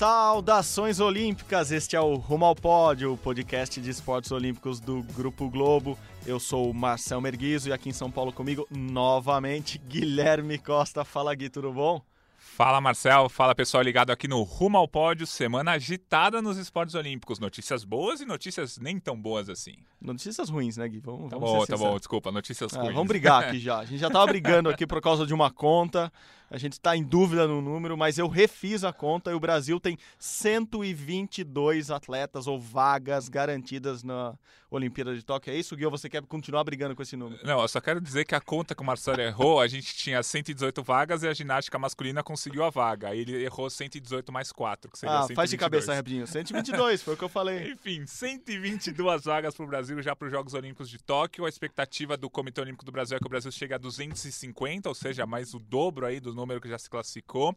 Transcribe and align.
Saudações 0.00 0.98
olímpicas! 0.98 1.70
Este 1.70 1.94
é 1.94 2.00
o 2.00 2.14
Rumo 2.14 2.46
ao 2.46 2.56
Pódio, 2.56 3.12
o 3.12 3.18
podcast 3.18 3.78
de 3.78 3.90
esportes 3.90 4.32
olímpicos 4.32 4.80
do 4.80 5.02
Grupo 5.14 5.50
Globo. 5.50 5.98
Eu 6.24 6.40
sou 6.40 6.70
o 6.70 6.72
Marcel 6.72 7.20
Merguizo 7.20 7.68
e 7.68 7.72
aqui 7.74 7.90
em 7.90 7.92
São 7.92 8.10
Paulo 8.10 8.32
comigo, 8.32 8.66
novamente, 8.70 9.76
Guilherme 9.76 10.56
Costa. 10.56 11.04
Fala 11.04 11.34
Gui, 11.34 11.50
tudo 11.50 11.70
bom? 11.70 12.00
Fala 12.38 12.80
Marcel, 12.80 13.28
fala 13.28 13.54
pessoal 13.54 13.82
ligado 13.82 14.10
aqui 14.10 14.26
no 14.26 14.42
Rumo 14.42 14.78
ao 14.78 14.88
Pódio, 14.88 15.26
semana 15.26 15.72
agitada 15.72 16.40
nos 16.40 16.56
esportes 16.56 16.94
olímpicos. 16.94 17.38
Notícias 17.38 17.84
boas 17.84 18.22
e 18.22 18.24
notícias 18.24 18.78
nem 18.78 18.98
tão 18.98 19.20
boas 19.20 19.50
assim. 19.50 19.74
Notícias 20.00 20.48
ruins, 20.48 20.78
né, 20.78 20.88
Gui? 20.88 21.00
Vamos, 21.00 21.28
tá 21.28 21.36
vamos 21.36 21.50
bom, 21.50 21.66
tá 21.66 21.76
bom, 21.76 21.98
desculpa, 21.98 22.32
notícias 22.32 22.72
ah, 22.72 22.80
ruins. 22.80 22.94
Vamos 22.94 23.08
brigar 23.08 23.44
aqui 23.44 23.58
já. 23.58 23.80
A 23.80 23.84
gente 23.84 24.00
já 24.00 24.08
tava 24.08 24.28
brigando 24.28 24.70
aqui 24.72 24.86
por 24.86 25.02
causa 25.02 25.26
de 25.26 25.34
uma 25.34 25.50
conta. 25.50 26.10
A 26.50 26.58
gente 26.58 26.72
está 26.72 26.96
em 26.96 27.04
dúvida 27.04 27.46
no 27.46 27.62
número, 27.62 27.96
mas 27.96 28.18
eu 28.18 28.26
refiz 28.26 28.82
a 28.82 28.92
conta 28.92 29.30
e 29.30 29.34
o 29.34 29.40
Brasil 29.40 29.78
tem 29.78 29.96
122 30.18 31.92
atletas 31.92 32.48
ou 32.48 32.58
vagas 32.58 33.28
garantidas 33.28 34.02
na 34.02 34.36
Olimpíada 34.68 35.14
de 35.14 35.22
Tóquio. 35.22 35.52
É 35.52 35.56
isso, 35.56 35.76
Gui? 35.76 35.84
Ou 35.84 35.90
você 35.90 36.08
quer 36.08 36.22
continuar 36.22 36.64
brigando 36.64 36.94
com 36.96 37.02
esse 37.02 37.16
número? 37.16 37.40
Não, 37.44 37.60
eu 37.60 37.68
só 37.68 37.80
quero 37.80 38.00
dizer 38.00 38.24
que 38.24 38.34
a 38.34 38.40
conta 38.40 38.74
que 38.74 38.82
o 38.82 38.84
Marcelo 38.84 39.20
errou, 39.20 39.60
a 39.60 39.68
gente 39.68 39.94
tinha 39.94 40.22
118 40.22 40.82
vagas 40.82 41.22
e 41.22 41.28
a 41.28 41.32
ginástica 41.32 41.78
masculina 41.78 42.22
conseguiu 42.22 42.64
a 42.64 42.70
vaga. 42.70 43.08
Aí 43.08 43.20
ele 43.20 43.44
errou 43.44 43.70
118 43.70 44.32
mais 44.32 44.50
4, 44.50 44.90
que 44.90 44.98
seria 44.98 45.18
ah, 45.18 45.22
122. 45.22 45.36
faz 45.36 45.50
de 45.50 45.56
cabeça 45.56 45.94
rapidinho. 45.94 46.26
122, 46.26 47.02
foi 47.02 47.14
o 47.14 47.16
que 47.16 47.24
eu 47.24 47.28
falei. 47.28 47.70
Enfim, 47.72 48.06
122 48.06 49.24
vagas 49.24 49.54
para 49.54 49.64
o 49.64 49.68
Brasil 49.68 50.00
já 50.02 50.16
para 50.16 50.26
os 50.26 50.32
Jogos 50.32 50.54
Olímpicos 50.54 50.88
de 50.88 50.98
Tóquio. 50.98 51.44
A 51.44 51.48
expectativa 51.48 52.16
do 52.16 52.28
Comitê 52.28 52.60
Olímpico 52.60 52.84
do 52.84 52.92
Brasil 52.92 53.16
é 53.16 53.20
que 53.20 53.26
o 53.26 53.30
Brasil 53.30 53.50
chegue 53.52 53.74
a 53.74 53.78
250, 53.78 54.88
ou 54.88 54.94
seja, 54.94 55.26
mais 55.26 55.54
o 55.54 55.58
dobro 55.58 56.06
aí 56.06 56.18
do 56.20 56.32
número 56.40 56.60
que 56.60 56.68
já 56.68 56.78
se 56.78 56.88
classificou. 56.88 57.56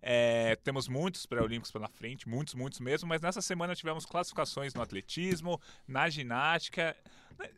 É, 0.00 0.56
temos 0.56 0.88
muitos 0.88 1.26
pré-olímpicos 1.26 1.70
pela 1.70 1.88
frente, 1.88 2.28
muitos, 2.28 2.54
muitos 2.54 2.80
mesmo, 2.80 3.08
mas 3.08 3.20
nessa 3.20 3.40
semana 3.40 3.74
tivemos 3.74 4.04
classificações 4.04 4.74
no 4.74 4.82
atletismo, 4.82 5.60
na 5.86 6.08
ginástica. 6.08 6.96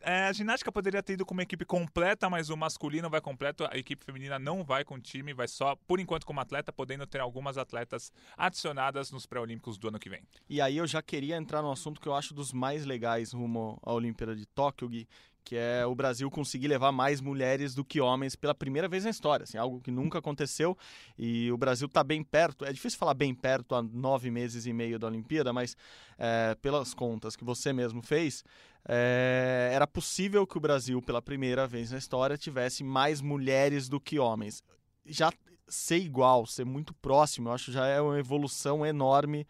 É, 0.01 0.27
a 0.27 0.33
ginástica 0.33 0.71
poderia 0.71 1.01
ter 1.01 1.13
ido 1.13 1.25
com 1.25 1.33
uma 1.33 1.43
equipe 1.43 1.65
completa, 1.65 2.29
mas 2.29 2.49
o 2.49 2.57
masculino 2.57 3.09
vai 3.09 3.21
completo, 3.21 3.67
a 3.69 3.77
equipe 3.77 4.03
feminina 4.03 4.39
não 4.39 4.63
vai 4.63 4.83
com 4.83 4.99
time, 4.99 5.33
vai 5.33 5.47
só, 5.47 5.75
por 5.87 5.99
enquanto, 5.99 6.25
como 6.25 6.39
atleta, 6.39 6.71
podendo 6.71 7.05
ter 7.05 7.19
algumas 7.19 7.57
atletas 7.57 8.11
adicionadas 8.37 9.11
nos 9.11 9.25
pré-olímpicos 9.25 9.77
do 9.77 9.87
ano 9.87 9.99
que 9.99 10.09
vem. 10.09 10.21
E 10.49 10.61
aí 10.61 10.77
eu 10.77 10.87
já 10.87 11.01
queria 11.01 11.35
entrar 11.35 11.61
no 11.61 11.71
assunto 11.71 11.99
que 11.99 12.07
eu 12.07 12.15
acho 12.15 12.33
dos 12.33 12.51
mais 12.51 12.85
legais 12.85 13.33
rumo 13.33 13.79
à 13.83 13.93
Olimpíada 13.93 14.35
de 14.35 14.45
Tóquio, 14.45 14.89
Gui, 14.89 15.07
que 15.45 15.55
é 15.55 15.85
o 15.85 15.93
Brasil 15.93 16.29
conseguir 16.31 16.67
levar 16.67 16.91
mais 16.91 17.21
mulheres 17.21 17.75
do 17.75 17.85
que 17.85 18.01
homens 18.01 18.35
pela 18.35 18.55
primeira 18.55 18.87
vez 18.87 19.03
na 19.03 19.11
história, 19.11 19.43
assim, 19.43 19.59
algo 19.59 19.79
que 19.79 19.91
nunca 19.91 20.17
aconteceu 20.17 20.75
e 21.17 21.51
o 21.51 21.57
Brasil 21.57 21.85
está 21.85 22.03
bem 22.03 22.23
perto, 22.23 22.65
é 22.65 22.73
difícil 22.73 22.97
falar 22.97 23.13
bem 23.13 23.33
perto 23.33 23.75
há 23.75 23.83
nove 23.83 24.31
meses 24.31 24.65
e 24.65 24.73
meio 24.73 24.97
da 24.97 25.05
Olimpíada, 25.05 25.53
mas 25.53 25.77
é, 26.17 26.55
pelas 26.55 26.95
contas 26.95 27.35
que 27.35 27.43
você 27.43 27.71
mesmo 27.71 28.01
fez, 28.01 28.43
é, 28.87 29.69
era 29.71 29.85
possível 29.85 30.47
que 30.47 30.57
o 30.57 30.61
Brasil, 30.61 30.99
pela 30.99 31.21
primeira 31.21 31.67
vez 31.67 31.91
na 31.91 31.99
história, 31.99 32.37
tivesse 32.37 32.83
mais 32.83 33.21
mulheres 33.21 33.87
do 33.87 33.99
que 33.99 34.17
homens. 34.17 34.63
Já 35.05 35.31
ser 35.67 35.97
igual, 35.97 36.45
ser 36.47 36.65
muito 36.65 36.93
próximo, 36.95 37.49
eu 37.49 37.53
acho 37.53 37.71
já 37.71 37.85
é 37.85 38.01
uma 38.01 38.17
evolução 38.17 38.85
enorme 38.85 39.47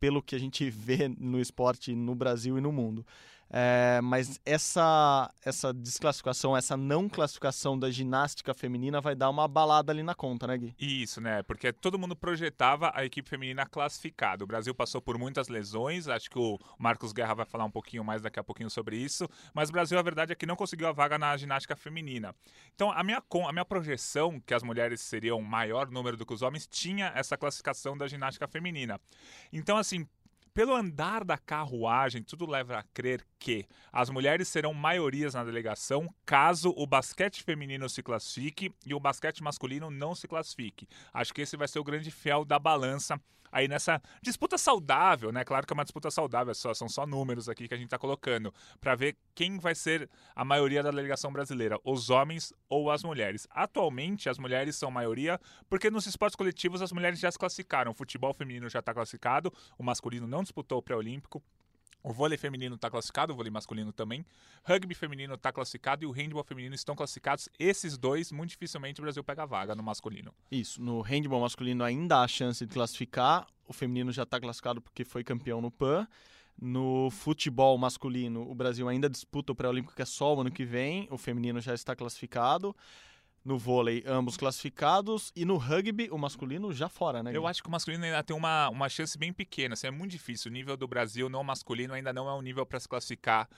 pelo 0.00 0.22
que 0.22 0.34
a 0.34 0.38
gente 0.38 0.68
vê 0.70 1.08
no 1.08 1.38
esporte 1.38 1.94
no 1.94 2.14
Brasil 2.14 2.56
e 2.56 2.60
no 2.60 2.72
mundo. 2.72 3.04
É, 3.50 4.00
mas 4.02 4.38
essa, 4.44 5.32
essa 5.42 5.72
desclassificação, 5.72 6.56
essa 6.56 6.76
não 6.76 7.08
classificação 7.08 7.78
da 7.78 7.90
ginástica 7.90 8.52
feminina 8.52 9.00
vai 9.00 9.14
dar 9.14 9.30
uma 9.30 9.48
balada 9.48 9.90
ali 9.90 10.02
na 10.02 10.14
conta, 10.14 10.46
né, 10.46 10.58
Gui? 10.58 10.74
Isso, 10.78 11.20
né? 11.20 11.42
Porque 11.42 11.72
todo 11.72 11.98
mundo 11.98 12.14
projetava 12.14 12.92
a 12.94 13.04
equipe 13.04 13.28
feminina 13.28 13.64
classificada. 13.64 14.44
O 14.44 14.46
Brasil 14.46 14.74
passou 14.74 15.00
por 15.00 15.16
muitas 15.18 15.48
lesões, 15.48 16.08
acho 16.08 16.30
que 16.30 16.38
o 16.38 16.58
Marcos 16.78 17.12
Guerra 17.12 17.34
vai 17.34 17.46
falar 17.46 17.64
um 17.64 17.70
pouquinho 17.70 18.04
mais 18.04 18.20
daqui 18.20 18.38
a 18.38 18.44
pouquinho 18.44 18.68
sobre 18.68 18.96
isso. 18.96 19.28
Mas 19.54 19.70
o 19.70 19.72
Brasil, 19.72 19.98
a 19.98 20.02
verdade 20.02 20.32
é 20.32 20.34
que 20.34 20.46
não 20.46 20.56
conseguiu 20.56 20.88
a 20.88 20.92
vaga 20.92 21.18
na 21.18 21.36
ginástica 21.36 21.74
feminina. 21.74 22.34
Então, 22.74 22.90
a 22.90 23.02
minha, 23.02 23.22
a 23.46 23.52
minha 23.52 23.64
projeção, 23.64 24.40
que 24.40 24.52
as 24.52 24.62
mulheres 24.62 25.00
seriam 25.00 25.40
maior 25.40 25.90
número 25.90 26.16
do 26.16 26.26
que 26.26 26.34
os 26.34 26.42
homens, 26.42 26.66
tinha 26.66 27.12
essa 27.14 27.36
classificação 27.36 27.96
da 27.96 28.06
ginástica 28.06 28.46
feminina. 28.46 29.00
Então, 29.52 29.76
assim, 29.76 30.06
pelo 30.58 30.74
andar 30.74 31.22
da 31.22 31.38
carruagem, 31.38 32.20
tudo 32.20 32.44
leva 32.44 32.78
a 32.78 32.82
crer 32.82 33.24
que 33.38 33.66
as 33.92 34.10
mulheres 34.10 34.48
serão 34.48 34.74
maiorias 34.74 35.34
na 35.34 35.44
delegação 35.44 36.12
caso 36.26 36.74
o 36.76 36.86
basquete 36.86 37.42
feminino 37.42 37.88
se 37.88 38.02
classifique 38.02 38.72
e 38.84 38.94
o 38.94 39.00
basquete 39.00 39.42
masculino 39.42 39.90
não 39.90 40.14
se 40.14 40.26
classifique. 40.26 40.88
Acho 41.12 41.32
que 41.32 41.42
esse 41.42 41.56
vai 41.56 41.68
ser 41.68 41.78
o 41.78 41.84
grande 41.84 42.10
fiel 42.10 42.44
da 42.44 42.58
balança 42.58 43.20
aí 43.50 43.68
nessa 43.68 44.00
disputa 44.22 44.58
saudável, 44.58 45.32
né? 45.32 45.44
Claro 45.44 45.66
que 45.66 45.72
é 45.72 45.74
uma 45.74 45.84
disputa 45.84 46.10
saudável, 46.10 46.54
só, 46.54 46.74
são 46.74 46.88
só 46.88 47.06
números 47.06 47.48
aqui 47.48 47.66
que 47.66 47.74
a 47.74 47.76
gente 47.76 47.86
está 47.86 47.98
colocando, 47.98 48.52
para 48.80 48.94
ver 48.94 49.16
quem 49.34 49.58
vai 49.58 49.74
ser 49.74 50.08
a 50.34 50.44
maioria 50.44 50.82
da 50.82 50.90
delegação 50.90 51.32
brasileira, 51.32 51.78
os 51.84 52.10
homens 52.10 52.52
ou 52.68 52.90
as 52.90 53.02
mulheres. 53.02 53.46
Atualmente, 53.50 54.28
as 54.28 54.38
mulheres 54.38 54.76
são 54.76 54.90
maioria, 54.90 55.40
porque 55.68 55.90
nos 55.90 56.06
esportes 56.06 56.36
coletivos 56.36 56.82
as 56.82 56.92
mulheres 56.92 57.18
já 57.18 57.30
se 57.30 57.38
classificaram. 57.38 57.92
O 57.92 57.94
futebol 57.94 58.32
feminino 58.32 58.68
já 58.68 58.80
está 58.80 58.92
classificado, 58.92 59.52
o 59.78 59.82
masculino 59.82 60.26
não 60.26 60.42
disputou 60.42 60.78
o 60.78 60.82
pré-olímpico. 60.82 61.42
O 62.02 62.12
vôlei 62.12 62.38
feminino 62.38 62.76
está 62.76 62.88
classificado, 62.88 63.32
o 63.32 63.36
vôlei 63.36 63.50
masculino 63.50 63.92
também. 63.92 64.24
Rugby 64.64 64.94
feminino 64.94 65.34
está 65.34 65.52
classificado 65.52 66.04
e 66.04 66.06
o 66.06 66.10
handball 66.10 66.44
feminino 66.44 66.74
estão 66.74 66.94
classificados. 66.94 67.48
Esses 67.58 67.98
dois, 67.98 68.30
muito 68.30 68.50
dificilmente 68.50 69.00
o 69.00 69.02
Brasil 69.02 69.22
pega 69.24 69.44
vaga 69.44 69.74
no 69.74 69.82
masculino. 69.82 70.32
Isso, 70.50 70.80
no 70.80 71.00
handball 71.00 71.40
masculino 71.40 71.82
ainda 71.84 72.22
há 72.22 72.28
chance 72.28 72.64
de 72.64 72.72
classificar. 72.72 73.46
O 73.66 73.72
feminino 73.72 74.12
já 74.12 74.22
está 74.22 74.40
classificado 74.40 74.80
porque 74.80 75.04
foi 75.04 75.24
campeão 75.24 75.60
no 75.60 75.70
PAN. 75.70 76.06
No 76.60 77.08
futebol 77.10 77.78
masculino, 77.78 78.48
o 78.50 78.54
Brasil 78.54 78.88
ainda 78.88 79.08
disputa 79.08 79.52
o 79.52 79.54
pré-olímpico, 79.54 79.94
que 79.94 80.02
é 80.02 80.04
só 80.04 80.34
o 80.34 80.40
ano 80.40 80.50
que 80.50 80.64
vem. 80.64 81.06
O 81.10 81.16
feminino 81.16 81.60
já 81.60 81.72
está 81.72 81.94
classificado. 81.94 82.74
No 83.44 83.58
vôlei, 83.58 84.04
ambos 84.06 84.36
classificados. 84.36 85.32
E 85.34 85.44
no 85.44 85.56
rugby, 85.56 86.08
o 86.10 86.18
masculino 86.18 86.72
já 86.72 86.88
fora, 86.88 87.22
né? 87.22 87.30
Eu 87.34 87.46
acho 87.46 87.62
que 87.62 87.68
o 87.68 87.72
masculino 87.72 88.04
ainda 88.04 88.22
tem 88.22 88.36
uma, 88.36 88.68
uma 88.68 88.88
chance 88.88 89.16
bem 89.16 89.32
pequena. 89.32 89.74
Assim, 89.74 89.86
é 89.86 89.90
muito 89.90 90.10
difícil. 90.10 90.50
O 90.50 90.52
nível 90.52 90.76
do 90.76 90.86
Brasil 90.86 91.28
não 91.28 91.42
masculino 91.42 91.94
ainda 91.94 92.12
não 92.12 92.28
é 92.28 92.34
um 92.34 92.42
nível 92.42 92.66
para 92.66 92.78
se 92.78 92.88
classificar 92.88 93.48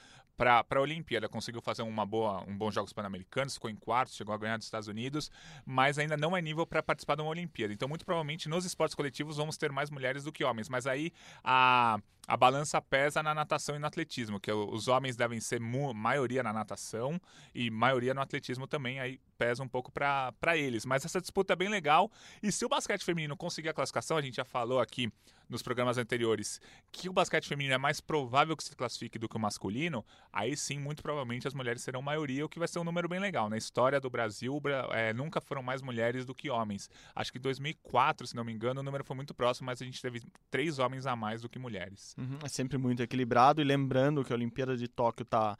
para 0.40 0.64
a 0.70 0.80
Olimpíada. 0.80 1.28
Conseguiu 1.28 1.60
fazer 1.60 1.82
uma 1.82 2.06
boa, 2.06 2.42
um 2.48 2.56
bom 2.56 2.70
Jogos 2.70 2.92
Pan-Americanos, 2.92 3.54
ficou 3.54 3.68
em 3.68 3.76
quarto, 3.76 4.14
chegou 4.14 4.34
a 4.34 4.38
ganhar 4.38 4.56
dos 4.56 4.66
Estados 4.66 4.88
Unidos, 4.88 5.30
mas 5.66 5.98
ainda 5.98 6.16
não 6.16 6.34
é 6.34 6.40
nível 6.40 6.66
para 6.66 6.82
participar 6.82 7.16
de 7.16 7.22
uma 7.22 7.30
Olimpíada. 7.30 7.74
Então, 7.74 7.88
muito 7.88 8.06
provavelmente, 8.06 8.48
nos 8.48 8.64
esportes 8.64 8.94
coletivos 8.94 9.36
vamos 9.36 9.58
ter 9.58 9.70
mais 9.70 9.90
mulheres 9.90 10.24
do 10.24 10.32
que 10.32 10.42
homens. 10.42 10.68
Mas 10.68 10.86
aí 10.86 11.12
a, 11.44 11.98
a 12.30 12.36
balança 12.36 12.80
pesa 12.80 13.24
na 13.24 13.34
natação 13.34 13.74
e 13.74 13.80
no 13.80 13.88
atletismo, 13.88 14.38
que 14.38 14.52
os 14.52 14.86
homens 14.86 15.16
devem 15.16 15.40
ser 15.40 15.58
maioria 15.58 16.44
na 16.44 16.52
natação 16.52 17.20
e 17.52 17.68
maioria 17.72 18.14
no 18.14 18.20
atletismo 18.20 18.68
também, 18.68 19.00
aí 19.00 19.18
pesa 19.36 19.64
um 19.64 19.68
pouco 19.68 19.90
para 19.90 20.56
eles. 20.56 20.86
Mas 20.86 21.04
essa 21.04 21.20
disputa 21.20 21.54
é 21.54 21.56
bem 21.56 21.68
legal. 21.68 22.08
E 22.40 22.52
se 22.52 22.64
o 22.64 22.68
basquete 22.68 23.04
feminino 23.04 23.36
conseguir 23.36 23.70
a 23.70 23.74
classificação, 23.74 24.16
a 24.16 24.22
gente 24.22 24.36
já 24.36 24.44
falou 24.44 24.78
aqui 24.78 25.10
nos 25.50 25.62
programas 25.62 25.98
anteriores 25.98 26.60
que 26.92 27.08
o 27.08 27.12
basquete 27.12 27.48
feminino 27.48 27.74
é 27.74 27.78
mais 27.78 28.00
provável 28.00 28.56
que 28.56 28.62
se 28.62 28.74
classifique 28.74 29.18
do 29.18 29.28
que 29.28 29.36
o 29.36 29.40
masculino, 29.40 30.04
aí 30.32 30.56
sim, 30.56 30.78
muito 30.78 31.02
provavelmente 31.02 31.48
as 31.48 31.54
mulheres 31.54 31.82
serão 31.82 32.00
maioria, 32.00 32.46
o 32.46 32.48
que 32.48 32.58
vai 32.58 32.68
ser 32.68 32.78
um 32.78 32.84
número 32.84 33.08
bem 33.08 33.18
legal. 33.18 33.50
Na 33.50 33.58
história 33.58 34.00
do 34.00 34.08
Brasil, 34.08 34.62
é, 34.92 35.12
nunca 35.12 35.40
foram 35.40 35.62
mais 35.62 35.82
mulheres 35.82 36.24
do 36.24 36.34
que 36.34 36.48
homens. 36.48 36.88
Acho 37.14 37.32
que 37.32 37.38
em 37.38 37.42
2004, 37.42 38.28
se 38.28 38.36
não 38.36 38.44
me 38.44 38.52
engano, 38.52 38.80
o 38.80 38.84
número 38.84 39.04
foi 39.04 39.16
muito 39.16 39.34
próximo, 39.34 39.66
mas 39.66 39.82
a 39.82 39.84
gente 39.84 40.00
teve 40.00 40.22
três 40.50 40.78
homens 40.78 41.04
a 41.06 41.16
mais 41.16 41.42
do 41.42 41.48
que 41.48 41.58
mulheres. 41.58 42.14
Uhum, 42.20 42.38
é 42.44 42.48
sempre 42.48 42.76
muito 42.76 43.02
equilibrado 43.02 43.62
e 43.62 43.64
lembrando 43.64 44.22
que 44.22 44.32
a 44.32 44.36
Olimpíada 44.36 44.76
de 44.76 44.86
Tóquio 44.86 45.22
está 45.22 45.56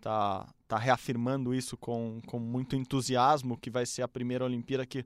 tá, 0.00 0.46
tá 0.68 0.76
reafirmando 0.76 1.54
isso 1.54 1.76
com, 1.76 2.20
com 2.26 2.38
muito 2.38 2.76
entusiasmo, 2.76 3.56
que 3.56 3.70
vai 3.70 3.86
ser 3.86 4.02
a 4.02 4.08
primeira 4.08 4.44
Olimpíada 4.44 4.84
que 4.84 5.04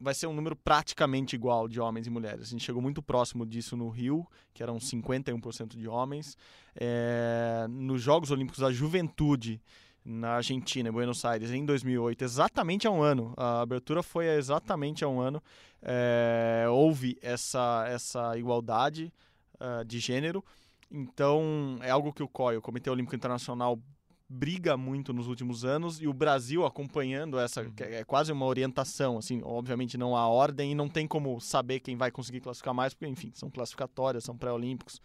vai 0.00 0.14
ser 0.14 0.26
um 0.26 0.32
número 0.32 0.56
praticamente 0.56 1.36
igual 1.36 1.68
de 1.68 1.80
homens 1.80 2.06
e 2.06 2.10
mulheres. 2.10 2.42
A 2.42 2.50
gente 2.50 2.64
chegou 2.64 2.82
muito 2.82 3.02
próximo 3.02 3.46
disso 3.46 3.76
no 3.76 3.88
Rio, 3.88 4.26
que 4.52 4.62
eram 4.62 4.76
51% 4.78 5.76
de 5.76 5.88
homens. 5.88 6.36
É, 6.74 7.66
nos 7.68 8.02
Jogos 8.02 8.30
Olímpicos 8.30 8.60
da 8.60 8.72
Juventude, 8.72 9.60
na 10.04 10.32
Argentina, 10.32 10.88
em 10.88 10.92
Buenos 10.92 11.24
Aires, 11.24 11.50
em 11.50 11.64
2008, 11.64 12.22
exatamente 12.22 12.86
há 12.86 12.90
um 12.90 13.02
ano. 13.02 13.32
A 13.36 13.62
abertura 13.62 14.02
foi 14.02 14.26
exatamente 14.26 15.04
há 15.04 15.08
um 15.08 15.20
ano. 15.20 15.42
É, 15.80 16.66
houve 16.68 17.16
essa, 17.22 17.86
essa 17.88 18.36
igualdade 18.36 19.12
uh, 19.60 19.84
de 19.84 19.98
gênero. 19.98 20.44
Então, 20.90 21.78
é 21.82 21.90
algo 21.90 22.12
que 22.12 22.22
o 22.22 22.28
COI, 22.28 22.56
o 22.56 22.62
Comitê 22.62 22.90
Olímpico 22.90 23.16
Internacional, 23.16 23.80
briga 24.28 24.76
muito 24.76 25.12
nos 25.12 25.28
últimos 25.28 25.64
anos 25.64 26.00
e 26.00 26.08
o 26.08 26.12
Brasil 26.12 26.64
acompanhando 26.64 27.38
essa 27.38 27.62
Uhum. 27.62 27.72
é 27.78 28.04
quase 28.04 28.32
uma 28.32 28.46
orientação, 28.46 29.18
assim, 29.18 29.40
obviamente 29.44 29.98
não 29.98 30.16
há 30.16 30.26
ordem 30.26 30.72
e 30.72 30.74
não 30.74 30.88
tem 30.88 31.06
como 31.06 31.40
saber 31.40 31.80
quem 31.80 31.96
vai 31.96 32.10
conseguir 32.10 32.40
classificar 32.40 32.74
mais, 32.74 32.94
porque 32.94 33.06
enfim, 33.06 33.30
são 33.34 33.50
classificatórias, 33.50 34.24
são 34.24 34.36
pré-olímpicos, 34.36 35.00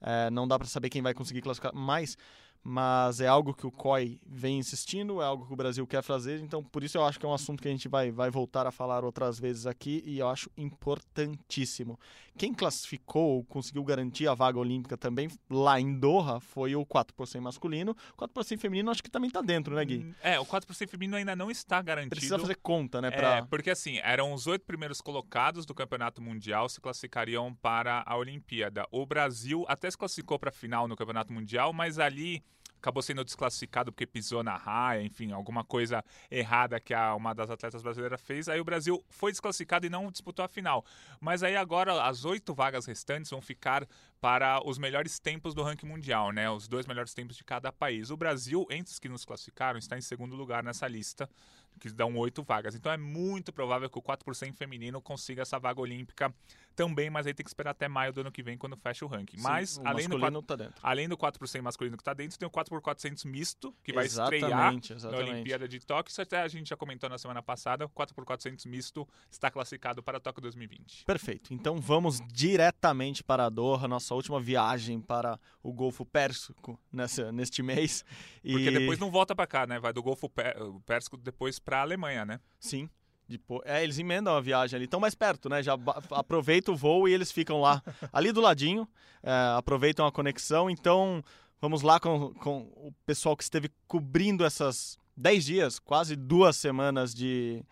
é, 0.00 0.30
não 0.30 0.46
dá 0.46 0.58
para 0.58 0.68
saber 0.68 0.88
quem 0.88 1.02
vai 1.02 1.12
conseguir 1.12 1.42
classificar 1.42 1.74
mais, 1.74 2.16
mas 2.62 3.20
é 3.20 3.26
algo 3.26 3.54
que 3.54 3.66
o 3.66 3.70
COI 3.70 4.20
vem 4.26 4.58
insistindo, 4.58 5.22
é 5.22 5.24
algo 5.24 5.46
que 5.46 5.52
o 5.52 5.56
Brasil 5.56 5.86
quer 5.86 6.02
fazer, 6.02 6.40
então 6.40 6.62
por 6.62 6.84
isso 6.84 6.98
eu 6.98 7.04
acho 7.04 7.18
que 7.18 7.24
é 7.24 7.28
um 7.28 7.34
assunto 7.34 7.62
que 7.62 7.68
a 7.68 7.70
gente 7.70 7.88
vai, 7.88 8.10
vai 8.10 8.30
voltar 8.30 8.66
a 8.66 8.70
falar 8.70 9.04
outras 9.04 9.38
vezes 9.38 9.66
aqui 9.66 10.02
e 10.04 10.18
eu 10.18 10.28
acho 10.28 10.50
importantíssimo. 10.56 11.98
Quem 12.36 12.54
classificou 12.54 13.36
ou 13.36 13.44
conseguiu 13.44 13.82
garantir 13.84 14.28
a 14.28 14.34
vaga 14.34 14.58
olímpica 14.58 14.96
também 14.96 15.28
lá 15.48 15.80
em 15.80 15.98
Doha 15.98 16.40
foi 16.40 16.76
o 16.76 16.86
4 16.86 17.14
por 17.14 17.26
100 17.26 17.40
masculino, 17.40 17.92
o 18.12 18.16
4 18.16 18.32
por 18.32 18.44
100 18.44 18.58
feminino 18.58 18.90
acho 18.90 19.02
que 19.02 19.10
também 19.10 19.30
tá 19.30 19.40
dentro, 19.40 19.74
né, 19.74 19.84
Gui? 19.84 20.14
É, 20.22 20.38
o 20.38 20.44
4 20.44 20.66
por 20.66 20.74
100 20.74 20.86
feminino 20.88 21.16
ainda 21.16 21.34
não 21.34 21.50
está 21.50 21.80
garantido. 21.82 22.10
Precisa 22.10 22.38
fazer 22.38 22.56
conta, 22.56 23.00
né, 23.00 23.08
É, 23.08 23.10
pra... 23.10 23.46
porque 23.46 23.70
assim, 23.70 23.98
eram 23.98 24.32
os 24.32 24.46
oito 24.46 24.64
primeiros 24.64 25.00
colocados 25.00 25.66
do 25.66 25.74
Campeonato 25.74 26.22
Mundial 26.22 26.68
se 26.68 26.80
classificariam 26.80 27.54
para 27.54 28.02
a 28.06 28.16
Olimpíada. 28.16 28.86
O 28.90 29.04
Brasil 29.04 29.64
até 29.68 29.90
se 29.90 29.98
classificou 29.98 30.38
para 30.38 30.50
a 30.50 30.52
final 30.52 30.86
no 30.86 30.96
Campeonato 30.96 31.32
Mundial, 31.32 31.72
mas 31.72 31.98
ali 31.98 32.42
acabou 32.80 33.02
sendo 33.02 33.22
desclassificado 33.22 33.92
porque 33.92 34.06
pisou 34.06 34.42
na 34.42 34.56
raia, 34.56 35.02
enfim, 35.02 35.32
alguma 35.32 35.62
coisa 35.62 36.02
errada 36.30 36.80
que 36.80 36.92
a, 36.92 37.14
uma 37.14 37.34
das 37.34 37.50
atletas 37.50 37.82
brasileiras 37.82 38.20
fez. 38.20 38.48
Aí 38.48 38.60
o 38.60 38.64
Brasil 38.64 39.04
foi 39.08 39.30
desclassificado 39.30 39.86
e 39.86 39.90
não 39.90 40.10
disputou 40.10 40.44
a 40.44 40.48
final. 40.48 40.84
Mas 41.20 41.42
aí 41.42 41.56
agora 41.56 42.02
as 42.02 42.24
oito 42.24 42.54
vagas 42.54 42.86
restantes 42.86 43.30
vão 43.30 43.40
ficar 43.40 43.86
para 44.20 44.60
os 44.66 44.78
melhores 44.78 45.18
tempos 45.18 45.54
do 45.54 45.62
ranking 45.62 45.86
mundial, 45.86 46.30
né? 46.30 46.50
Os 46.50 46.68
dois 46.68 46.86
melhores 46.86 47.14
tempos 47.14 47.36
de 47.36 47.44
cada 47.44 47.72
país. 47.72 48.10
O 48.10 48.16
Brasil, 48.16 48.66
entre 48.70 48.92
os 48.92 48.98
que 48.98 49.08
nos 49.08 49.24
classificaram, 49.24 49.78
está 49.78 49.96
em 49.96 50.02
segundo 50.02 50.36
lugar 50.36 50.62
nessa 50.62 50.86
lista, 50.86 51.28
que 51.78 51.90
dão 51.90 52.16
oito 52.16 52.42
vagas. 52.42 52.74
Então 52.74 52.90
é 52.90 52.96
muito 52.96 53.52
provável 53.52 53.88
que 53.88 53.98
o 53.98 54.02
4 54.02 54.24
por 54.24 54.34
100 54.34 54.52
feminino 54.52 55.00
consiga 55.00 55.42
essa 55.42 55.58
vaga 55.58 55.80
olímpica 55.80 56.34
também, 56.74 57.10
mas 57.10 57.26
aí 57.26 57.34
tem 57.34 57.44
que 57.44 57.50
esperar 57.50 57.72
até 57.72 57.88
maio 57.88 58.12
do 58.12 58.20
ano 58.20 58.32
que 58.32 58.42
vem, 58.42 58.56
quando 58.56 58.76
fecha 58.76 59.04
o 59.04 59.08
ranking. 59.08 59.36
Sim, 59.36 59.42
mas, 59.42 59.76
o 59.76 59.86
além 59.86 60.08
do, 60.08 60.18
masculino 60.18 60.42
4, 60.42 60.42
tá 60.42 60.56
dentro. 60.56 60.80
além 60.82 61.08
do 61.08 61.16
4 61.16 61.38
por 61.38 61.48
100 61.48 61.62
masculino 61.62 61.96
que 61.96 62.00
está 62.00 62.14
dentro, 62.14 62.38
tem 62.38 62.46
o 62.46 62.50
4 62.50 62.70
por 62.70 62.80
400 62.80 63.24
misto, 63.24 63.74
que 63.82 63.92
vai 63.92 64.06
estrear 64.06 64.32
Exatamente, 64.34 64.90
na 64.90 64.96
exatamente. 64.96 65.30
Olimpíada 65.30 65.68
de 65.68 65.80
Tóquio. 65.80 66.10
Isso 66.10 66.22
até 66.22 66.40
a 66.40 66.48
gente 66.48 66.70
já 66.70 66.76
comentou 66.76 67.08
na 67.10 67.18
semana 67.18 67.42
passada. 67.42 67.84
O 67.84 67.88
4 67.88 68.14
por 68.14 68.24
400 68.24 68.64
misto 68.66 69.06
está 69.30 69.50
classificado 69.50 70.02
para 70.02 70.18
Tóquio 70.18 70.40
2020. 70.42 71.04
Perfeito. 71.04 71.52
Então 71.52 71.80
vamos 71.80 72.20
diretamente 72.32 73.22
para 73.22 73.48
Doha, 73.48 73.86
nossa 73.86 74.14
última 74.14 74.40
viagem 74.40 75.00
para 75.00 75.38
o 75.62 75.72
Golfo 75.72 76.04
Pérsico 76.06 76.78
nessa, 76.90 77.30
neste 77.30 77.62
mês. 77.62 78.04
E... 78.42 78.52
Porque 78.52 78.70
depois 78.70 78.98
não 78.98 79.10
volta 79.10 79.34
para 79.34 79.46
cá, 79.46 79.66
né? 79.66 79.78
Vai 79.78 79.92
do 79.92 80.02
Golfo 80.02 80.28
Pé- 80.28 80.56
Pérsico 80.86 81.16
depois 81.16 81.58
para 81.58 81.69
a 81.78 81.82
Alemanha, 81.82 82.24
né? 82.24 82.40
Sim. 82.58 82.88
Depois... 83.28 83.62
É, 83.64 83.82
eles 83.82 83.98
emendam 83.98 84.34
a 84.36 84.40
viagem 84.40 84.76
ali, 84.76 84.84
estão 84.86 84.98
mais 85.00 85.14
perto, 85.14 85.48
né? 85.48 85.62
Já 85.62 85.76
aproveita 86.10 86.72
o 86.72 86.76
voo 86.76 87.08
e 87.08 87.12
eles 87.12 87.30
ficam 87.30 87.60
lá, 87.60 87.82
ali 88.12 88.32
do 88.32 88.40
ladinho, 88.40 88.88
é, 89.22 89.30
aproveitam 89.56 90.04
a 90.06 90.10
conexão. 90.12 90.68
Então 90.68 91.22
vamos 91.60 91.82
lá 91.82 92.00
com, 92.00 92.34
com 92.34 92.62
o 92.76 92.92
pessoal 93.06 93.36
que 93.36 93.42
esteve 93.44 93.70
cobrindo 93.86 94.44
essas 94.44 94.98
10 95.16 95.44
dias, 95.44 95.78
quase 95.78 96.16
duas 96.16 96.56
semanas 96.56 97.14
de, 97.14 97.62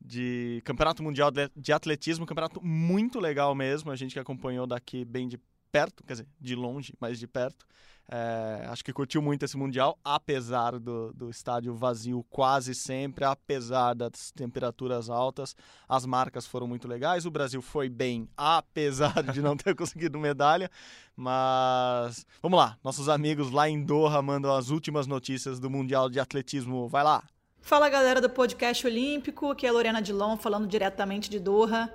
de 0.00 0.62
Campeonato 0.64 1.02
Mundial 1.02 1.30
de- 1.30 1.50
de 1.54 1.72
Atletismo. 1.72 2.24
Campeonato 2.24 2.64
muito 2.64 3.20
legal 3.20 3.54
mesmo, 3.54 3.90
a 3.90 3.96
gente 3.96 4.12
que 4.14 4.18
acompanhou 4.18 4.66
daqui 4.66 5.04
bem 5.04 5.28
de 5.28 5.38
perto, 5.72 6.04
quer 6.04 6.12
dizer, 6.12 6.26
de 6.38 6.54
longe, 6.54 6.94
mas 7.00 7.18
de 7.18 7.26
perto. 7.26 7.66
É, 8.10 8.66
acho 8.68 8.84
que 8.84 8.92
curtiu 8.92 9.22
muito 9.22 9.44
esse 9.44 9.56
Mundial, 9.56 9.98
apesar 10.04 10.78
do, 10.78 11.12
do 11.14 11.30
estádio 11.30 11.74
vazio 11.74 12.22
quase 12.28 12.74
sempre, 12.74 13.24
apesar 13.24 13.94
das 13.94 14.30
temperaturas 14.32 15.08
altas. 15.08 15.56
As 15.88 16.04
marcas 16.04 16.46
foram 16.46 16.66
muito 16.66 16.86
legais, 16.86 17.24
o 17.24 17.30
Brasil 17.30 17.62
foi 17.62 17.88
bem, 17.88 18.28
apesar 18.36 19.22
de 19.32 19.40
não 19.40 19.56
ter 19.56 19.74
conseguido 19.76 20.18
medalha. 20.18 20.70
Mas 21.16 22.26
vamos 22.42 22.58
lá, 22.58 22.76
nossos 22.84 23.08
amigos 23.08 23.50
lá 23.50 23.66
em 23.68 23.82
Doha 23.82 24.20
mandam 24.20 24.54
as 24.54 24.68
últimas 24.68 25.06
notícias 25.06 25.58
do 25.58 25.70
Mundial 25.70 26.10
de 26.10 26.20
Atletismo. 26.20 26.88
Vai 26.88 27.04
lá! 27.04 27.24
Fala 27.62 27.88
galera 27.88 28.20
do 28.20 28.28
podcast 28.28 28.84
Olímpico, 28.86 29.52
aqui 29.52 29.64
é 29.64 29.68
a 29.68 29.72
Lorena 29.72 30.02
Dilon 30.02 30.36
falando 30.36 30.66
diretamente 30.66 31.30
de 31.30 31.38
Doha. 31.38 31.90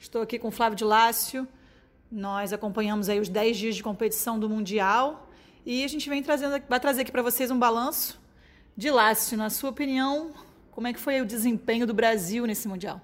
Estou 0.00 0.22
aqui 0.22 0.38
com 0.38 0.48
o 0.48 0.50
Flávio 0.50 0.76
de 0.76 0.84
Lácio. 0.84 1.46
Nós 2.10 2.52
acompanhamos 2.52 3.08
aí 3.08 3.20
os 3.20 3.28
10 3.28 3.56
dias 3.56 3.76
de 3.76 3.82
competição 3.84 4.36
do 4.36 4.48
Mundial 4.48 5.30
e 5.64 5.84
a 5.84 5.88
gente 5.88 6.08
vem 6.08 6.20
trazendo, 6.20 6.60
vai 6.68 6.80
trazer 6.80 7.02
aqui 7.02 7.12
para 7.12 7.22
vocês 7.22 7.52
um 7.52 7.58
balanço. 7.58 8.20
De 8.76 8.90
Lácio, 8.90 9.38
na 9.38 9.48
sua 9.48 9.70
opinião, 9.70 10.32
como 10.72 10.88
é 10.88 10.92
que 10.92 10.98
foi 10.98 11.20
o 11.20 11.26
desempenho 11.26 11.86
do 11.86 11.94
Brasil 11.94 12.46
nesse 12.46 12.66
Mundial? 12.66 13.00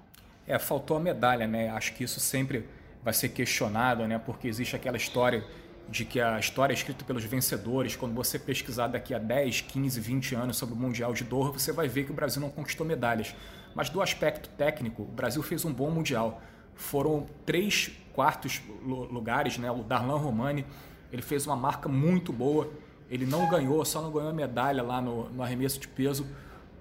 É, 0.47 0.59
faltou 0.59 0.97
a 0.97 1.01
medalha, 1.01 1.47
né? 1.47 1.69
Acho 1.69 1.95
que 1.95 2.03
isso 2.03 2.19
sempre 2.19 2.67
vai 3.05 3.13
ser 3.13 3.29
questionado, 3.29 4.09
né? 4.09 4.19
Porque 4.19 4.49
existe 4.49 4.75
aquela 4.75 4.97
história 4.97 5.45
de 5.89 6.05
que 6.05 6.21
a 6.21 6.41
história 6.41 6.73
é 6.73 6.77
escrita 6.77 7.05
pelos 7.05 7.23
vencedores. 7.23 7.95
Quando 7.95 8.15
você 8.15 8.41
pesquisar 8.41 8.89
daqui 8.89 9.15
a 9.15 9.19
10, 9.19 9.61
15, 9.61 10.01
20 10.01 10.35
anos 10.35 10.57
sobre 10.57 10.75
o 10.75 10.79
Mundial 10.79 11.13
de 11.13 11.23
Doha, 11.23 11.53
você 11.53 11.71
vai 11.71 11.87
ver 11.87 12.05
que 12.05 12.11
o 12.11 12.15
Brasil 12.15 12.41
não 12.41 12.51
conquistou 12.51 12.85
medalhas. 12.85 13.35
Mas 13.73 13.89
do 13.89 14.03
aspecto 14.03 14.49
técnico, 14.57 15.03
o 15.03 15.07
Brasil 15.07 15.43
fez 15.45 15.65
um 15.65 15.73
bom 15.73 15.91
Mundial. 15.91 16.43
Foram 16.77 17.27
três 17.45 17.91
quartos 18.13 18.63
lu- 18.85 19.05
lugares, 19.13 19.59
né? 19.59 19.71
O 19.71 19.83
Darlan 19.83 20.17
Romani, 20.17 20.65
ele 21.13 21.23
fez 21.23 21.47
uma 21.47 21.57
marca 21.57 21.89
muito 21.89 22.33
boa. 22.33 22.71
Ele 23.11 23.25
não 23.25 23.49
ganhou, 23.49 23.85
só 23.85 24.03
não 24.03 24.11
ganhou 24.11 24.31
a 24.31 24.33
medalha 24.33 24.83
lá 24.83 25.01
no, 25.01 25.29
no 25.31 25.43
arremesso 25.43 25.79
de 25.79 25.87
peso, 25.87 26.27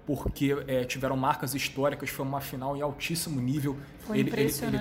porque 0.06 0.56
é, 0.68 0.84
tiveram 0.84 1.16
marcas 1.16 1.54
históricas. 1.56 2.10
Foi 2.10 2.26
uma 2.26 2.42
final 2.42 2.76
em 2.76 2.82
altíssimo 2.82 3.40
nível. 3.40 3.78
Foi 4.00 4.20
ele 4.20 4.32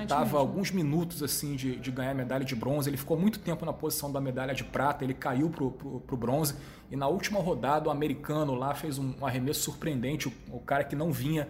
estava 0.02 0.38
alguns 0.38 0.70
minutos 0.70 1.22
assim 1.22 1.55
de, 1.55 1.76
de 1.76 1.90
ganhar 1.90 2.10
a 2.10 2.14
medalha 2.14 2.44
de 2.44 2.55
bronze. 2.55 2.88
Ele 2.90 2.96
ficou 2.96 3.19
muito 3.19 3.38
tempo 3.38 3.64
na 3.64 3.72
posição 3.72 4.10
da 4.10 4.20
medalha 4.20 4.55
de 4.55 4.64
prata. 4.64 5.05
Ele 5.05 5.14
caiu 5.14 5.49
pro, 5.50 5.70
pro, 5.70 6.00
pro 6.00 6.17
bronze. 6.17 6.55
E 6.90 6.96
na 6.96 7.08
última 7.08 7.40
rodada, 7.40 7.88
o 7.88 7.90
americano 7.90 8.55
lá 8.55 8.75
fez 8.75 8.99
um, 8.99 9.14
um 9.20 9.26
arremesso 9.26 9.60
surpreendente. 9.60 10.28
O, 10.28 10.32
o 10.56 10.60
cara 10.60 10.84
que 10.84 10.94
não 10.96 11.10
vinha 11.12 11.49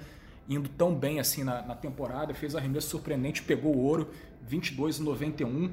indo 0.49 0.69
tão 0.69 0.95
bem 0.95 1.19
assim 1.21 1.43
na, 1.45 1.63
na 1.63 1.75
temporada 1.75 2.35
fez 2.35 2.55
arremesso 2.55 2.89
surpreendente, 2.89 3.43
pegou 3.43 3.75
o 3.75 3.79
ouro, 3.83 4.11
22,91. 4.51 5.71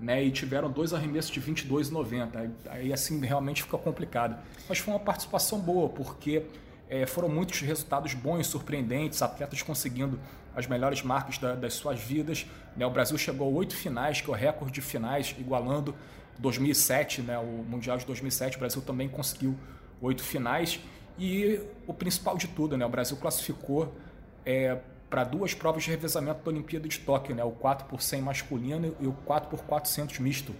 Né, 0.00 0.22
e 0.22 0.30
tiveram 0.30 0.70
dois 0.70 0.94
arremessos 0.94 1.28
de 1.32 1.40
22,90. 1.40 2.36
Aí, 2.36 2.50
aí 2.70 2.92
assim 2.92 3.18
realmente 3.20 3.64
fica 3.64 3.76
complicado. 3.76 4.38
Mas 4.68 4.78
foi 4.78 4.94
uma 4.94 5.00
participação 5.00 5.58
boa, 5.58 5.88
porque 5.88 6.44
é, 6.88 7.04
foram 7.04 7.28
muitos 7.28 7.60
resultados 7.62 8.14
bons, 8.14 8.46
surpreendentes, 8.46 9.20
atletas 9.22 9.60
conseguindo 9.60 10.16
as 10.54 10.68
melhores 10.68 11.02
marcas 11.02 11.38
da- 11.38 11.56
das 11.56 11.74
suas 11.74 11.98
vidas. 11.98 12.46
né? 12.76 12.86
O 12.86 12.90
Brasil 12.90 13.18
chegou 13.18 13.48
a 13.48 13.50
oito 13.50 13.74
finais, 13.74 14.20
que 14.20 14.30
é 14.30 14.32
o 14.32 14.36
recorde 14.36 14.72
de 14.72 14.80
finais, 14.80 15.34
igualando 15.36 15.92
2007, 16.38 17.22
né? 17.22 17.36
o 17.36 17.64
Mundial 17.68 17.98
de 17.98 18.06
2007. 18.06 18.56
O 18.56 18.60
Brasil 18.60 18.80
também 18.82 19.08
conseguiu 19.08 19.56
oito 20.00 20.22
finais. 20.22 20.78
E 21.18 21.60
o 21.86 21.92
principal 21.92 22.36
de 22.36 22.46
tudo, 22.48 22.76
né? 22.76 22.86
o 22.86 22.88
Brasil 22.88 23.16
classificou 23.16 23.92
é, 24.46 24.78
para 25.10 25.24
duas 25.24 25.52
provas 25.52 25.82
de 25.82 25.90
revezamento 25.90 26.44
da 26.44 26.50
Olimpíada 26.50 26.88
de 26.88 26.98
Tóquio, 27.00 27.34
né? 27.34 27.42
o 27.42 27.50
4 27.50 27.86
por 27.88 28.00
100 28.00 28.22
masculino 28.22 28.96
e 29.00 29.06
o 29.06 29.12
4 29.24 29.50
por 29.50 29.60
400 29.64 30.18
misto. 30.20 30.54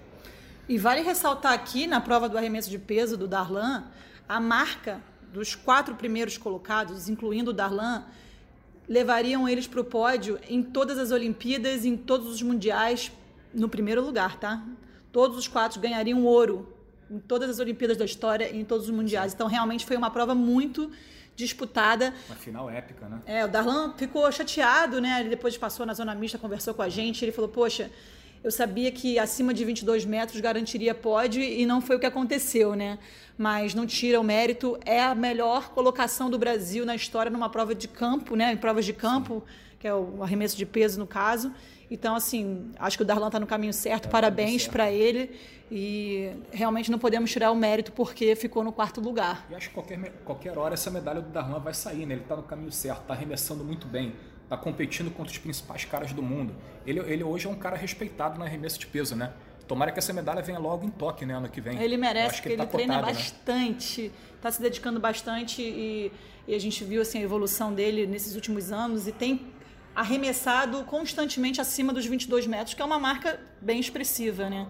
E 0.69 0.77
vale 0.77 1.01
ressaltar 1.01 1.53
aqui, 1.53 1.87
na 1.87 2.01
prova 2.01 2.29
do 2.29 2.37
arremesso 2.37 2.69
de 2.69 2.79
peso 2.79 3.17
do 3.17 3.29
Darlan, 3.29 3.85
a 4.29 4.41
marca 4.41 5.01
dos 5.33 5.55
quatro 5.55 5.95
primeiros 5.95 6.37
colocados, 6.37 7.09
incluindo 7.09 7.51
o 7.51 7.55
Darlan, 7.55 8.05
levariam 8.89 9.49
eles 9.49 9.67
para 9.67 9.81
o 9.81 9.85
pódio 9.85 10.39
em 10.49 10.63
todas 10.63 10.99
as 10.99 11.11
Olimpíadas, 11.11 11.85
em 11.85 11.97
todos 11.97 12.29
os 12.29 12.43
mundiais, 12.43 13.13
no 13.53 13.69
primeiro 13.69 14.05
lugar, 14.05 14.39
tá? 14.39 14.65
Todos 15.13 15.37
os 15.39 15.47
quatro 15.47 15.81
ganhariam 15.81 16.25
ouro 16.25 16.75
em 17.11 17.19
todas 17.19 17.51
as 17.51 17.59
Olimpíadas 17.59 17.97
da 17.97 18.05
história 18.05 18.51
e 18.51 18.61
em 18.61 18.65
todos 18.65 18.89
os 18.89 18.95
mundiais. 18.95 19.33
Então, 19.33 19.47
realmente 19.47 19.85
foi 19.87 19.97
uma 19.97 20.11
prova 20.11 20.35
muito 20.35 20.91
disputada. 21.39 22.13
Uma 22.29 22.37
final 22.37 22.69
épica, 22.69 23.09
né? 23.09 23.21
É, 23.25 23.45
o 23.45 23.49
Darlan 23.49 23.95
ficou 23.97 24.31
chateado, 24.33 25.01
né? 25.01 25.21
Ele 25.21 25.29
depois 25.29 25.57
passou 25.57 25.87
na 25.87 25.95
zona 25.95 26.15
mista, 26.15 26.37
conversou 26.37 26.75
com 26.75 26.83
a 26.83 26.89
gente. 26.89 27.25
Ele 27.25 27.31
falou: 27.33 27.49
Poxa, 27.49 27.91
eu 28.43 28.51
sabia 28.51 28.91
que 28.91 29.19
acima 29.19 29.55
de 29.55 29.65
22 29.65 30.05
metros 30.05 30.41
garantiria 30.41 30.95
pódio 30.95 31.43
e 31.43 31.65
não 31.65 31.81
foi 31.81 31.97
o 31.97 32.01
que 32.01 32.07
aconteceu, 32.07 32.75
né? 32.75 32.99
Mas 33.37 33.73
não 33.73 33.87
tira 33.87 34.21
o 34.21 34.25
mérito. 34.25 34.77
É 34.85 35.01
a 35.01 35.15
melhor 35.15 35.71
colocação 35.71 36.29
do 36.29 36.39
Brasil 36.39 36.85
na 36.85 36.97
história 36.97 37.31
numa 37.31 37.49
prova 37.49 37.73
de 37.75 37.87
campo, 37.87 38.35
né? 38.35 38.53
Em 38.53 38.57
provas 38.57 38.85
de 38.85 38.93
campo, 38.93 39.45
que 39.79 39.87
é 39.87 39.95
o 39.95 40.23
arremesso 40.23 40.57
de 40.57 40.67
peso 40.67 40.99
no 40.99 41.07
caso. 41.07 41.53
Então, 41.91 42.15
assim, 42.15 42.71
acho 42.79 42.97
que 42.97 43.03
o 43.03 43.07
Darlan 43.07 43.29
está 43.29 43.41
no 43.41 43.47
caminho 43.47 43.73
certo. 43.73 44.09
Parabéns 44.09 44.63
certo. 44.63 44.73
para 44.73 44.91
ele. 44.91 45.31
E 45.71 46.31
realmente 46.51 46.91
não 46.91 46.99
podemos 46.99 47.31
tirar 47.31 47.51
o 47.51 47.57
mérito 47.57 47.93
porque 47.93 48.35
ficou 48.35 48.65
no 48.65 48.73
quarto 48.73 49.01
lugar. 49.01 49.47
E 49.51 49.55
acho 49.55 49.69
que 49.69 49.75
qualquer, 49.75 50.13
qualquer 50.25 50.59
hora 50.59 50.75
essa 50.75 50.91
medalha 50.91 51.21
do 51.21 51.31
Darlan 51.31 51.61
vai 51.61 51.75
sair, 51.75 52.07
né? 52.07 52.15
Ele 52.15 52.25
tá 52.25 52.37
no 52.37 52.43
caminho 52.43 52.73
certo, 52.73 53.05
tá 53.07 53.15
arremessando 53.15 53.63
muito 53.65 53.87
bem, 53.87 54.15
tá 54.49 54.57
competindo 54.57 55.11
contra 55.11 55.31
os 55.31 55.39
principais 55.39 55.85
caras 55.85 56.13
do 56.13 56.23
mundo. 56.23 56.55
Ele, 56.87 57.01
ele 57.01 57.23
hoje 57.23 57.47
é 57.47 57.51
um 57.51 57.55
cara 57.55 57.77
respeitado 57.77 58.39
no 58.39 58.45
arremesso 58.45 58.79
de 58.79 58.87
peso, 58.87 59.15
né? 59.15 59.33
Tomara 59.67 59.93
que 59.93 59.99
essa 59.99 60.15
medalha 60.15 60.41
venha 60.41 60.59
logo 60.59 60.87
em 60.87 60.91
toque, 60.91 61.27
né, 61.27 61.35
ano 61.35 61.49
que 61.51 61.61
vem. 61.61 61.79
Ele 61.79 61.99
merece, 61.99 62.37
porque 62.37 62.49
ele, 62.49 62.55
ele 62.55 62.63
tá 62.63 62.69
treina 62.69 62.95
cotado, 62.95 63.13
né? 63.13 63.19
bastante, 63.19 64.11
está 64.35 64.51
se 64.51 64.63
dedicando 64.63 64.99
bastante 64.99 65.61
e, 65.61 66.11
e 66.47 66.55
a 66.55 66.59
gente 66.59 66.83
viu 66.85 67.03
assim, 67.03 67.19
a 67.19 67.23
evolução 67.23 67.75
dele 67.75 68.07
nesses 68.07 68.35
últimos 68.35 68.73
anos 68.73 69.07
e 69.07 69.13
tem 69.13 69.47
arremessado 69.99 70.85
constantemente 70.85 71.61
acima 71.61 71.93
dos 71.93 72.07
22 72.07 72.47
metros, 72.47 72.73
que 72.73 72.81
é 72.81 72.85
uma 72.85 73.01
marca 73.01 73.41
bem 73.61 73.81
expressiva, 73.81 74.49
né? 74.49 74.69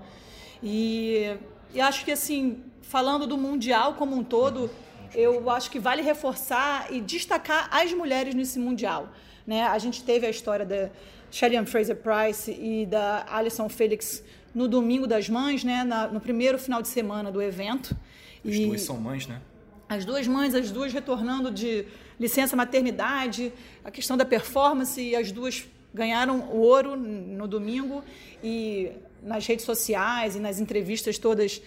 E, 0.63 1.37
e 1.75 1.81
acho 1.83 2.03
que 2.03 2.11
assim, 2.11 2.63
falando 2.81 3.27
do 3.27 3.37
mundial 3.37 3.93
como 3.93 4.17
um 4.17 4.25
todo, 4.25 4.71
eu 5.15 5.51
acho 5.51 5.71
que 5.71 5.79
vale 5.79 6.01
reforçar 6.01 6.91
e 6.91 7.03
destacar 7.03 7.69
as 7.71 7.93
mulheres 7.93 8.35
nesse 8.35 8.59
mundial, 8.59 9.11
né? 9.47 9.65
A 9.65 9.79
gente 9.79 10.03
teve 10.03 10.27
a 10.27 10.31
história 10.31 10.65
da 10.65 10.89
Shelly 11.31 11.63
Fraser 11.67 11.97
Price 11.97 12.51
e 12.51 12.87
da 12.87 13.27
Alison 13.29 13.69
Felix 13.69 14.25
no 14.55 14.67
domingo 14.67 15.07
das 15.07 15.29
mães, 15.29 15.63
né? 15.63 15.85
Na, 15.85 16.09
no 16.09 16.21
primeiro 16.21 16.59
final 16.59 16.81
de 16.81 16.89
semana 16.89 17.31
do 17.31 17.43
evento. 17.43 17.95
As 18.43 18.55
E- 18.55 18.65
duas 18.65 18.81
são 18.81 18.97
mães, 18.97 19.27
né? 19.27 19.43
As 19.89 20.05
duas 20.05 20.27
mães, 20.27 20.55
as 20.55 20.71
duas 20.71 20.93
retornando 20.93 21.51
de 21.51 21.87
licença 22.21 22.55
maternidade, 22.55 23.53
a 23.85 23.91
questão 23.91 24.17
da 24.17 24.25
performance, 24.25 25.01
e 25.01 25.17
as 25.17 25.33
duas 25.33 25.67
ganharam 25.95 26.41
o 26.51 26.59
ouro 26.59 26.97
no 26.97 27.49
domingo 27.49 28.05
e 28.43 28.93
nas 29.23 29.47
redes 29.47 29.65
sociais 29.65 30.37
e 30.37 30.41
nas 30.41 30.61
entrevistas 30.61 31.19
todas 31.19 31.61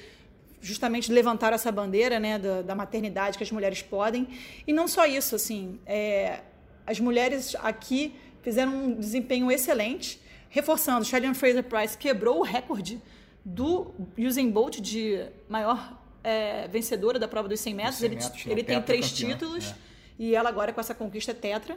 justamente 0.61 1.11
levantaram 1.11 1.55
essa 1.55 1.71
bandeira 1.71 2.19
né, 2.19 2.37
da, 2.37 2.61
da 2.61 2.75
maternidade 2.75 3.37
que 3.37 3.43
as 3.43 3.51
mulheres 3.51 3.81
podem. 3.81 4.27
E 4.67 4.71
não 4.71 4.87
só 4.87 5.05
isso, 5.05 5.35
assim, 5.35 5.79
é, 5.87 6.41
as 6.85 6.99
mulheres 6.99 7.55
aqui 7.55 8.13
fizeram 8.43 8.71
um 8.71 8.93
desempenho 8.93 9.51
excelente, 9.51 10.21
reforçando, 10.49 11.03
Shelly 11.03 11.33
Fraser 11.33 11.63
Price 11.63 11.97
quebrou 11.97 12.39
o 12.39 12.43
recorde 12.43 13.01
do 13.43 13.91
Usain 14.17 14.51
Bolt 14.51 14.79
de 14.79 15.25
maior 15.49 15.99
é, 16.23 16.67
vencedora 16.67 17.17
da 17.19 17.27
prova 17.27 17.47
dos 17.47 17.59
100 17.59 17.73
metros. 17.73 17.95
100 17.97 18.05
ele 18.07 18.15
metros, 18.15 18.45
né? 18.45 18.51
ele 18.51 18.63
tem 18.63 18.81
três 18.81 19.11
Tetracampeã, 19.11 19.37
títulos. 19.37 19.71
é. 19.71 19.91
E 20.19 20.35
ela 20.35 20.49
agora 20.49 20.71
com 20.71 20.79
essa 20.79 20.93
conquista 20.93 21.31
é 21.31 21.33
tetra. 21.33 21.75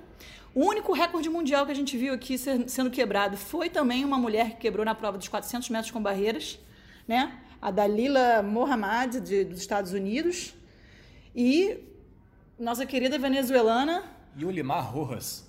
O 0.55 0.65
único 0.67 0.93
recorde 0.93 1.29
mundial 1.31 1.65
que 1.65 1.73
a 1.73 1.75
gente 1.75 1.97
viu 1.97 2.13
aqui 2.13 2.37
ser- 2.37 2.69
sendo 2.69 2.91
quebrado 2.91 3.37
foi 3.39 3.71
também 3.71 4.05
uma 4.05 4.19
mulher 4.19 4.51
que 4.51 4.57
quebrou 4.57 4.85
na 4.85 4.95
prova 4.95 5.17
dos 5.17 5.29
400 5.29 5.71
metros 5.71 5.91
com 5.91 6.03
barreiras, 6.03 6.59
né? 7.09 7.39
A 7.63 7.71
Dalila 7.71 8.43
Mohamed, 8.43 9.21
de- 9.21 9.45
dos 9.45 9.61
Estados 9.61 9.93
Unidos. 9.93 10.53
E 11.35 11.79
nossa 12.59 12.85
querida 12.85 13.19
venezuelana 13.19 14.05
E 14.37 14.45
o 14.45 14.51
Limar 14.51 14.93
Rojas 14.93 15.45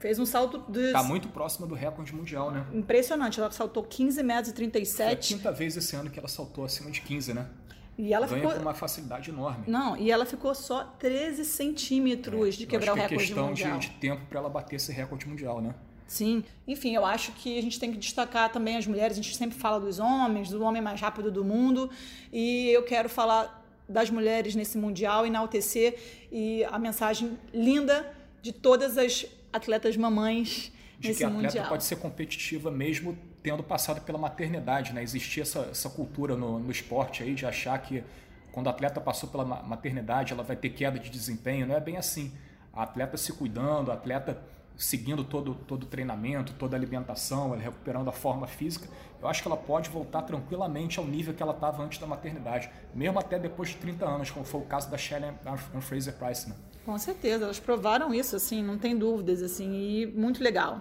fez 0.00 0.18
um 0.18 0.26
salto 0.26 0.58
de... 0.68 0.86
está 0.86 1.02
muito 1.04 1.28
próxima 1.28 1.64
do 1.64 1.76
recorde 1.76 2.12
mundial, 2.12 2.50
né? 2.50 2.66
impressionante. 2.72 3.38
Ela 3.38 3.50
saltou 3.52 3.84
15 3.84 4.20
metros 4.22 4.48
e 4.48 4.56
Foi 4.56 4.64
a 4.64 4.70
37 4.70 5.34
quinta 5.34 5.52
vez 5.52 5.76
esse 5.76 5.94
ano 5.94 6.10
que 6.10 6.18
ela 6.18 6.26
saltou 6.28 6.64
acima 6.64 6.90
de 6.90 7.00
15, 7.02 7.32
né? 7.34 7.46
E 7.96 8.12
ela 8.12 8.26
Ganha 8.26 8.40
ficou... 8.40 8.56
com 8.56 8.62
uma 8.62 8.74
facilidade 8.74 9.30
enorme. 9.30 9.64
Não, 9.66 9.96
e 9.96 10.10
ela 10.10 10.24
ficou 10.24 10.54
só 10.54 10.84
13 10.98 11.44
centímetros 11.44 12.54
de 12.56 12.64
Eu 12.64 12.68
quebrar 12.68 12.92
o 12.92 12.94
que 12.94 13.00
é 13.00 13.02
recorde 13.02 13.26
questão 13.26 13.48
mundial. 13.48 13.78
de, 13.78 13.88
de 13.88 13.94
tempo 13.96 14.22
para 14.28 14.38
ela 14.40 14.48
bater 14.48 14.76
esse 14.76 14.92
recorde 14.92 15.28
mundial, 15.28 15.60
né? 15.60 15.74
Sim, 16.06 16.44
enfim, 16.68 16.94
eu 16.94 17.06
acho 17.06 17.32
que 17.32 17.58
a 17.58 17.62
gente 17.62 17.78
tem 17.80 17.90
que 17.90 17.96
destacar 17.98 18.50
também 18.52 18.76
as 18.76 18.86
mulheres. 18.86 19.18
A 19.18 19.22
gente 19.22 19.36
sempre 19.36 19.56
fala 19.56 19.80
dos 19.80 19.98
homens, 19.98 20.50
do 20.50 20.62
homem 20.62 20.82
mais 20.82 21.00
rápido 21.00 21.30
do 21.30 21.44
mundo, 21.44 21.90
e 22.32 22.68
eu 22.70 22.82
quero 22.82 23.08
falar 23.08 23.62
das 23.88 24.10
mulheres 24.10 24.54
nesse 24.54 24.76
mundial, 24.78 25.26
enaltecer 25.26 25.98
e 26.30 26.64
a 26.64 26.78
mensagem 26.78 27.38
linda 27.52 28.10
de 28.42 28.52
todas 28.52 28.98
as 28.98 29.26
atletas 29.52 29.96
mamães 29.96 30.72
De 30.98 31.08
nesse 31.08 31.18
que 31.18 31.24
a 31.24 31.28
atleta 31.28 31.46
mundial. 31.46 31.68
pode 31.68 31.84
ser 31.84 31.96
competitiva 31.96 32.70
mesmo 32.70 33.16
tendo 33.42 33.62
passado 33.62 34.00
pela 34.02 34.18
maternidade, 34.18 34.92
né? 34.92 35.02
Existia 35.02 35.42
essa, 35.42 35.60
essa 35.70 35.90
cultura 35.90 36.36
no, 36.36 36.58
no 36.58 36.70
esporte 36.70 37.22
aí 37.22 37.34
de 37.34 37.44
achar 37.44 37.78
que 37.78 38.04
quando 38.52 38.68
a 38.68 38.70
atleta 38.70 39.00
passou 39.00 39.28
pela 39.28 39.44
ma- 39.44 39.62
maternidade 39.62 40.32
ela 40.32 40.42
vai 40.42 40.56
ter 40.56 40.70
queda 40.70 40.98
de 40.98 41.10
desempenho. 41.10 41.66
Não 41.66 41.74
é 41.76 41.80
bem 41.80 41.96
assim. 41.96 42.32
A 42.72 42.84
atleta 42.84 43.16
se 43.16 43.32
cuidando, 43.32 43.90
a 43.90 43.94
atleta 43.94 44.42
seguindo 44.76 45.22
todo, 45.24 45.54
todo 45.54 45.84
o 45.84 45.86
treinamento, 45.86 46.52
toda 46.54 46.76
a 46.76 46.78
alimentação, 46.78 47.52
ela 47.52 47.62
recuperando 47.62 48.08
a 48.08 48.12
forma 48.12 48.46
física, 48.46 48.88
eu 49.20 49.28
acho 49.28 49.42
que 49.42 49.48
ela 49.48 49.56
pode 49.56 49.90
voltar 49.90 50.22
tranquilamente 50.22 50.98
ao 50.98 51.04
nível 51.06 51.34
que 51.34 51.42
ela 51.42 51.52
estava 51.52 51.82
antes 51.82 51.98
da 51.98 52.06
maternidade, 52.06 52.70
mesmo 52.94 53.18
até 53.18 53.38
depois 53.38 53.68
de 53.68 53.76
30 53.76 54.04
anos, 54.06 54.30
como 54.30 54.44
foi 54.44 54.60
o 54.60 54.64
caso 54.64 54.90
da 54.90 54.98
Shelley 54.98 55.30
Ann 55.46 55.80
Fraser 55.80 56.14
Price. 56.14 56.48
Né? 56.48 56.56
Com 56.84 56.98
certeza, 56.98 57.44
elas 57.44 57.60
provaram 57.60 58.12
isso, 58.12 58.34
assim, 58.34 58.62
não 58.62 58.78
tem 58.78 58.96
dúvidas, 58.96 59.42
assim, 59.42 59.72
e 59.72 60.06
muito 60.06 60.42
legal. 60.42 60.80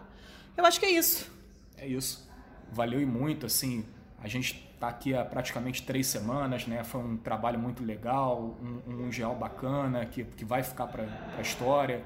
Eu 0.57 0.65
acho 0.65 0.79
que 0.79 0.85
é 0.85 0.91
isso. 0.91 1.29
É 1.77 1.85
isso. 1.85 2.27
Valeu 2.71 3.01
e 3.01 3.05
muito, 3.05 3.45
assim, 3.45 3.85
a 4.21 4.27
gente 4.27 4.71
tá 4.79 4.87
aqui 4.87 5.13
há 5.13 5.23
praticamente 5.23 5.83
três 5.83 6.07
semanas, 6.07 6.65
né? 6.65 6.83
Foi 6.83 7.01
um 7.01 7.17
trabalho 7.17 7.59
muito 7.59 7.83
legal, 7.83 8.57
um, 8.61 8.91
um 8.91 8.97
mundial 8.97 9.35
bacana, 9.35 10.05
que, 10.05 10.23
que 10.23 10.45
vai 10.45 10.63
ficar 10.63 10.87
para 10.87 11.05
a 11.37 11.41
história. 11.41 12.03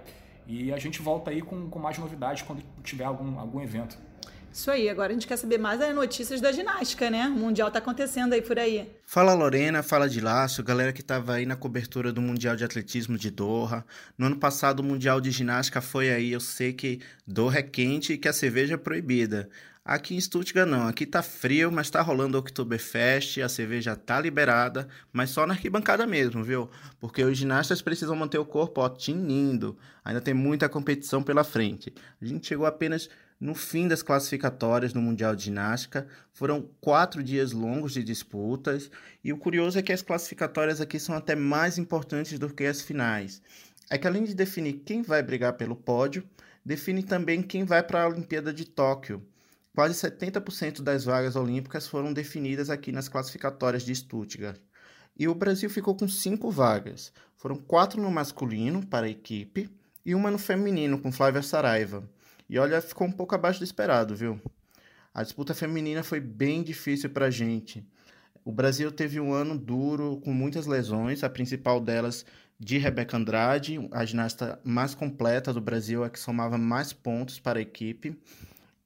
E 0.47 0.73
a 0.73 0.77
gente 0.77 1.01
volta 1.01 1.31
aí 1.31 1.41
com, 1.41 1.69
com 1.69 1.79
mais 1.79 1.97
novidades 1.97 2.43
quando 2.43 2.61
tiver 2.83 3.05
algum, 3.05 3.39
algum 3.39 3.61
evento. 3.61 3.97
Isso 4.55 4.71
aí, 4.71 4.87
agora 4.87 5.11
a 5.11 5.13
gente 5.13 5.27
quer 5.27 5.35
saber 5.35 5.57
mais 5.57 5.79
das 5.79 5.93
notícias 5.93 6.39
da 6.39 6.49
ginástica, 6.49 7.09
né? 7.09 7.27
O 7.27 7.37
Mundial 7.37 7.69
tá 7.69 7.79
acontecendo 7.79 8.31
aí 8.31 8.41
por 8.41 8.57
aí. 8.57 8.89
Fala 9.05 9.33
Lorena, 9.33 9.83
fala 9.83 10.07
de 10.07 10.21
Lácio, 10.21 10.63
galera 10.63 10.93
que 10.93 11.01
estava 11.01 11.33
aí 11.33 11.45
na 11.45 11.57
cobertura 11.57 12.13
do 12.13 12.21
Mundial 12.21 12.55
de 12.55 12.63
Atletismo 12.63 13.17
de 13.17 13.29
Doha. 13.29 13.83
No 14.17 14.27
ano 14.27 14.37
passado 14.37 14.79
o 14.79 14.83
Mundial 14.83 15.19
de 15.19 15.29
Ginástica 15.29 15.81
foi 15.81 16.09
aí, 16.09 16.31
eu 16.31 16.39
sei 16.39 16.71
que 16.71 17.01
Doha 17.27 17.57
é 17.57 17.63
quente 17.63 18.13
e 18.13 18.17
que 18.17 18.29
a 18.29 18.33
cerveja 18.33 18.75
é 18.75 18.77
proibida. 18.77 19.49
Aqui 19.87 20.15
em 20.15 20.19
Stuttgart 20.19 20.67
não, 20.67 20.87
aqui 20.87 21.05
tá 21.05 21.21
frio, 21.21 21.71
mas 21.71 21.91
tá 21.91 22.01
rolando 22.01 22.35
o 22.35 22.39
Oktoberfest, 22.39 23.39
a 23.39 23.47
cerveja 23.47 23.95
tá 23.95 24.19
liberada, 24.19 24.87
mas 25.13 25.29
só 25.29 25.45
na 25.45 25.53
arquibancada 25.53 26.07
mesmo, 26.07 26.43
viu? 26.43 26.67
Porque 26.99 27.23
os 27.23 27.37
ginastas 27.37 27.83
precisam 27.83 28.15
manter 28.15 28.39
o 28.39 28.45
corpo 28.45 28.81
ó, 28.81 28.89
tinindo, 28.89 29.77
ainda 30.03 30.19
tem 30.19 30.33
muita 30.33 30.67
competição 30.67 31.21
pela 31.21 31.43
frente. 31.43 31.93
A 32.19 32.25
gente 32.25 32.47
chegou 32.47 32.65
apenas 32.65 33.11
no 33.39 33.53
fim 33.53 33.87
das 33.87 34.01
classificatórias 34.01 34.91
no 34.91 35.03
Mundial 35.03 35.35
de 35.35 35.43
Ginástica. 35.43 36.07
Foram 36.33 36.67
quatro 36.81 37.21
dias 37.21 37.51
longos 37.51 37.93
de 37.93 38.03
disputas. 38.03 38.89
E 39.23 39.31
o 39.31 39.37
curioso 39.37 39.77
é 39.77 39.83
que 39.83 39.93
as 39.93 40.01
classificatórias 40.01 40.81
aqui 40.81 40.99
são 40.99 41.15
até 41.15 41.35
mais 41.35 41.77
importantes 41.77 42.39
do 42.39 42.51
que 42.51 42.65
as 42.65 42.81
finais. 42.81 43.39
É 43.87 43.99
que 43.99 44.07
além 44.07 44.23
de 44.23 44.33
definir 44.33 44.81
quem 44.83 45.03
vai 45.03 45.21
brigar 45.21 45.53
pelo 45.53 45.75
pódio, 45.75 46.27
define 46.65 47.03
também 47.03 47.43
quem 47.43 47.63
vai 47.63 47.83
para 47.83 48.01
a 48.01 48.07
Olimpíada 48.07 48.51
de 48.51 48.65
Tóquio. 48.65 49.21
Quase 49.75 49.93
70% 49.93 50.81
das 50.81 51.03
vagas 51.03 51.35
olímpicas 51.35 51.85
foram 51.85 52.13
definidas 52.13 52.69
aqui 52.69 52.93
nas 52.93 53.09
classificatórias 53.09 53.83
de 53.83 53.93
Stuttgart. 53.93 54.57
E 55.19 55.27
o 55.27 55.35
Brasil 55.35 55.69
ficou 55.69 55.93
com 55.93 56.07
cinco 56.07 56.49
vagas. 56.49 57.11
Foram 57.35 57.57
quatro 57.57 58.01
no 58.01 58.09
masculino, 58.09 58.85
para 58.87 59.05
a 59.05 59.09
equipe, 59.09 59.69
e 60.05 60.15
uma 60.15 60.31
no 60.31 60.37
feminino, 60.37 60.97
com 60.97 61.11
Flávia 61.11 61.41
Saraiva. 61.41 62.09
E 62.49 62.57
olha, 62.57 62.81
ficou 62.81 63.05
um 63.05 63.11
pouco 63.11 63.35
abaixo 63.35 63.59
do 63.59 63.65
esperado, 63.65 64.15
viu? 64.15 64.39
A 65.13 65.21
disputa 65.21 65.53
feminina 65.53 66.03
foi 66.03 66.21
bem 66.21 66.63
difícil 66.63 67.09
pra 67.09 67.29
gente. 67.29 67.85
O 68.45 68.53
Brasil 68.53 68.89
teve 68.93 69.19
um 69.19 69.33
ano 69.33 69.57
duro, 69.57 70.21
com 70.23 70.31
muitas 70.31 70.67
lesões, 70.67 71.21
a 71.21 71.29
principal 71.29 71.81
delas 71.81 72.25
de 72.57 72.77
Rebeca 72.77 73.17
Andrade, 73.17 73.89
a 73.91 74.05
ginasta 74.05 74.57
mais 74.63 74.95
completa 74.95 75.51
do 75.51 75.59
Brasil, 75.59 76.01
a 76.01 76.09
que 76.09 76.19
somava 76.19 76.57
mais 76.57 76.93
pontos 76.93 77.41
para 77.41 77.59
a 77.59 77.61
equipe. 77.61 78.17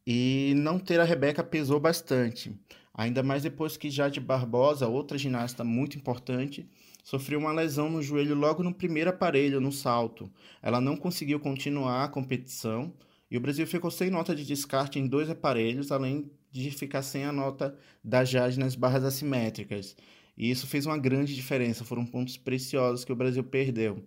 E 0.06 0.54
não 0.56 0.80
ter 0.80 1.00
a 1.00 1.04
Rebeca 1.04 1.44
pesou 1.44 1.80
bastante. 1.80 2.56
Ainda 2.94 3.24
mais 3.24 3.44
depois 3.44 3.78
que 3.78 3.90
Jade 3.90 4.20
Barbosa, 4.20 4.88
outra 4.88 5.18
ginasta 5.18 5.64
muito 5.64 5.98
importante, 5.98 6.68
sofreu 7.04 7.40
uma 7.40 7.52
lesão 7.52 7.90
no 7.90 8.02
joelho 8.02 8.36
logo 8.36 8.62
no 8.62 8.74
primeiro 8.74 9.10
aparelho, 9.10 9.62
no 9.62 9.72
salto. 9.72 10.30
Ela 10.62 10.82
não 10.82 10.98
conseguiu 10.98 11.40
continuar 11.40 12.04
a 12.04 12.10
competição 12.10 12.94
e 13.32 13.38
o 13.38 13.40
Brasil 13.40 13.66
ficou 13.68 13.92
sem 13.92 14.10
nota 14.10 14.36
de 14.36 14.46
descarte 14.46 15.00
em 15.00 15.08
dois 15.08 15.30
aparelhos, 15.30 15.92
além 15.92 16.32
de 16.52 16.72
ficar 16.72 17.02
sem 17.02 17.26
a 17.26 17.32
nota 17.32 17.78
da 18.04 18.26
Jade 18.26 18.60
nas 18.60 18.76
barras 18.76 19.04
assimétricas. 19.04 19.96
E 20.36 20.50
isso 20.50 20.66
fez 20.66 20.86
uma 20.86 20.98
grande 20.98 21.36
diferença, 21.36 21.86
foram 21.86 22.06
pontos 22.06 22.38
preciosos 22.38 23.06
que 23.06 23.12
o 23.12 23.16
Brasil 23.16 23.44
perdeu. 23.44 24.04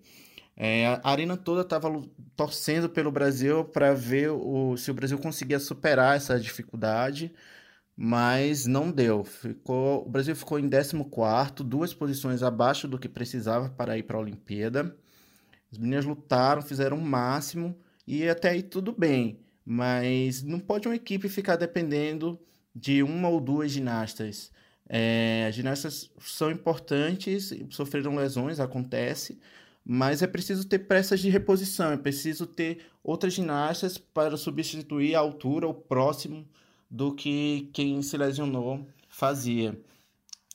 É, 0.56 0.86
a 0.86 1.10
arena 1.10 1.36
toda 1.36 1.62
estava 1.62 1.88
torcendo 2.36 2.88
pelo 2.88 3.10
Brasil 3.10 3.64
para 3.64 3.94
ver 3.94 4.30
o, 4.30 4.76
se 4.76 4.90
o 4.90 4.94
Brasil 4.94 5.18
conseguia 5.18 5.58
superar 5.58 6.16
essa 6.16 6.38
dificuldade, 6.38 7.32
mas 7.96 8.66
não 8.66 8.90
deu. 8.90 9.24
Ficou, 9.24 10.06
o 10.06 10.10
Brasil 10.10 10.36
ficou 10.36 10.58
em 10.58 10.68
14, 10.68 10.94
duas 11.64 11.94
posições 11.94 12.42
abaixo 12.42 12.86
do 12.88 12.98
que 12.98 13.08
precisava 13.08 13.70
para 13.70 13.96
ir 13.96 14.04
para 14.04 14.16
a 14.16 14.20
Olimpíada. 14.20 14.96
As 15.70 15.78
meninas 15.78 16.04
lutaram, 16.04 16.62
fizeram 16.62 16.98
o 16.98 17.02
máximo 17.02 17.76
e 18.06 18.28
até 18.28 18.50
aí 18.50 18.62
tudo 18.62 18.92
bem, 18.92 19.40
mas 19.64 20.42
não 20.42 20.60
pode 20.60 20.86
uma 20.88 20.96
equipe 20.96 21.28
ficar 21.28 21.56
dependendo 21.56 22.38
de 22.74 23.02
uma 23.02 23.28
ou 23.28 23.40
duas 23.40 23.70
ginastas. 23.70 24.52
É, 24.88 25.46
as 25.48 25.54
ginastas 25.54 26.10
são 26.20 26.50
importantes, 26.50 27.54
sofreram 27.70 28.16
lesões, 28.16 28.60
acontece, 28.60 29.40
mas 29.84 30.22
é 30.22 30.26
preciso 30.26 30.66
ter 30.66 30.80
peças 30.80 31.20
de 31.20 31.28
reposição, 31.28 31.92
é 31.92 31.96
preciso 31.96 32.46
ter 32.46 32.78
outras 33.02 33.34
ginastas 33.34 33.98
para 33.98 34.36
substituir 34.36 35.14
a 35.14 35.20
altura 35.20 35.66
ou 35.66 35.74
próximo 35.74 36.46
do 36.90 37.14
que 37.14 37.70
quem 37.72 38.02
se 38.02 38.16
lesionou 38.16 38.86
fazia. 39.08 39.78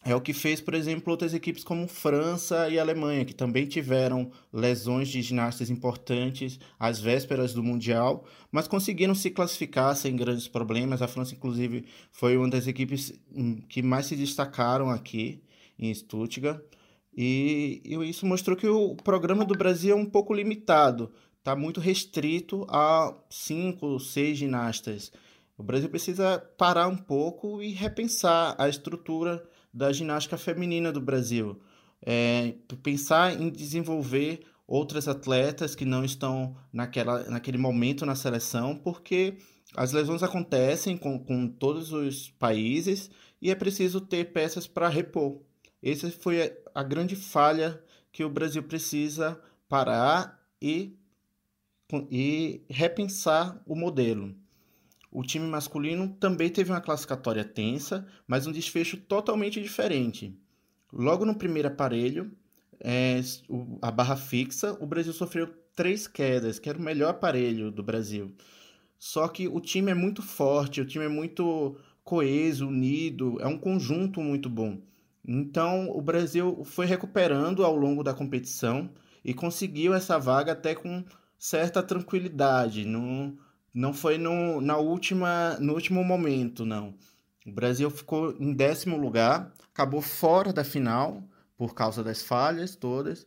É 0.06 0.16
o 0.16 0.22
que 0.22 0.32
fez, 0.32 0.62
por 0.62 0.74
exemplo, 0.74 1.12
outras 1.12 1.34
equipes 1.34 1.66
como 1.66 1.86
França 1.86 2.70
e 2.70 2.80
Alemanha, 2.80 3.26
que 3.26 3.34
também 3.34 3.66
tiveram 3.66 4.32
lesões 4.54 5.10
de 5.10 5.22
ginastas 5.22 5.70
importantes 5.70 6.60
às 6.80 6.98
vésperas 6.98 7.54
do 7.54 7.62
Mundial, 7.62 8.24
mas 8.50 8.70
conseguiram 8.70 9.14
se 9.14 9.30
classificar 9.30 9.94
sem 9.98 10.16
grandes 10.16 10.48
problemas. 10.48 11.02
A 11.02 11.10
França, 11.10 11.36
inclusive, 11.36 11.86
foi 12.10 12.38
uma 12.38 12.50
das 12.50 12.68
equipes 12.68 13.12
hum, 13.36 13.60
que 13.68 13.82
mais 13.82 14.06
se 14.06 14.16
destacaram 14.16 14.90
aqui 14.90 15.44
em 15.78 15.94
Stuttgart. 15.94 16.62
E, 17.18 17.82
isso 17.84 18.28
mostrou 18.28 18.56
que 18.56 18.68
o 18.68 18.96
programa 18.96 19.44
do 19.44 19.58
Brasil 19.58 19.98
é 19.98 20.00
um 20.00 20.06
pouco 20.06 20.36
limitado, 20.36 21.12
está 21.40 21.56
muito 21.56 21.80
restrito 21.80 22.68
a 22.70 23.12
cinco, 23.28 24.00
seis 24.00 24.38
ginastas. 24.38 25.12
O 25.58 25.64
Brasil 25.64 25.90
precisa 25.90 26.38
parar 26.56 26.88
um 26.88 26.96
pouco 26.96 27.64
e 27.64 27.72
repensar 27.72 28.56
a 28.60 28.70
estrutura 28.70 29.44
da 29.74 29.92
ginástica 29.92 30.38
feminina 30.38 30.92
do 30.92 31.02
Brasil. 31.02 31.60
É, 32.06 32.54
pensar 32.84 33.34
em 33.34 33.50
desenvolver 33.50 34.42
outras 34.68 35.08
atletas 35.08 35.74
que 35.74 35.86
não 35.86 36.06
estão 36.06 36.56
naquela, 36.72 37.24
naquele 37.24 37.58
momento 37.58 38.06
na 38.06 38.14
seleção, 38.14 38.76
porque 38.76 39.38
as 39.76 39.92
lesões 39.92 40.22
acontecem 40.22 40.96
com, 40.96 41.18
com 41.18 41.48
todos 41.48 41.92
os 41.92 42.30
países 42.32 43.10
e 43.42 43.50
é 43.50 43.56
preciso 43.56 44.00
ter 44.00 44.32
peças 44.32 44.68
para 44.68 44.88
repor. 44.88 45.40
Essa 45.82 46.10
foi 46.12 46.52
a, 46.78 46.84
grande 46.84 47.16
falha 47.16 47.82
que 48.12 48.24
o 48.24 48.30
Brasil 48.30 48.62
precisa 48.62 49.40
parar 49.68 50.40
e, 50.62 50.96
e 52.12 52.62
repensar 52.70 53.62
o 53.66 53.76
modelo. 53.76 54.36
O 55.12 55.24
time 55.24 55.48
masculino 55.48 56.10
também 56.20 56.50
teve 56.50 56.72
uma 56.72 56.82
classificatória 56.82 57.44
tensa, 57.44 58.06
mas 58.28 58.46
um 58.46 58.52
desfecho 58.52 58.98
totalmente 58.98 59.62
diferente. 59.62 60.38
Logo 60.94 61.26
no 61.26 61.36
primeiro 61.36 61.68
aparelho, 61.68 62.32
é, 62.80 63.20
a 63.82 63.90
barra 63.90 64.16
fixa, 64.16 64.78
o 64.80 64.86
Brasil 64.86 65.14
sofreu 65.14 65.48
três 65.76 66.08
quedas, 66.08 66.60
que 66.60 66.70
era 66.70 66.78
o 66.78 66.82
melhor 66.82 67.10
aparelho 67.10 67.72
do 67.72 67.82
Brasil. 67.82 68.36
Só 69.00 69.28
que 69.28 69.48
o 69.48 69.60
time 69.60 69.92
é 69.92 69.96
muito 69.96 70.22
forte, 70.22 70.82
o 70.82 70.86
time 70.86 71.06
é 71.06 71.10
muito 71.10 71.76
coeso, 72.04 72.68
unido, 72.68 73.38
é 73.42 73.48
um 73.48 73.58
conjunto 73.58 74.22
muito 74.22 74.50
bom. 74.50 74.82
Então 75.28 75.90
o 75.92 76.02
Brasil 76.02 76.64
foi 76.64 76.86
recuperando 76.86 77.66
ao 77.66 77.76
longo 77.76 78.02
da 78.02 78.14
competição 78.14 78.90
e 79.26 79.34
conseguiu 79.34 79.94
essa 79.94 80.18
vaga 80.18 80.54
até 80.54 80.74
com 80.74 81.04
certa 81.38 81.84
tranquilidade. 81.84 82.86
No, 82.86 83.38
não 83.74 83.94
foi 83.94 84.18
no, 84.18 84.62
na 84.62 84.78
última, 84.78 85.58
no 85.60 85.74
último 85.74 86.02
momento, 86.04 86.66
não. 86.66 86.96
O 87.46 87.52
Brasil 87.52 87.90
ficou 87.90 88.36
em 88.40 88.54
décimo 88.54 88.98
lugar, 88.98 89.52
acabou 89.74 90.02
fora 90.02 90.54
da 90.54 90.64
final 90.64 91.22
por 91.58 91.74
causa 91.74 92.04
das 92.04 92.22
falhas 92.22 92.76
todas, 92.76 93.26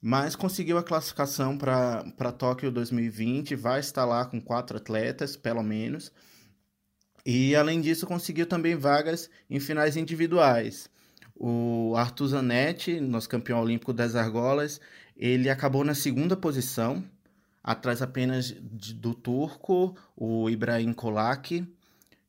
mas 0.00 0.34
conseguiu 0.34 0.78
a 0.78 0.82
classificação 0.82 1.58
para 1.58 2.32
Tóquio 2.32 2.72
2020, 2.72 3.54
vai 3.54 3.80
estar 3.80 4.04
lá 4.04 4.24
com 4.24 4.40
quatro 4.40 4.78
atletas, 4.78 5.36
pelo 5.36 5.62
menos. 5.62 6.10
E 7.24 7.54
além 7.54 7.80
disso, 7.80 8.06
conseguiu 8.06 8.46
também 8.46 8.74
vagas 8.74 9.30
em 9.48 9.60
finais 9.60 9.96
individuais. 9.96 10.90
O 11.34 11.94
Arthur 11.96 12.28
Zanetti, 12.28 13.00
nosso 13.00 13.28
campeão 13.28 13.60
olímpico 13.60 13.92
das 13.92 14.14
argolas, 14.14 14.80
ele 15.16 15.50
acabou 15.50 15.84
na 15.84 15.94
segunda 15.94 16.36
posição, 16.36 17.04
atrás 17.62 18.02
apenas 18.02 18.54
de, 18.60 18.94
do 18.94 19.14
turco, 19.14 19.96
o 20.16 20.48
Ibrahim 20.50 20.92
Kolak. 20.92 21.66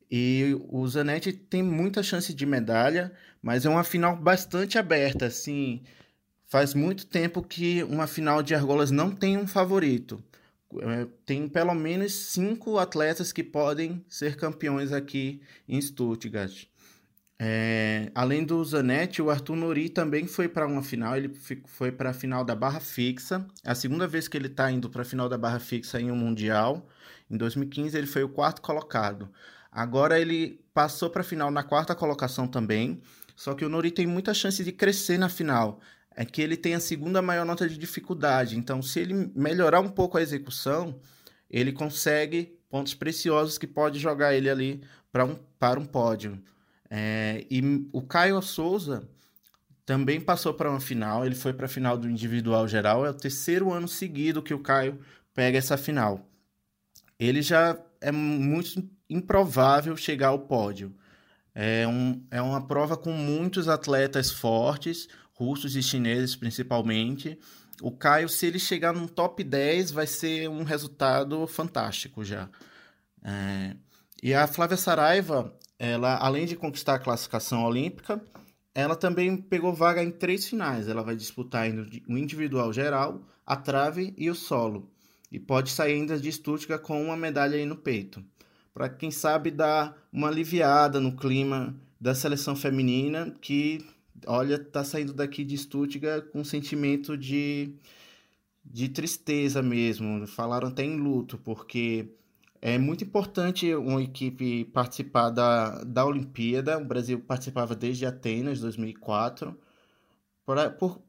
E 0.09 0.55
o 0.69 0.87
Zanetti 0.87 1.33
tem 1.33 1.63
muita 1.63 2.03
chance 2.03 2.33
de 2.33 2.45
medalha, 2.45 3.11
mas 3.41 3.65
é 3.65 3.69
uma 3.69 3.83
final 3.83 4.15
bastante 4.15 4.77
aberta, 4.77 5.25
assim. 5.25 5.81
Faz 6.45 6.73
muito 6.73 7.07
tempo 7.07 7.41
que 7.41 7.81
uma 7.83 8.05
final 8.05 8.43
de 8.43 8.53
argolas 8.53 8.91
não 8.91 9.09
tem 9.09 9.37
um 9.37 9.47
favorito. 9.47 10.23
É, 10.81 11.07
tem 11.25 11.47
pelo 11.47 11.73
menos 11.73 12.13
cinco 12.13 12.77
atletas 12.77 13.31
que 13.31 13.43
podem 13.43 14.03
ser 14.07 14.35
campeões 14.35 14.91
aqui 14.91 15.41
em 15.67 15.79
Stuttgart. 15.81 16.65
É, 17.45 18.09
além 18.15 18.45
do 18.45 18.63
Zanetti, 18.63 19.21
o 19.21 19.29
Arthur 19.29 19.57
Nori 19.57 19.89
também 19.89 20.25
foi 20.25 20.47
para 20.47 20.65
uma 20.65 20.81
final. 20.81 21.17
Ele 21.17 21.29
foi 21.65 21.91
para 21.91 22.11
a 22.11 22.13
final 22.13 22.45
da 22.45 22.55
barra 22.55 22.79
fixa. 22.79 23.45
É 23.65 23.71
a 23.71 23.75
segunda 23.75 24.07
vez 24.07 24.29
que 24.29 24.37
ele 24.37 24.47
está 24.47 24.71
indo 24.71 24.89
para 24.89 25.01
a 25.01 25.05
final 25.05 25.27
da 25.27 25.37
barra 25.37 25.59
fixa 25.59 25.99
em 25.99 26.09
um 26.09 26.15
mundial. 26.15 26.87
Em 27.29 27.35
2015 27.35 27.97
ele 27.97 28.07
foi 28.07 28.23
o 28.23 28.29
quarto 28.29 28.61
colocado. 28.61 29.29
Agora 29.69 30.17
ele 30.17 30.61
passou 30.73 31.09
para 31.09 31.19
a 31.19 31.25
final 31.25 31.51
na 31.51 31.63
quarta 31.63 31.93
colocação 31.93 32.47
também. 32.47 33.01
Só 33.35 33.53
que 33.53 33.65
o 33.65 33.69
Nori 33.69 33.91
tem 33.91 34.07
muita 34.07 34.33
chance 34.33 34.63
de 34.63 34.71
crescer 34.71 35.17
na 35.17 35.27
final. 35.27 35.81
É 36.15 36.23
que 36.23 36.41
ele 36.41 36.55
tem 36.55 36.75
a 36.75 36.79
segunda 36.79 37.21
maior 37.21 37.45
nota 37.45 37.67
de 37.67 37.77
dificuldade. 37.77 38.57
Então, 38.57 38.81
se 38.81 39.01
ele 39.01 39.33
melhorar 39.35 39.81
um 39.81 39.89
pouco 39.89 40.17
a 40.17 40.21
execução, 40.21 40.97
ele 41.49 41.73
consegue 41.73 42.57
pontos 42.69 42.93
preciosos 42.93 43.57
que 43.57 43.67
pode 43.67 43.99
jogar 43.99 44.33
ele 44.33 44.49
ali 44.49 44.81
para 45.11 45.25
um, 45.25 45.35
para 45.59 45.77
um 45.77 45.85
pódio. 45.85 46.41
É, 46.95 47.43
e 47.49 47.89
o 47.91 48.03
Caio 48.03 48.39
Souza 48.39 49.09
também 49.83 50.21
passou 50.21 50.53
para 50.53 50.69
uma 50.69 50.79
final, 50.79 51.25
ele 51.25 51.33
foi 51.33 51.51
para 51.51 51.65
a 51.65 51.69
final 51.69 51.97
do 51.97 52.07
individual 52.07 52.67
geral, 52.67 53.03
é 53.03 53.09
o 53.09 53.15
terceiro 53.15 53.73
ano 53.73 53.87
seguido 53.87 54.43
que 54.43 54.53
o 54.53 54.59
Caio 54.59 54.99
pega 55.33 55.57
essa 55.57 55.75
final. 55.75 56.29
Ele 57.17 57.41
já 57.41 57.75
é 57.99 58.11
muito 58.11 58.87
improvável 59.09 59.97
chegar 59.97 60.27
ao 60.27 60.37
pódio. 60.37 60.95
É, 61.55 61.87
um, 61.87 62.23
é 62.29 62.39
uma 62.39 62.67
prova 62.67 62.95
com 62.95 63.11
muitos 63.11 63.67
atletas 63.67 64.29
fortes, 64.29 65.07
russos 65.33 65.75
e 65.75 65.81
chineses 65.81 66.35
principalmente. 66.35 67.39
O 67.81 67.89
Caio, 67.91 68.29
se 68.29 68.45
ele 68.45 68.59
chegar 68.59 68.93
no 68.93 69.09
top 69.09 69.43
10, 69.43 69.89
vai 69.89 70.05
ser 70.05 70.47
um 70.47 70.61
resultado 70.61 71.47
fantástico 71.47 72.23
já. 72.23 72.47
É, 73.23 73.75
e 74.21 74.31
a 74.31 74.45
Flávia 74.45 74.77
Saraiva, 74.77 75.57
ela, 75.83 76.15
além 76.15 76.45
de 76.45 76.55
conquistar 76.55 76.95
a 76.95 76.99
classificação 76.99 77.65
olímpica, 77.65 78.23
ela 78.73 78.95
também 78.95 79.35
pegou 79.35 79.73
vaga 79.73 80.01
em 80.01 80.11
três 80.11 80.47
finais. 80.47 80.87
Ela 80.87 81.03
vai 81.03 81.13
disputar 81.13 81.69
o 82.07 82.17
individual 82.17 82.71
geral, 82.71 83.21
a 83.45 83.57
trave 83.57 84.13
e 84.17 84.29
o 84.29 84.35
solo. 84.35 84.89
E 85.29 85.37
pode 85.37 85.69
sair 85.71 85.95
ainda 85.95 86.17
de 86.17 86.31
Stuttgart 86.31 86.81
com 86.81 87.03
uma 87.03 87.17
medalha 87.17 87.57
aí 87.57 87.65
no 87.65 87.75
peito. 87.75 88.23
Para 88.73 88.87
quem 88.87 89.11
sabe 89.11 89.51
dar 89.51 89.93
uma 90.11 90.29
aliviada 90.29 91.01
no 91.01 91.17
clima 91.17 91.75
da 91.99 92.15
seleção 92.15 92.55
feminina, 92.55 93.35
que, 93.41 93.85
olha, 94.25 94.57
tá 94.57 94.85
saindo 94.85 95.13
daqui 95.13 95.43
de 95.43 95.57
Stuttgart 95.57 96.29
com 96.29 96.39
um 96.39 96.45
sentimento 96.45 97.17
de, 97.17 97.75
de 98.63 98.87
tristeza 98.87 99.61
mesmo. 99.61 100.25
Falaram 100.27 100.69
até 100.69 100.85
em 100.85 100.95
luto, 100.95 101.37
porque 101.37 102.07
é 102.65 102.77
muito 102.77 103.03
importante 103.03 103.75
uma 103.75 104.01
equipe 104.01 104.63
participar 104.63 105.29
da, 105.31 105.83
da 105.83 106.05
Olimpíada. 106.05 106.77
O 106.77 106.85
Brasil 106.85 107.19
participava 107.19 107.75
desde 107.75 108.05
Atenas, 108.05 108.61
2004, 108.61 109.53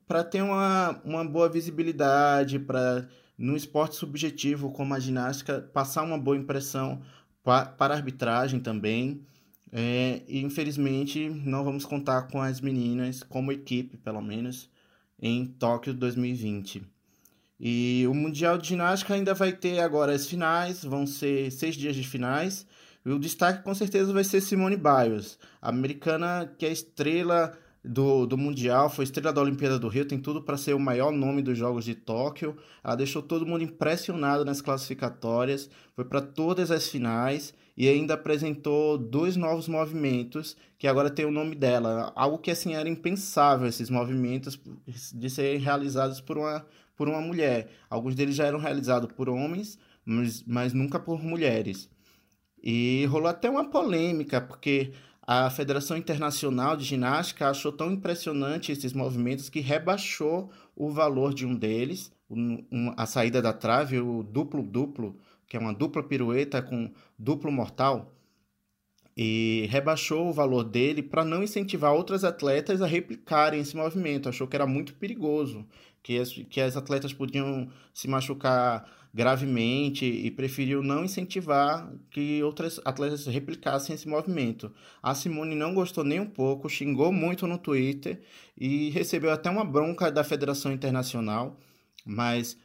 para 0.04 0.24
ter 0.24 0.42
uma, 0.42 1.00
uma 1.04 1.24
boa 1.24 1.48
visibilidade, 1.48 2.58
para, 2.58 3.08
no 3.38 3.54
esporte 3.56 3.94
subjetivo 3.94 4.72
como 4.72 4.94
a 4.94 4.98
ginástica, 4.98 5.60
passar 5.72 6.02
uma 6.02 6.18
boa 6.18 6.36
impressão 6.36 7.00
para, 7.44 7.66
para 7.66 7.94
a 7.94 7.98
arbitragem 7.98 8.58
também. 8.58 9.24
É, 9.70 10.22
e 10.26 10.40
infelizmente 10.42 11.30
não 11.30 11.62
vamos 11.62 11.84
contar 11.84 12.22
com 12.22 12.42
as 12.42 12.60
meninas 12.60 13.22
como 13.22 13.52
equipe, 13.52 13.96
pelo 13.96 14.20
menos, 14.20 14.68
em 15.20 15.46
Tóquio 15.46 15.94
2020. 15.94 16.93
E 17.66 18.06
o 18.06 18.12
Mundial 18.12 18.58
de 18.58 18.68
Ginástica 18.68 19.14
ainda 19.14 19.32
vai 19.32 19.50
ter 19.50 19.80
agora 19.80 20.12
as 20.12 20.26
finais, 20.26 20.84
vão 20.84 21.06
ser 21.06 21.50
seis 21.50 21.74
dias 21.74 21.96
de 21.96 22.06
finais. 22.06 22.66
E 23.06 23.10
o 23.10 23.18
destaque 23.18 23.64
com 23.64 23.74
certeza 23.74 24.12
vai 24.12 24.22
ser 24.22 24.42
Simone 24.42 24.76
Biles, 24.76 25.38
a 25.62 25.70
americana 25.70 26.52
que 26.58 26.66
é 26.66 26.70
estrela 26.70 27.56
do, 27.82 28.26
do 28.26 28.36
Mundial, 28.36 28.90
foi 28.90 29.04
estrela 29.04 29.32
da 29.32 29.40
Olimpíada 29.40 29.78
do 29.78 29.88
Rio, 29.88 30.06
tem 30.06 30.18
tudo 30.18 30.42
para 30.42 30.58
ser 30.58 30.74
o 30.74 30.78
maior 30.78 31.10
nome 31.10 31.40
dos 31.40 31.56
Jogos 31.56 31.86
de 31.86 31.94
Tóquio. 31.94 32.54
Ela 32.82 32.96
deixou 32.96 33.22
todo 33.22 33.46
mundo 33.46 33.64
impressionado 33.64 34.44
nas 34.44 34.60
classificatórias, 34.60 35.70
foi 35.96 36.04
para 36.04 36.20
todas 36.20 36.70
as 36.70 36.88
finais 36.88 37.54
e 37.76 37.88
ainda 37.88 38.12
apresentou 38.12 38.98
dois 38.98 39.36
novos 39.36 39.68
movimentos 39.68 40.54
que 40.78 40.86
agora 40.86 41.10
tem 41.10 41.24
o 41.24 41.30
nome 41.30 41.54
dela. 41.54 42.12
Algo 42.14 42.38
que 42.38 42.50
assim 42.50 42.74
era 42.74 42.88
impensável 42.88 43.66
esses 43.66 43.88
movimentos 43.88 44.58
de 45.14 45.30
serem 45.30 45.58
realizados 45.58 46.20
por 46.20 46.38
uma 46.38 46.64
por 46.96 47.08
uma 47.08 47.20
mulher. 47.20 47.70
Alguns 47.90 48.14
deles 48.14 48.36
já 48.36 48.46
eram 48.46 48.58
realizados 48.58 49.12
por 49.12 49.28
homens, 49.28 49.78
mas, 50.04 50.42
mas 50.46 50.72
nunca 50.72 50.98
por 50.98 51.22
mulheres. 51.22 51.90
E 52.62 53.04
rolou 53.06 53.28
até 53.28 53.48
uma 53.50 53.68
polêmica, 53.70 54.40
porque 54.40 54.92
a 55.26 55.50
Federação 55.50 55.96
Internacional 55.96 56.76
de 56.76 56.84
Ginástica 56.84 57.48
achou 57.48 57.72
tão 57.72 57.90
impressionante 57.92 58.72
esses 58.72 58.92
movimentos 58.92 59.48
que 59.48 59.60
rebaixou 59.60 60.50
o 60.76 60.90
valor 60.90 61.32
de 61.34 61.46
um 61.46 61.54
deles, 61.54 62.12
um, 62.28 62.64
um, 62.70 62.92
a 62.96 63.06
saída 63.06 63.40
da 63.42 63.52
trave, 63.52 63.98
o 64.00 64.22
duplo-duplo, 64.22 65.18
que 65.46 65.56
é 65.56 65.60
uma 65.60 65.74
dupla 65.74 66.02
pirueta 66.02 66.62
com 66.62 66.90
duplo 67.18 67.50
mortal. 67.52 68.12
e 69.16 69.66
rebaixou 69.70 70.28
o 70.28 70.32
valor 70.32 70.64
dele 70.64 71.02
para 71.02 71.24
não 71.24 71.42
incentivar 71.42 71.92
outras 71.92 72.24
atletas 72.24 72.82
a 72.82 72.86
replicarem 72.86 73.60
esse 73.60 73.76
movimento. 73.76 74.28
Achou 74.28 74.46
que 74.48 74.56
era 74.56 74.66
muito 74.66 74.94
perigoso, 74.94 75.64
que 76.04 76.18
as, 76.18 76.30
que 76.30 76.60
as 76.60 76.76
atletas 76.76 77.14
podiam 77.14 77.68
se 77.94 78.06
machucar 78.06 78.86
gravemente 79.12 80.04
e 80.04 80.30
preferiu 80.30 80.82
não 80.82 81.04
incentivar 81.04 81.90
que 82.10 82.42
outras 82.42 82.78
atletas 82.84 83.26
replicassem 83.26 83.94
esse 83.94 84.06
movimento. 84.06 84.70
A 85.02 85.14
Simone 85.14 85.54
não 85.54 85.72
gostou 85.72 86.04
nem 86.04 86.20
um 86.20 86.26
pouco, 86.26 86.68
xingou 86.68 87.10
muito 87.10 87.46
no 87.46 87.56
Twitter 87.56 88.20
e 88.58 88.90
recebeu 88.90 89.30
até 89.32 89.48
uma 89.48 89.64
bronca 89.64 90.12
da 90.12 90.22
Federação 90.22 90.72
Internacional, 90.72 91.58
mas 92.04 92.58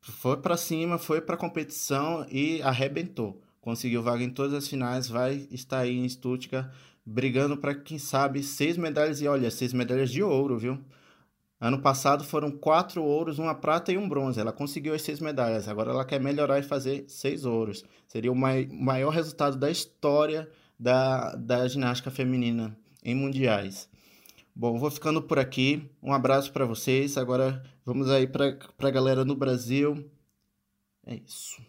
foi 0.00 0.36
para 0.36 0.56
cima, 0.56 0.96
foi 0.96 1.20
para 1.20 1.34
a 1.34 1.38
competição 1.38 2.24
e 2.30 2.62
arrebentou. 2.62 3.42
Conseguiu 3.60 4.00
vaga 4.00 4.22
em 4.22 4.30
todas 4.30 4.54
as 4.54 4.68
finais, 4.68 5.08
vai 5.08 5.48
estar 5.50 5.80
aí 5.80 5.98
em 5.98 6.08
Stuttgart 6.08 6.70
brigando 7.04 7.56
para 7.56 7.74
quem 7.74 7.98
sabe 7.98 8.44
seis 8.44 8.76
medalhas 8.76 9.20
e 9.20 9.26
olha, 9.26 9.50
seis 9.50 9.72
medalhas 9.72 10.10
de 10.10 10.22
ouro, 10.22 10.56
viu? 10.56 10.78
Ano 11.58 11.80
passado 11.80 12.22
foram 12.22 12.50
quatro 12.50 13.02
ouros, 13.02 13.38
uma 13.38 13.54
prata 13.54 13.90
e 13.90 13.96
um 13.96 14.08
bronze. 14.08 14.38
Ela 14.38 14.52
conseguiu 14.52 14.94
as 14.94 15.02
seis 15.02 15.20
medalhas. 15.20 15.68
Agora 15.68 15.90
ela 15.90 16.04
quer 16.04 16.20
melhorar 16.20 16.58
e 16.58 16.62
fazer 16.62 17.04
seis 17.08 17.44
ouros. 17.44 17.82
Seria 18.06 18.30
o 18.30 18.36
mai 18.36 18.68
maior 18.70 19.10
resultado 19.10 19.56
da 19.56 19.70
história 19.70 20.48
da, 20.78 21.34
da 21.34 21.66
ginástica 21.66 22.10
feminina 22.10 22.76
em 23.02 23.14
mundiais. 23.14 23.88
Bom, 24.54 24.78
vou 24.78 24.90
ficando 24.90 25.22
por 25.22 25.38
aqui. 25.38 25.90
Um 26.02 26.12
abraço 26.12 26.52
para 26.52 26.66
vocês. 26.66 27.16
Agora 27.16 27.62
vamos 27.84 28.10
aí 28.10 28.26
para 28.26 28.56
a 28.78 28.90
galera 28.90 29.24
no 29.24 29.34
Brasil. 29.34 30.10
É 31.06 31.14
isso. 31.14 31.62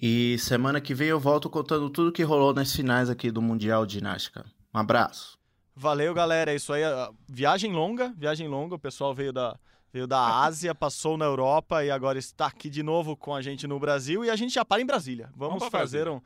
E 0.00 0.38
semana 0.38 0.80
que 0.80 0.94
vem 0.94 1.08
eu 1.08 1.20
volto 1.20 1.50
contando 1.50 1.90
tudo 1.90 2.12
que 2.12 2.22
rolou 2.22 2.54
nas 2.54 2.74
finais 2.74 3.10
aqui 3.10 3.30
do 3.30 3.42
Mundial 3.42 3.84
de 3.84 3.94
Ginástica. 3.94 4.46
Um 4.74 4.78
abraço. 4.78 5.39
Valeu, 5.80 6.12
galera. 6.12 6.52
É 6.52 6.56
isso 6.56 6.74
aí. 6.74 6.82
Viagem 7.26 7.72
longa, 7.72 8.12
viagem 8.14 8.46
longa. 8.46 8.74
O 8.74 8.78
pessoal 8.78 9.14
veio 9.14 9.32
da, 9.32 9.58
veio 9.90 10.06
da 10.06 10.20
Ásia, 10.44 10.74
passou 10.74 11.16
na 11.16 11.24
Europa 11.24 11.82
e 11.82 11.90
agora 11.90 12.18
está 12.18 12.44
aqui 12.48 12.68
de 12.68 12.82
novo 12.82 13.16
com 13.16 13.34
a 13.34 13.40
gente 13.40 13.66
no 13.66 13.80
Brasil. 13.80 14.22
E 14.22 14.28
a 14.28 14.36
gente 14.36 14.52
já 14.52 14.62
para 14.62 14.82
em 14.82 14.84
Brasília. 14.84 15.30
Vamos, 15.34 15.58
vamos 15.58 15.72
fazer 15.72 16.06
um, 16.06 16.20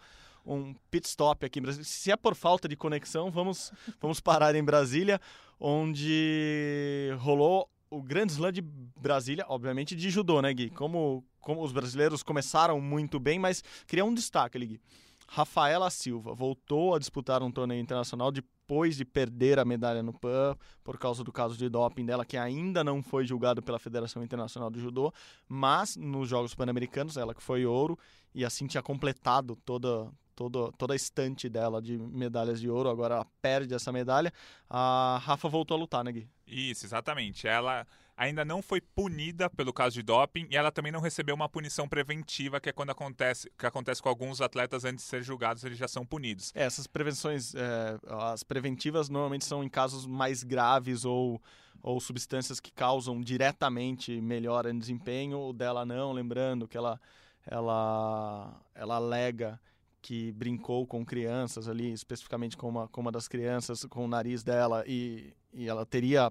um 0.45 0.75
pit 0.91 1.07
stop 1.07 1.47
aqui 1.47 1.61
em 1.61 1.63
Brasília. 1.63 1.85
Se 1.85 2.11
é 2.11 2.17
por 2.17 2.35
falta 2.35 2.67
de 2.67 2.75
conexão, 2.75 3.31
vamos, 3.31 3.71
vamos 4.01 4.19
parar 4.19 4.57
em 4.57 4.65
Brasília, 4.65 5.21
onde 5.61 7.15
rolou 7.21 7.71
o 7.89 8.03
Grande 8.03 8.33
Slam 8.33 8.51
de 8.51 8.61
Brasília, 8.61 9.45
obviamente 9.49 9.95
de 9.95 10.11
judô, 10.11 10.43
né, 10.43 10.53
Gui? 10.53 10.71
Como, 10.71 11.25
como 11.41 11.63
os 11.63 11.71
brasileiros 11.71 12.25
começaram 12.25 12.81
muito 12.81 13.21
bem, 13.21 13.39
mas 13.39 13.63
queria 13.87 14.05
um 14.05 14.13
destaque 14.13 14.59
ali, 14.59 14.67
Gui. 14.67 14.81
Rafaela 15.29 15.89
Silva 15.91 16.35
voltou 16.35 16.95
a 16.95 16.99
disputar 16.99 17.41
um 17.41 17.53
torneio 17.53 17.81
internacional 17.81 18.33
depois 18.65 18.97
de 18.97 19.05
perder 19.05 19.59
a 19.59 19.65
medalha 19.65 20.03
no 20.03 20.13
PAN 20.13 20.57
por 20.83 20.99
causa 20.99 21.23
do 21.23 21.31
caso 21.31 21.57
de 21.57 21.69
doping 21.69 22.07
dela, 22.07 22.25
que 22.25 22.37
ainda 22.37 22.83
não 22.83 23.03
foi 23.03 23.27
julgado 23.27 23.63
pela 23.63 23.79
Federação 23.79 24.23
Internacional 24.23 24.71
de 24.71 24.81
Judô, 24.81 25.13
mas 25.47 25.97
nos 25.97 26.29
Jogos 26.29 26.55
Pan-Americanos, 26.55 27.19
ela 27.19 27.35
que 27.35 27.43
foi 27.43 27.67
ouro 27.67 27.99
e 28.35 28.43
assim 28.45 28.67
tinha 28.67 28.83
completado 28.83 29.55
toda, 29.55 30.11
toda, 30.35 30.73
toda 30.73 30.95
a 30.95 30.97
estante 30.97 31.47
dela 31.49 31.81
de 31.81 31.99
medalhas 31.99 32.59
de 32.59 32.71
ouro, 32.71 32.89
agora 32.89 33.17
ela 33.17 33.27
perde 33.43 33.75
essa 33.75 33.93
medalha. 33.93 34.33
A 34.69 35.21
Rafa 35.23 35.49
voltou 35.49 35.77
a 35.77 35.81
lutar, 35.81 36.03
né, 36.03 36.13
Gui? 36.13 36.29
Isso, 36.47 36.87
exatamente. 36.87 37.47
Ela 37.47 37.87
ainda 38.17 38.45
não 38.45 38.63
foi 38.63 38.81
punida 38.81 39.51
pelo 39.51 39.73
caso 39.73 39.95
de 39.95 40.03
doping 40.03 40.47
e 40.51 40.57
ela 40.57 40.71
também 40.71 40.93
não 40.93 41.01
recebeu 41.01 41.35
uma 41.35 41.49
punição 41.49 41.89
preventiva, 41.89 42.61
que 42.61 42.69
é 42.69 42.73
quando 42.73 42.91
acontece, 42.91 43.51
que 43.59 43.67
acontece 43.67 44.03
com 44.03 44.09
alguns 44.09 44.41
atletas 44.41 44.85
antes 44.85 45.05
de 45.05 45.11
ser 45.11 45.23
julgados, 45.23 45.65
eles 45.65 45.79
já 45.79 45.89
são 45.89 46.07
punidos. 46.07 46.53
É, 46.55 46.65
essas 46.65 46.87
prevenções, 46.87 47.55
é, 47.55 47.99
as 48.09 48.43
preventivas 48.43 49.09
normalmente 49.09 49.45
são 49.45 49.65
em 49.65 49.69
casos 49.69 50.07
mais 50.07 50.43
graves 50.43 51.05
ou, 51.05 51.43
ou 51.83 52.01
substâncias 52.01 52.61
que 52.61 52.73
causam 52.73 53.21
diretamente 53.21 54.21
melhora 54.21 54.71
em 54.71 54.79
desempenho, 54.79 55.39
o 55.39 55.53
dela 55.53 55.85
não, 55.85 56.13
lembrando 56.13 56.69
que 56.69 56.77
ela, 56.77 57.01
ela, 57.47 58.61
ela 58.75 58.97
alega 58.97 59.61
que 60.01 60.31
brincou 60.33 60.87
com 60.87 61.05
crianças 61.05 61.67
ali, 61.67 61.91
especificamente 61.91 62.59
com 62.59 62.69
uma, 62.69 62.87
com 62.89 63.01
uma 63.01 63.11
das 63.11 63.27
crianças, 63.27 63.87
com 63.87 64.05
o 64.05 64.09
nariz 64.09 64.43
dela, 64.43 64.85
e, 64.87 65.33
e 65.51 65.67
ela 65.67 65.87
teria 65.87 66.31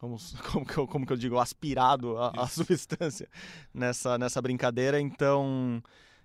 vamos, 0.00 0.34
como 0.50 0.64
que 0.64 0.78
eu, 0.78 0.86
como 0.86 1.06
que 1.06 1.12
eu 1.12 1.16
digo, 1.16 1.38
aspirado 1.38 2.16
a, 2.16 2.32
a 2.36 2.46
substância 2.46 3.28
nessa, 3.72 4.16
nessa 4.18 4.40
brincadeira. 4.40 5.00
Então, 5.00 5.82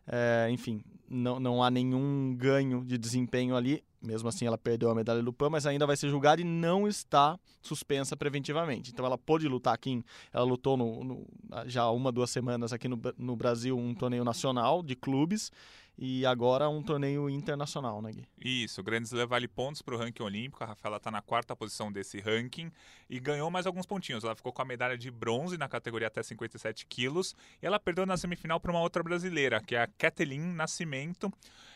é, 0.07 0.47
enfim, 0.51 0.83
não, 1.09 1.39
não 1.39 1.63
há 1.63 1.69
nenhum 1.69 2.35
ganho 2.35 2.83
de 2.83 2.97
desempenho 2.97 3.55
ali. 3.55 3.83
Mesmo 4.01 4.29
assim, 4.29 4.45
ela 4.45 4.57
perdeu 4.57 4.91
a 4.91 4.95
medalha 4.95 5.23
do 5.23 5.33
PAN, 5.33 5.49
mas 5.49 5.65
ainda 5.65 5.87
vai 5.87 5.97
ser 5.97 6.09
julgada 6.09 6.39
e 6.39 6.43
não 6.43 6.87
está 6.87 7.39
suspensa 7.59 8.15
preventivamente. 8.15 8.91
Então, 8.91 9.03
ela 9.03 9.17
pôde 9.17 9.47
lutar 9.47 9.73
aqui. 9.73 10.03
Ela 10.31 10.45
lutou 10.45 10.77
no, 10.77 11.03
no, 11.03 11.27
já 11.65 11.89
uma, 11.89 12.11
duas 12.11 12.29
semanas 12.29 12.71
aqui 12.71 12.87
no, 12.87 12.99
no 13.17 13.35
Brasil, 13.35 13.75
um 13.75 13.95
torneio 13.95 14.23
nacional 14.23 14.83
de 14.83 14.95
clubes 14.95 15.51
e 15.97 16.25
agora 16.25 16.67
um 16.67 16.83
torneio 16.83 17.29
internacional, 17.29 18.01
né, 18.01 18.11
Gui? 18.11 18.27
Isso, 18.37 18.81
o 18.81 18.83
Grand 18.83 19.03
Slam 19.03 19.27
vale 19.27 19.47
pontos 19.47 19.81
para 19.81 19.95
o 19.95 19.97
ranking 19.97 20.23
olímpico. 20.23 20.63
A 20.63 20.67
Rafaela 20.67 20.97
está 20.97 21.09
na 21.09 21.21
quarta 21.21 21.55
posição 21.55 21.91
desse 21.91 22.19
ranking 22.19 22.71
e 23.09 23.19
ganhou 23.19 23.49
mais 23.49 23.65
alguns 23.65 23.85
pontinhos. 23.85 24.23
Ela 24.23 24.35
ficou 24.35 24.51
com 24.51 24.61
a 24.61 24.65
medalha 24.65 24.97
de 24.97 25.09
bronze 25.09 25.57
na 25.57 25.69
categoria 25.69 26.07
até 26.07 26.21
57 26.21 26.85
quilos 26.85 27.33
e 27.61 27.65
ela 27.65 27.79
perdeu 27.79 28.05
na 28.05 28.17
semifinal 28.17 28.59
para 28.59 28.71
uma 28.71 28.81
outra 28.81 29.01
brasileira, 29.01 29.61
que 29.61 29.75
é 29.75 29.81
a 29.81 29.87
Kathleen 29.87 30.41
Nascimento. 30.41 31.31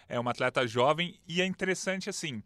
É 0.07 0.19
uma 0.19 0.31
atleta 0.31 0.67
jovem 0.67 1.17
e 1.27 1.41
é 1.41 1.45
interessante 1.45 2.09
assim. 2.09 2.43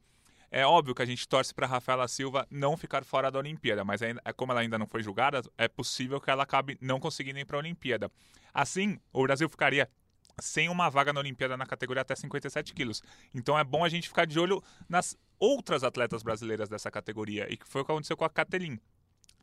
É 0.52 0.68
óbvio 0.68 0.94
que 0.94 1.02
a 1.02 1.06
gente 1.06 1.28
torce 1.28 1.52
para 1.52 1.66
Rafaela 1.66 2.08
Silva 2.08 2.46
não 2.52 2.78
ficar 2.78 3.04
fora 3.04 3.32
da 3.32 3.40
Olimpíada, 3.40 3.84
mas 3.84 4.04
ainda, 4.04 4.22
como 4.36 4.52
ela 4.52 4.62
ainda 4.62 4.78
não 4.78 4.86
foi 4.86 5.02
julgada, 5.02 5.42
é 5.58 5.68
possível 5.68 6.22
que 6.22 6.30
ela 6.30 6.44
acabe 6.44 6.78
não 6.80 7.00
conseguindo 7.00 7.40
ir 7.40 7.46
para 7.46 7.58
a 7.58 7.60
Olimpíada. 7.60 8.12
Assim, 8.54 9.00
o 9.12 9.24
Brasil 9.24 9.50
ficaria 9.50 9.90
sem 10.39 10.69
uma 10.69 10.89
vaga 10.89 11.13
na 11.13 11.19
Olimpíada 11.19 11.56
na 11.58 11.65
categoria 11.65 12.02
até 12.02 12.15
57 12.15 12.74
quilos. 12.74 13.02
Então 13.34 13.58
é 13.58 13.63
bom 13.63 13.84
a 13.84 13.89
gente 13.89 14.08
ficar 14.08 14.26
de 14.26 14.39
olho 14.39 14.62
nas 14.88 15.17
outras 15.39 15.84
atletas 15.84 16.24
brasileiras 16.24 16.69
dessa 16.69 16.89
categoria, 16.89 17.52
e 17.52 17.58
que 17.58 17.67
foi 17.67 17.82
o 17.82 17.86
que 17.86 17.91
aconteceu 17.91 18.15
com 18.15 18.26
a 18.26 18.30
Catelin. 18.30 18.80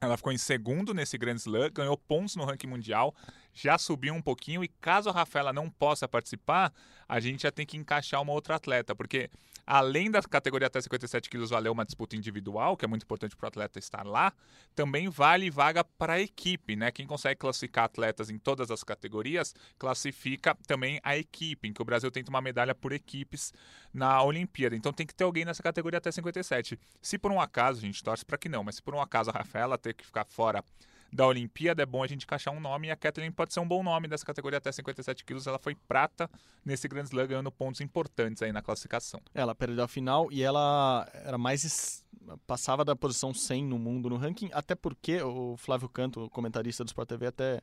Ela 0.01 0.17
ficou 0.17 0.33
em 0.33 0.39
segundo 0.39 0.95
nesse 0.95 1.19
Grand 1.19 1.37
Slam, 1.37 1.71
ganhou 1.71 1.97
pontos 1.97 2.35
no 2.35 2.45
ranking 2.45 2.67
mundial, 2.67 3.15
já 3.53 3.79
subiu 3.79 4.15
um 4.15 4.23
pouquinho 4.23 4.63
e 4.65 4.69
caso 4.69 5.09
a 5.09 5.13
Rafaela 5.13 5.53
não 5.53 5.71
possa 5.71 6.09
participar, 6.09 6.73
a 7.09 7.21
gente 7.21 7.43
já 7.43 7.51
tem 7.51 7.67
que 7.67 7.77
encaixar 7.77 8.23
uma 8.23 8.33
outra 8.33 8.57
atleta, 8.57 8.95
porque 8.95 9.31
além 9.67 10.11
da 10.11 10.21
categoria 10.21 10.67
até 10.67 10.81
57 10.81 11.31
quilos 11.31 11.51
valer 11.51 11.71
uma 11.71 11.85
disputa 11.85 12.17
individual, 12.17 12.77
que 12.77 12.85
é 12.85 12.89
muito 12.89 13.05
importante 13.05 13.37
para 13.37 13.47
o 13.47 13.49
atleta 13.49 13.79
estar 13.79 14.05
lá, 14.05 14.33
também 14.75 15.09
vale 15.09 15.51
vaga 15.51 15.85
para 15.85 16.15
a 16.15 16.21
equipe, 16.21 16.75
né? 16.75 16.91
Quem 16.91 17.07
consegue 17.07 17.39
classificar 17.39 17.85
atletas 17.85 18.31
em 18.31 18.39
todas 18.39 18.71
as 18.71 18.83
categorias, 18.83 19.55
classifica 19.79 20.57
também 20.67 21.01
a 21.05 21.17
equipe, 21.17 21.69
em 21.69 21.73
que 21.73 21.83
o 21.83 21.85
Brasil 21.85 22.11
tenta 22.11 22.31
uma 22.31 22.41
medalha 22.41 22.75
por 22.75 22.93
equipes 22.93 23.53
na 23.95 24.23
Olimpíada. 24.23 24.75
Então 24.75 24.93
tem 24.93 25.07
que 25.07 25.15
ter 25.15 25.25
alguém 25.25 25.45
nessa 25.45 25.63
categoria 25.63 25.99
até 25.99 26.11
57. 26.11 26.79
Se 27.01 27.19
por 27.19 27.31
um 27.31 27.41
acaso, 27.41 27.79
a 27.79 27.83
gente 27.83 28.03
torce 28.03 28.25
para 28.25 28.39
que 28.39 28.49
não, 28.49 28.65
mas 28.65 28.77
se 28.77 28.83
por 28.83 28.95
um 28.95 29.01
acaso 29.01 29.31
a 29.31 29.33
Rafaela 29.33 29.79
ter 29.79 29.95
que 29.95 30.05
ficar 30.05 30.25
fora 30.25 30.65
da 31.13 31.27
Olimpíada, 31.27 31.83
é 31.83 31.87
bom 31.87 32.03
a 32.03 32.07
gente 32.07 32.25
encaixar 32.25 32.55
um 32.55 32.61
nome 32.61 32.89
e 32.89 32.91
a 32.91 32.97
Kathleen 32.97 33.33
pode 33.33 33.53
ser 33.53 33.61
um 33.61 33.67
bom 33.67 33.83
nome 33.83 34.07
dessa 34.07 34.25
categoria 34.25 34.59
até 34.59 34.71
57 34.71 35.25
quilos. 35.25 35.47
Ela 35.47 35.59
foi 35.59 35.75
prata 35.75 36.31
nesse 36.65 36.87
Grand 36.87 37.05
Slam, 37.05 37.27
ganhando 37.27 37.51
pontos 37.51 37.81
importantes 37.81 38.43
aí 38.43 38.53
na 38.53 38.63
classificação. 38.63 39.21
Ela 39.35 39.55
perdeu 39.55 39.85
a 39.85 39.89
final 39.89 40.31
e 40.31 40.43
ela 40.43 41.09
era 41.25 41.37
mais 41.37 42.05
passava 42.47 42.85
da 42.85 42.95
posição 42.95 43.35
100 43.35 43.65
no 43.65 43.79
mundo 43.79 44.09
no 44.09 44.17
ranking, 44.17 44.51
até 44.53 44.75
porque 44.75 45.21
o 45.23 45.57
Flávio 45.57 45.89
Canto, 45.89 46.29
comentarista 46.31 46.85
do 46.85 46.89
Sport 46.89 47.09
TV, 47.09 47.27
até 47.27 47.61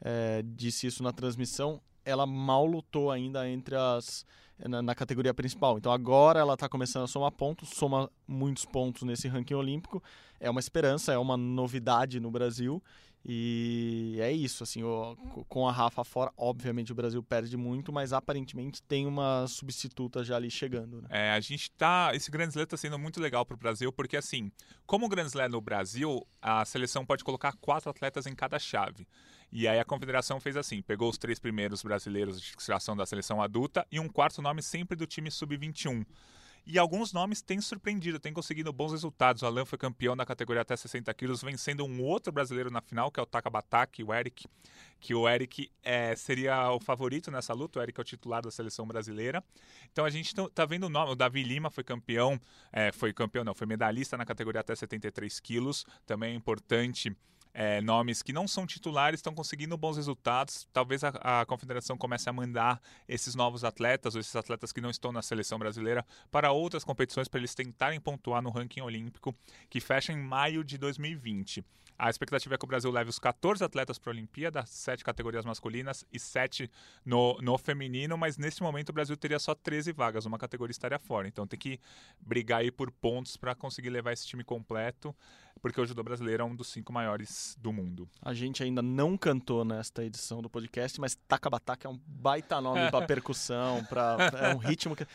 é, 0.00 0.42
disse 0.44 0.86
isso 0.86 1.02
na 1.02 1.12
transmissão. 1.12 1.80
Ela 2.04 2.26
mal 2.26 2.66
lutou 2.66 3.10
ainda 3.10 3.48
entre 3.48 3.74
as 3.76 4.26
na, 4.58 4.82
na 4.82 4.94
categoria 4.94 5.34
principal. 5.34 5.78
Então 5.78 5.92
agora 5.92 6.40
ela 6.40 6.54
está 6.54 6.68
começando 6.68 7.04
a 7.04 7.06
somar 7.06 7.32
pontos, 7.32 7.70
soma 7.70 8.10
muitos 8.26 8.64
pontos 8.64 9.02
nesse 9.02 9.28
ranking 9.28 9.54
olímpico. 9.54 10.02
É 10.40 10.50
uma 10.50 10.60
esperança, 10.60 11.12
é 11.12 11.18
uma 11.18 11.36
novidade 11.36 12.20
no 12.20 12.30
Brasil. 12.30 12.82
E 13.26 14.18
é 14.20 14.30
isso, 14.30 14.62
assim, 14.62 14.82
o, 14.82 15.16
com 15.48 15.66
a 15.66 15.72
Rafa 15.72 16.04
fora, 16.04 16.30
obviamente 16.36 16.92
o 16.92 16.94
Brasil 16.94 17.22
perde 17.22 17.56
muito, 17.56 17.90
mas 17.90 18.12
aparentemente 18.12 18.82
tem 18.82 19.06
uma 19.06 19.46
substituta 19.48 20.22
já 20.22 20.36
ali 20.36 20.50
chegando, 20.50 21.00
né? 21.00 21.08
É, 21.10 21.30
a 21.30 21.40
gente 21.40 21.70
tá, 21.70 22.10
esse 22.12 22.30
Grand 22.30 22.48
Slam 22.48 22.66
tá 22.66 22.76
sendo 22.76 22.98
muito 22.98 23.18
legal 23.20 23.46
pro 23.46 23.56
Brasil, 23.56 23.90
porque 23.90 24.18
assim, 24.18 24.52
como 24.86 25.06
o 25.06 25.08
Grand 25.08 25.24
Slam 25.24 25.44
é 25.44 25.48
no 25.48 25.60
Brasil, 25.60 26.26
a 26.42 26.62
seleção 26.66 27.06
pode 27.06 27.24
colocar 27.24 27.52
quatro 27.54 27.88
atletas 27.88 28.26
em 28.26 28.34
cada 28.34 28.58
chave. 28.58 29.06
E 29.50 29.66
aí 29.66 29.78
a 29.78 29.84
confederação 29.84 30.38
fez 30.38 30.56
assim: 30.56 30.82
pegou 30.82 31.08
os 31.08 31.16
três 31.16 31.38
primeiros 31.38 31.82
brasileiros 31.82 32.40
de 32.40 32.52
tiração 32.56 32.94
da 32.94 33.06
seleção 33.06 33.40
adulta 33.40 33.86
e 33.90 33.98
um 34.00 34.08
quarto 34.08 34.42
nome 34.42 34.60
sempre 34.60 34.96
do 34.96 35.06
time 35.06 35.30
sub-21. 35.30 36.04
E 36.66 36.78
alguns 36.78 37.12
nomes 37.12 37.42
têm 37.42 37.60
surpreendido, 37.60 38.18
têm 38.18 38.32
conseguido 38.32 38.72
bons 38.72 38.92
resultados. 38.92 39.42
O 39.42 39.46
Alan 39.46 39.66
foi 39.66 39.76
campeão 39.76 40.16
da 40.16 40.24
categoria 40.24 40.62
até 40.62 40.74
60 40.74 41.12
quilos, 41.12 41.42
vencendo 41.42 41.84
um 41.84 42.02
outro 42.02 42.32
brasileiro 42.32 42.70
na 42.70 42.80
final, 42.80 43.10
que 43.10 43.20
é 43.20 43.22
o 43.22 43.26
Takabataki, 43.26 44.02
o 44.02 44.14
Eric. 44.14 44.46
Que 44.98 45.14
o 45.14 45.28
Eric 45.28 45.70
é, 45.82 46.16
seria 46.16 46.70
o 46.70 46.80
favorito 46.80 47.30
nessa 47.30 47.52
luta. 47.52 47.78
O 47.78 47.82
Eric 47.82 48.00
é 48.00 48.02
o 48.02 48.04
titular 48.04 48.40
da 48.40 48.50
seleção 48.50 48.86
brasileira. 48.86 49.44
Então 49.92 50.06
a 50.06 50.10
gente 50.10 50.34
está 50.34 50.64
vendo 50.64 50.84
o 50.84 50.88
nome. 50.88 51.12
O 51.12 51.14
Davi 51.14 51.42
Lima 51.42 51.70
foi 51.70 51.84
campeão, 51.84 52.40
é, 52.72 52.90
foi 52.92 53.12
campeão, 53.12 53.44
não, 53.44 53.54
foi 53.54 53.66
medalhista 53.66 54.16
na 54.16 54.24
categoria 54.24 54.62
até 54.62 54.74
73 54.74 55.38
quilos. 55.40 55.84
Também 56.06 56.32
é 56.32 56.34
importante 56.34 57.14
é, 57.54 57.80
nomes 57.80 58.20
que 58.20 58.32
não 58.32 58.48
são 58.48 58.66
titulares 58.66 59.18
estão 59.18 59.32
conseguindo 59.32 59.76
bons 59.76 59.96
resultados. 59.96 60.66
Talvez 60.72 61.04
a, 61.04 61.10
a, 61.40 61.46
confederação 61.46 61.96
comece 61.96 62.28
a 62.28 62.32
mandar 62.32 62.82
esses 63.08 63.36
novos 63.36 63.62
atletas, 63.62 64.16
ou 64.16 64.20
esses 64.20 64.34
atletas 64.34 64.72
que 64.72 64.80
não 64.80 64.90
estão 64.90 65.12
na 65.12 65.22
seleção 65.22 65.56
brasileira, 65.56 66.04
para 66.32 66.50
outras 66.50 66.82
competições 66.82 67.28
para 67.28 67.38
eles 67.38 67.54
tentarem 67.54 68.00
pontuar 68.00 68.42
no 68.42 68.50
ranking 68.50 68.80
olímpico 68.80 69.32
que 69.70 69.80
fecha 69.80 70.12
em 70.12 70.18
maio 70.18 70.64
de 70.64 70.76
2020. 70.76 71.64
A 71.98 72.10
expectativa 72.10 72.54
é 72.54 72.58
que 72.58 72.64
o 72.64 72.68
Brasil 72.68 72.90
leve 72.90 73.08
os 73.08 73.18
14 73.18 73.62
atletas 73.62 73.98
para 73.98 74.10
a 74.10 74.14
Olimpíada, 74.14 74.64
7 74.66 75.04
categorias 75.04 75.44
masculinas 75.44 76.04
e 76.12 76.18
7 76.18 76.70
no, 77.04 77.38
no 77.40 77.56
feminino, 77.56 78.18
mas 78.18 78.36
nesse 78.36 78.62
momento 78.62 78.88
o 78.90 78.92
Brasil 78.92 79.16
teria 79.16 79.38
só 79.38 79.54
13 79.54 79.92
vagas, 79.92 80.26
uma 80.26 80.38
categoria 80.38 80.72
estaria 80.72 80.98
fora. 80.98 81.28
Então 81.28 81.46
tem 81.46 81.58
que 81.58 81.80
brigar 82.20 82.60
aí 82.60 82.70
por 82.70 82.90
pontos 82.90 83.36
para 83.36 83.54
conseguir 83.54 83.90
levar 83.90 84.12
esse 84.12 84.26
time 84.26 84.42
completo, 84.42 85.14
porque 85.62 85.80
o 85.80 85.86
judô 85.86 86.02
brasileiro 86.02 86.42
é 86.42 86.46
um 86.46 86.54
dos 86.54 86.68
cinco 86.68 86.92
maiores 86.92 87.56
do 87.60 87.72
mundo. 87.72 88.08
A 88.20 88.34
gente 88.34 88.62
ainda 88.62 88.82
não 88.82 89.16
cantou 89.16 89.64
nesta 89.64 90.04
edição 90.04 90.42
do 90.42 90.50
podcast, 90.50 91.00
mas 91.00 91.14
Takabataka 91.28 91.86
é 91.86 91.90
um 91.90 92.00
baita 92.06 92.60
nome 92.60 92.90
para 92.90 93.06
percussão, 93.06 93.84
para 93.84 94.16
é 94.40 94.54
um 94.54 94.58
ritmo 94.58 94.96
que 94.96 95.06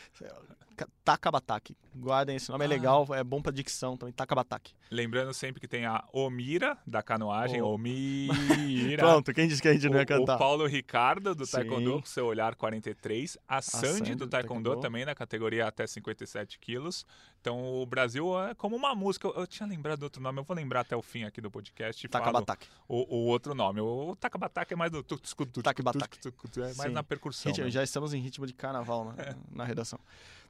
Takabataki. 1.04 1.76
Guardem 1.94 2.36
esse 2.36 2.50
nome, 2.50 2.64
é 2.64 2.66
ah. 2.66 2.70
legal, 2.70 3.06
é 3.14 3.24
bom 3.24 3.42
pra 3.42 3.52
dicção 3.52 3.96
também, 3.96 4.12
Takabataki. 4.12 4.74
Lembrando 4.90 5.32
sempre 5.32 5.60
que 5.60 5.68
tem 5.68 5.86
a 5.86 6.04
Omira, 6.12 6.76
da 6.86 7.02
canoagem, 7.02 7.62
oh. 7.62 7.74
Omira. 7.74 8.98
Pronto, 8.98 9.32
quem 9.32 9.48
disse 9.48 9.62
que 9.62 9.68
a 9.68 9.72
gente 9.72 9.88
não 9.88 9.98
ia 9.98 10.06
cantar? 10.06 10.36
O 10.36 10.38
Paulo 10.38 10.66
Ricardo, 10.66 11.34
do 11.34 11.46
Sim. 11.46 11.52
Taekwondo, 11.52 12.00
com 12.00 12.06
seu 12.06 12.26
olhar 12.26 12.54
43. 12.54 13.38
A, 13.46 13.56
a 13.56 13.62
Sandy, 13.62 13.86
Sandy, 13.86 14.14
do, 14.14 14.26
taekwondo, 14.26 14.70
taekwondo, 14.70 14.80
também, 14.80 15.04
na 15.04 15.14
categoria 15.14 15.66
até 15.66 15.86
57 15.86 16.58
quilos. 16.58 17.06
Então, 17.40 17.80
o 17.80 17.86
Brasil 17.86 18.38
é 18.40 18.54
como 18.54 18.76
uma 18.76 18.94
música. 18.94 19.26
Eu, 19.28 19.34
eu 19.34 19.46
tinha 19.46 19.68
lembrado 19.68 20.02
outro 20.02 20.22
nome, 20.22 20.40
eu 20.40 20.44
vou 20.44 20.56
lembrar 20.56 20.80
até 20.80 20.96
o 20.96 21.02
fim 21.02 21.24
aqui 21.24 21.40
do 21.40 21.50
podcast. 21.50 22.06
Takabataki. 22.08 22.68
O, 22.88 23.16
o 23.16 23.26
outro 23.26 23.54
nome. 23.54 23.80
O 23.80 24.16
Takabataki 24.16 24.74
é 24.74 24.76
mais 24.76 24.90
do... 24.90 25.02
Takabataki. 25.02 26.18
É 26.56 26.60
mais 26.60 26.76
Sim. 26.76 26.88
na 26.90 27.02
percussão. 27.02 27.50
Ritmo, 27.50 27.64
né? 27.64 27.70
Já 27.70 27.82
estamos 27.82 28.12
em 28.12 28.20
ritmo 28.20 28.46
de 28.46 28.52
carnaval 28.52 29.04
na, 29.04 29.14
na 29.50 29.64
redação. 29.64 29.98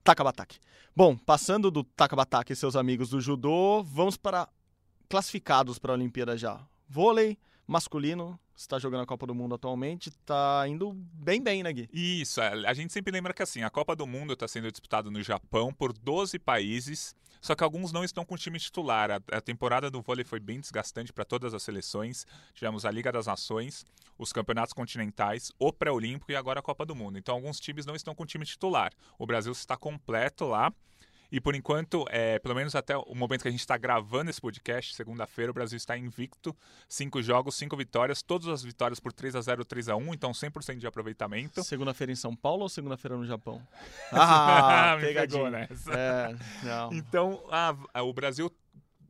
Takabataki. 0.03 0.59
Bom, 0.95 1.17
passando 1.17 1.71
do 1.71 1.85
Takabataki 1.85 2.53
e 2.53 2.57
seus 2.57 2.77
amigos 2.77 3.11
do 3.11 3.21
judô, 3.21 3.83
vamos 3.83 4.17
para 4.17 4.49
classificados 5.09 5.79
para 5.79 5.93
a 5.93 5.95
Olimpíada 5.95 6.37
já. 6.37 6.61
Vôlei 6.89 7.39
masculino, 7.67 8.39
está 8.61 8.79
jogando 8.79 9.03
a 9.03 9.07
Copa 9.07 9.27
do 9.27 9.35
Mundo 9.35 9.55
atualmente, 9.55 10.09
está 10.09 10.65
indo 10.69 10.93
bem 10.95 11.43
bem, 11.43 11.63
né, 11.63 11.73
Gui? 11.73 11.89
Isso, 11.93 12.41
é, 12.41 12.67
a 12.67 12.75
gente 12.75 12.93
sempre 12.93 13.13
lembra 13.13 13.33
que 13.33 13.43
assim, 13.43 13.63
a 13.63 13.71
Copa 13.71 13.97
do 13.97 14.07
Mundo 14.07 14.35
está 14.35 14.47
sendo 14.47 14.71
disputada 14.71 15.11
no 15.11 15.23
Japão 15.23 15.73
por 15.73 15.93
12 15.93 16.39
países, 16.39 17.17
só 17.41 17.55
que 17.55 17.65
alguns 17.65 17.91
não 17.91 18.05
estão 18.05 18.25
com 18.25 18.37
time 18.37 18.59
titular. 18.59 19.11
A, 19.11 19.41
temporada 19.41 19.91
do 19.91 20.03
vôlei 20.03 20.25
foi 20.25 20.39
bem 20.39 20.61
desgastante 20.61 21.11
para 21.11 21.25
todas 21.25 21.55
as 21.55 21.63
seleções. 21.63 22.27
Tivemos 22.53 22.85
a 22.85 22.91
Liga 22.91 23.11
das 23.11 23.27
Nações, 23.27 23.87
os 24.19 24.31
campeonatos 24.31 24.75
continentais, 24.75 25.51
o 25.59 25.73
pré-olímpico 25.73 26.31
e 26.31 26.37
agora 26.37 26.61
a 26.61 26.63
Copa 26.63 26.85
do 26.85 26.95
Mundo. 26.95 27.19
Então 27.19 27.35
alguns 27.35 27.59
times 27.59 27.87
não 27.87 27.97
estão 27.97 28.15
com 28.15 28.27
time 28.27 28.45
titular. 28.45 28.93
O 29.19 29.27
Brasil 29.27 29.53
está 29.53 29.77
completo 29.77 30.45
lá. 30.45 30.71
E 31.33 31.41
por 31.41 31.55
enquanto, 31.55 32.05
é, 32.11 32.39
pelo 32.39 32.55
menos 32.55 32.75
até 32.75 32.97
o 32.97 33.15
momento 33.15 33.43
que 33.43 33.49
a 33.49 33.51
gente 33.51 33.61
está 33.61 33.77
gravando 33.77 34.31
esse 34.31 34.41
podcast, 34.41 34.95
segunda-feira, 34.95 35.51
o 35.51 35.55
Brasil 35.55 35.77
está 35.77 35.97
invicto. 35.97 36.57
Cinco 36.89 37.23
jogos, 37.23 37.55
cinco 37.55 37.77
vitórias, 37.77 38.23
todas 38.23 38.49
as 38.49 38.63
vitórias 38.63 38.99
por 38.99 39.13
3 39.13 39.37
a 39.37 39.41
0 39.41 39.65
3 39.65 39.89
a 39.91 39.97
1 39.97 40.15
então 40.15 40.33
100% 40.33 40.79
de 40.79 40.87
aproveitamento. 40.87 41.63
Segunda-feira 41.63 42.13
em 42.13 42.17
São 42.17 42.35
Paulo 42.35 42.63
ou 42.63 42.69
segunda-feira 42.69 43.17
no 43.17 43.27
Japão? 43.27 43.61
Ah, 44.13 44.97
pegadinha. 45.01 45.51
Nessa. 45.51 45.93
É, 45.93 46.37
então, 46.93 47.43
a, 47.51 48.03
o 48.03 48.13
Brasil 48.13 48.51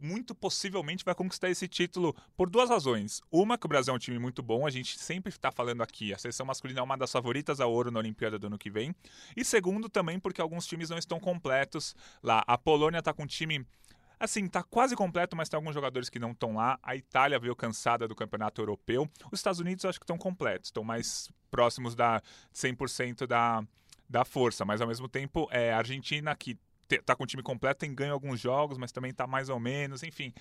muito 0.00 0.34
possivelmente 0.34 1.04
vai 1.04 1.14
conquistar 1.14 1.50
esse 1.50 1.68
título 1.68 2.14
por 2.36 2.48
duas 2.48 2.70
razões. 2.70 3.20
Uma, 3.30 3.58
que 3.58 3.66
o 3.66 3.68
Brasil 3.68 3.92
é 3.92 3.96
um 3.96 3.98
time 3.98 4.18
muito 4.18 4.42
bom, 4.42 4.66
a 4.66 4.70
gente 4.70 4.98
sempre 4.98 5.30
está 5.30 5.52
falando 5.52 5.82
aqui, 5.82 6.12
a 6.14 6.18
seleção 6.18 6.46
masculina 6.46 6.80
é 6.80 6.82
uma 6.82 6.96
das 6.96 7.12
favoritas 7.12 7.60
a 7.60 7.66
ouro 7.66 7.90
na 7.90 7.98
Olimpíada 7.98 8.38
do 8.38 8.46
ano 8.46 8.58
que 8.58 8.70
vem. 8.70 8.94
E 9.36 9.44
segundo, 9.44 9.88
também 9.88 10.18
porque 10.18 10.40
alguns 10.40 10.66
times 10.66 10.88
não 10.90 10.98
estão 10.98 11.20
completos 11.20 11.94
lá. 12.22 12.42
A 12.46 12.56
Polônia 12.56 12.98
está 12.98 13.12
com 13.12 13.24
um 13.24 13.26
time 13.26 13.66
assim, 14.18 14.46
tá 14.46 14.62
quase 14.62 14.94
completo, 14.94 15.34
mas 15.34 15.48
tem 15.48 15.56
alguns 15.56 15.74
jogadores 15.74 16.10
que 16.10 16.18
não 16.18 16.32
estão 16.32 16.54
lá. 16.54 16.78
A 16.82 16.94
Itália 16.94 17.38
veio 17.38 17.56
cansada 17.56 18.06
do 18.06 18.14
campeonato 18.14 18.60
europeu. 18.60 19.08
Os 19.32 19.38
Estados 19.38 19.60
Unidos 19.60 19.82
eu 19.82 19.90
acho 19.90 19.98
que 19.98 20.04
estão 20.04 20.18
completos, 20.18 20.68
estão 20.68 20.84
mais 20.84 21.30
próximos 21.50 21.94
da 21.94 22.22
100% 22.54 23.26
da, 23.26 23.64
da 24.08 24.24
força, 24.24 24.64
mas 24.64 24.80
ao 24.80 24.86
mesmo 24.86 25.08
tempo 25.08 25.48
é 25.50 25.72
a 25.72 25.78
Argentina 25.78 26.36
que 26.36 26.58
tá 26.98 27.14
com 27.14 27.24
o 27.24 27.26
time 27.26 27.42
completo, 27.42 27.80
tem 27.80 27.94
ganho 27.94 28.12
alguns 28.12 28.40
jogos, 28.40 28.78
mas 28.78 28.92
também 28.92 29.12
tá 29.12 29.26
mais 29.26 29.48
ou 29.48 29.60
menos, 29.60 30.02
enfim. 30.02 30.32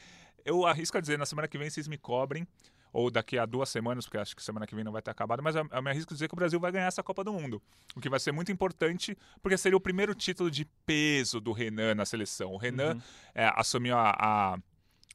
Eu 0.46 0.66
arrisco 0.66 0.98
a 0.98 1.02
dizer, 1.02 1.18
na 1.18 1.26
semana 1.26 1.48
que 1.48 1.58
vem 1.58 1.70
vocês 1.70 1.88
me 1.88 1.98
cobrem, 1.98 2.48
ou 2.92 3.12
daqui 3.12 3.38
a 3.38 3.46
duas 3.46 3.70
semanas, 3.70 4.06
porque 4.06 4.18
acho 4.18 4.36
que 4.36 4.44
semana 4.44 4.66
que 4.66 4.74
vem 4.74 4.84
não 4.84 4.92
vai 4.92 5.02
ter 5.02 5.12
acabado, 5.12 5.44
mas 5.44 5.56
eu, 5.56 5.68
eu 5.72 5.82
me 5.82 5.92
arrisco 5.92 6.14
a 6.14 6.16
dizer 6.16 6.28
que 6.28 6.34
o 6.34 6.38
Brasil 6.38 6.60
vai 6.60 6.72
ganhar 6.72 6.88
essa 6.88 7.04
Copa 7.04 7.24
do 7.24 7.32
Mundo. 7.32 7.62
O 7.96 8.02
que 8.02 8.10
vai 8.10 8.20
ser 8.20 8.32
muito 8.32 8.52
importante, 8.52 9.18
porque 9.42 9.58
seria 9.58 9.78
o 9.78 9.82
primeiro 9.82 10.16
título 10.16 10.50
de 10.50 10.66
peso 10.86 11.40
do 11.40 11.52
Renan 11.52 11.96
na 11.96 12.06
seleção. 12.06 12.52
O 12.54 12.58
Renan 12.58 12.96
uhum. 12.96 13.02
é, 13.36 13.52
assumiu 13.56 13.96
a, 13.98 14.16
a 14.18 14.60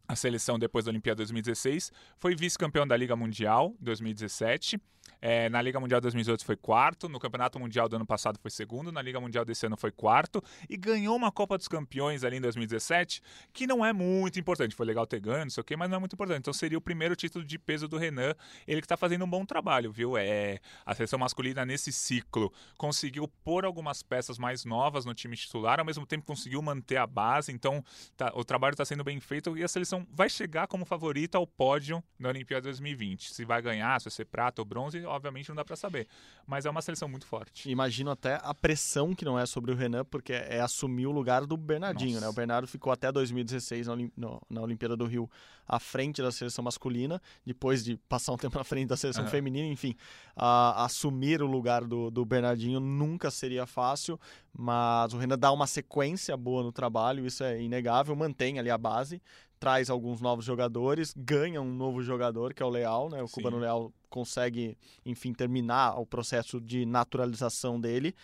a 0.07 0.14
seleção 0.14 0.59
depois 0.59 0.85
da 0.85 0.90
Olimpíada 0.90 1.16
2016, 1.16 1.90
foi 2.18 2.37
vice-campeão 2.37 2.87
da 2.87 2.94
Liga 2.94 3.16
Mundial 3.16 3.75
2017 3.81 4.79
é, 5.27 5.49
na 5.49 5.63
Liga 5.63 5.81
Mundial 5.81 6.03
2018 6.03 6.45
foi 6.45 6.55
quarto, 6.55 7.09
no 7.09 7.19
Campeonato 7.19 7.59
Mundial 7.59 7.89
do 7.89 7.97
ano 7.97 8.05
passado 8.05 8.39
foi 8.39 8.51
segundo, 8.51 8.93
na 8.93 9.01
Liga 9.01 9.19
Mundial 9.19 9.43
desse 9.43 9.65
ano 9.65 9.75
foi 9.75 9.91
quarto 9.91 10.45
e 10.69 10.77
ganhou 10.77 11.17
uma 11.17 11.33
Copa 11.33 11.57
dos 11.57 11.67
Campeões 11.67 12.23
ali 12.25 12.37
em 12.37 12.43
2017, 12.43 13.23
que 13.51 13.67
não 13.67 13.83
é 13.83 13.91
muito 13.91 14.39
importante. 14.39 14.77
Foi 14.77 14.85
legal 14.85 15.07
ter 15.07 15.21
ganho, 15.21 15.45
não 15.45 15.51
sei 15.51 15.63
o 15.63 15.65
quê, 15.65 15.77
mas 15.77 15.89
não 15.89 15.97
é 15.97 15.99
muito 15.99 16.13
importante. 16.13 16.41
Então 16.41 16.53
seria 16.53 16.77
o 16.77 16.81
primeiro 16.81 17.17
título 17.17 17.43
de 17.43 17.59
peso 17.59 17.89
do 17.89 17.97
Renan. 17.97 18.35
Ele 18.69 18.83
que 18.83 18.85
está 18.85 18.99
fazendo 18.99 19.25
um 19.25 19.31
bom 19.31 19.47
trabalho, 19.47 19.91
viu? 19.91 20.15
É, 20.19 20.59
a 20.85 20.95
seleção 20.95 21.19
masculina 21.19 21.65
nesse 21.65 21.91
ciclo 21.91 22.53
conseguiu 22.77 23.27
pôr 23.43 23.65
algumas 23.65 24.03
peças 24.03 24.37
mais 24.37 24.67
novas 24.67 25.07
no 25.07 25.15
time 25.15 25.39
titular, 25.39 25.79
ao 25.79 25.87
mesmo 25.87 26.05
tempo 26.05 26.27
conseguiu 26.27 26.61
manter 26.61 26.99
a 26.99 27.07
base. 27.07 27.51
Então 27.51 27.83
tá, 28.15 28.31
o 28.35 28.45
trabalho 28.45 28.75
está 28.75 28.85
sendo 28.85 29.03
bem 29.03 29.19
feito 29.21 29.57
e 29.57 29.65
a 29.65 29.69
seleção 29.69 30.07
vai 30.13 30.29
chegar 30.29 30.67
como 30.67 30.85
favorita 30.85 31.39
ao 31.39 31.47
pódio 31.47 32.05
na 32.19 32.29
Olimpíada 32.29 32.65
2020. 32.65 33.33
Se 33.33 33.43
vai 33.43 33.63
ganhar, 33.63 33.99
se 34.03 34.05
vai 34.05 34.13
ser 34.13 34.27
prata 34.27 34.61
ou 34.61 34.67
bronze, 34.67 35.03
obviamente 35.14 35.48
não 35.48 35.57
dá 35.57 35.64
para 35.64 35.77
saber. 35.77 36.07
Mas 36.46 36.66
é 36.66 36.70
uma 36.70 36.83
seleção 36.83 37.09
muito 37.09 37.27
forte. 37.27 37.70
Imagino 37.70 38.11
até 38.11 38.38
a 38.42 38.55
pressão 38.55 39.14
que 39.14 39.24
não 39.24 39.38
é 39.38 39.46
sobre 39.46 39.72
o 39.72 39.74
Renan, 39.74 40.05
porque 40.05 40.33
é 40.33 40.61
assumir 40.61 41.07
o 41.07 41.12
lugar 41.12 41.46
do 41.46 41.57
Bernardinho, 41.57 42.14
Nossa. 42.14 42.27
né? 42.27 42.29
O 42.29 42.33
Bernardo 42.33 42.66
ficou 42.66 42.92
até 42.92 43.11
2016 43.11 43.87
na, 43.87 43.92
Olim 43.92 44.12
no, 44.16 44.40
na 44.48 44.61
Olimpíada 44.61 44.96
do 44.96 45.07
Rio 45.07 45.31
à 45.66 45.79
frente 45.79 46.20
da 46.20 46.31
seleção 46.31 46.62
masculina, 46.62 47.20
depois 47.44 47.83
de 47.83 47.96
passar 48.09 48.33
um 48.33 48.37
tempo 48.37 48.57
na 48.57 48.64
frente 48.64 48.88
da 48.88 48.96
seleção 48.96 49.24
uhum. 49.24 49.31
feminina, 49.31 49.66
enfim. 49.66 49.96
assumir 50.37 51.42
o 51.42 51.46
lugar 51.46 51.85
do, 51.85 52.11
do 52.11 52.24
Bernardinho 52.24 52.81
nunca 52.81 53.31
seria 53.31 53.66
fácil, 53.66 54.20
mas 54.53 55.12
o 55.14 55.18
Renan 55.18 55.38
dá 55.38 55.50
uma 55.50 55.66
sequência 55.66 56.37
boa 56.37 56.62
no 56.62 56.72
trabalho, 56.72 57.27
isso 57.27 57.42
é 57.42 57.61
inegável, 57.62 58.14
mantém 58.14 58.59
ali 58.59 58.70
a 58.70 58.79
base, 58.79 59.22
traz 59.64 59.88
alguns 59.88 60.20
novos 60.20 60.44
jogadores, 60.44 61.14
ganha 61.16 61.62
um 61.62 61.74
novo 61.74 62.03
jogador, 62.03 62.53
que 62.53 62.62
é 62.62 62.66
o 62.66 62.68
Leal, 62.68 63.09
né? 63.09 63.22
O 63.22 63.27
Sim. 63.27 63.37
Cubano 63.37 63.59
Leal 63.59 63.90
consegue, 64.11 64.77
enfim, 65.07 65.33
terminar 65.33 65.98
o 65.98 66.05
processo 66.05 66.61
de 66.61 66.85
naturalização 66.85 67.81
dele. 67.81 68.14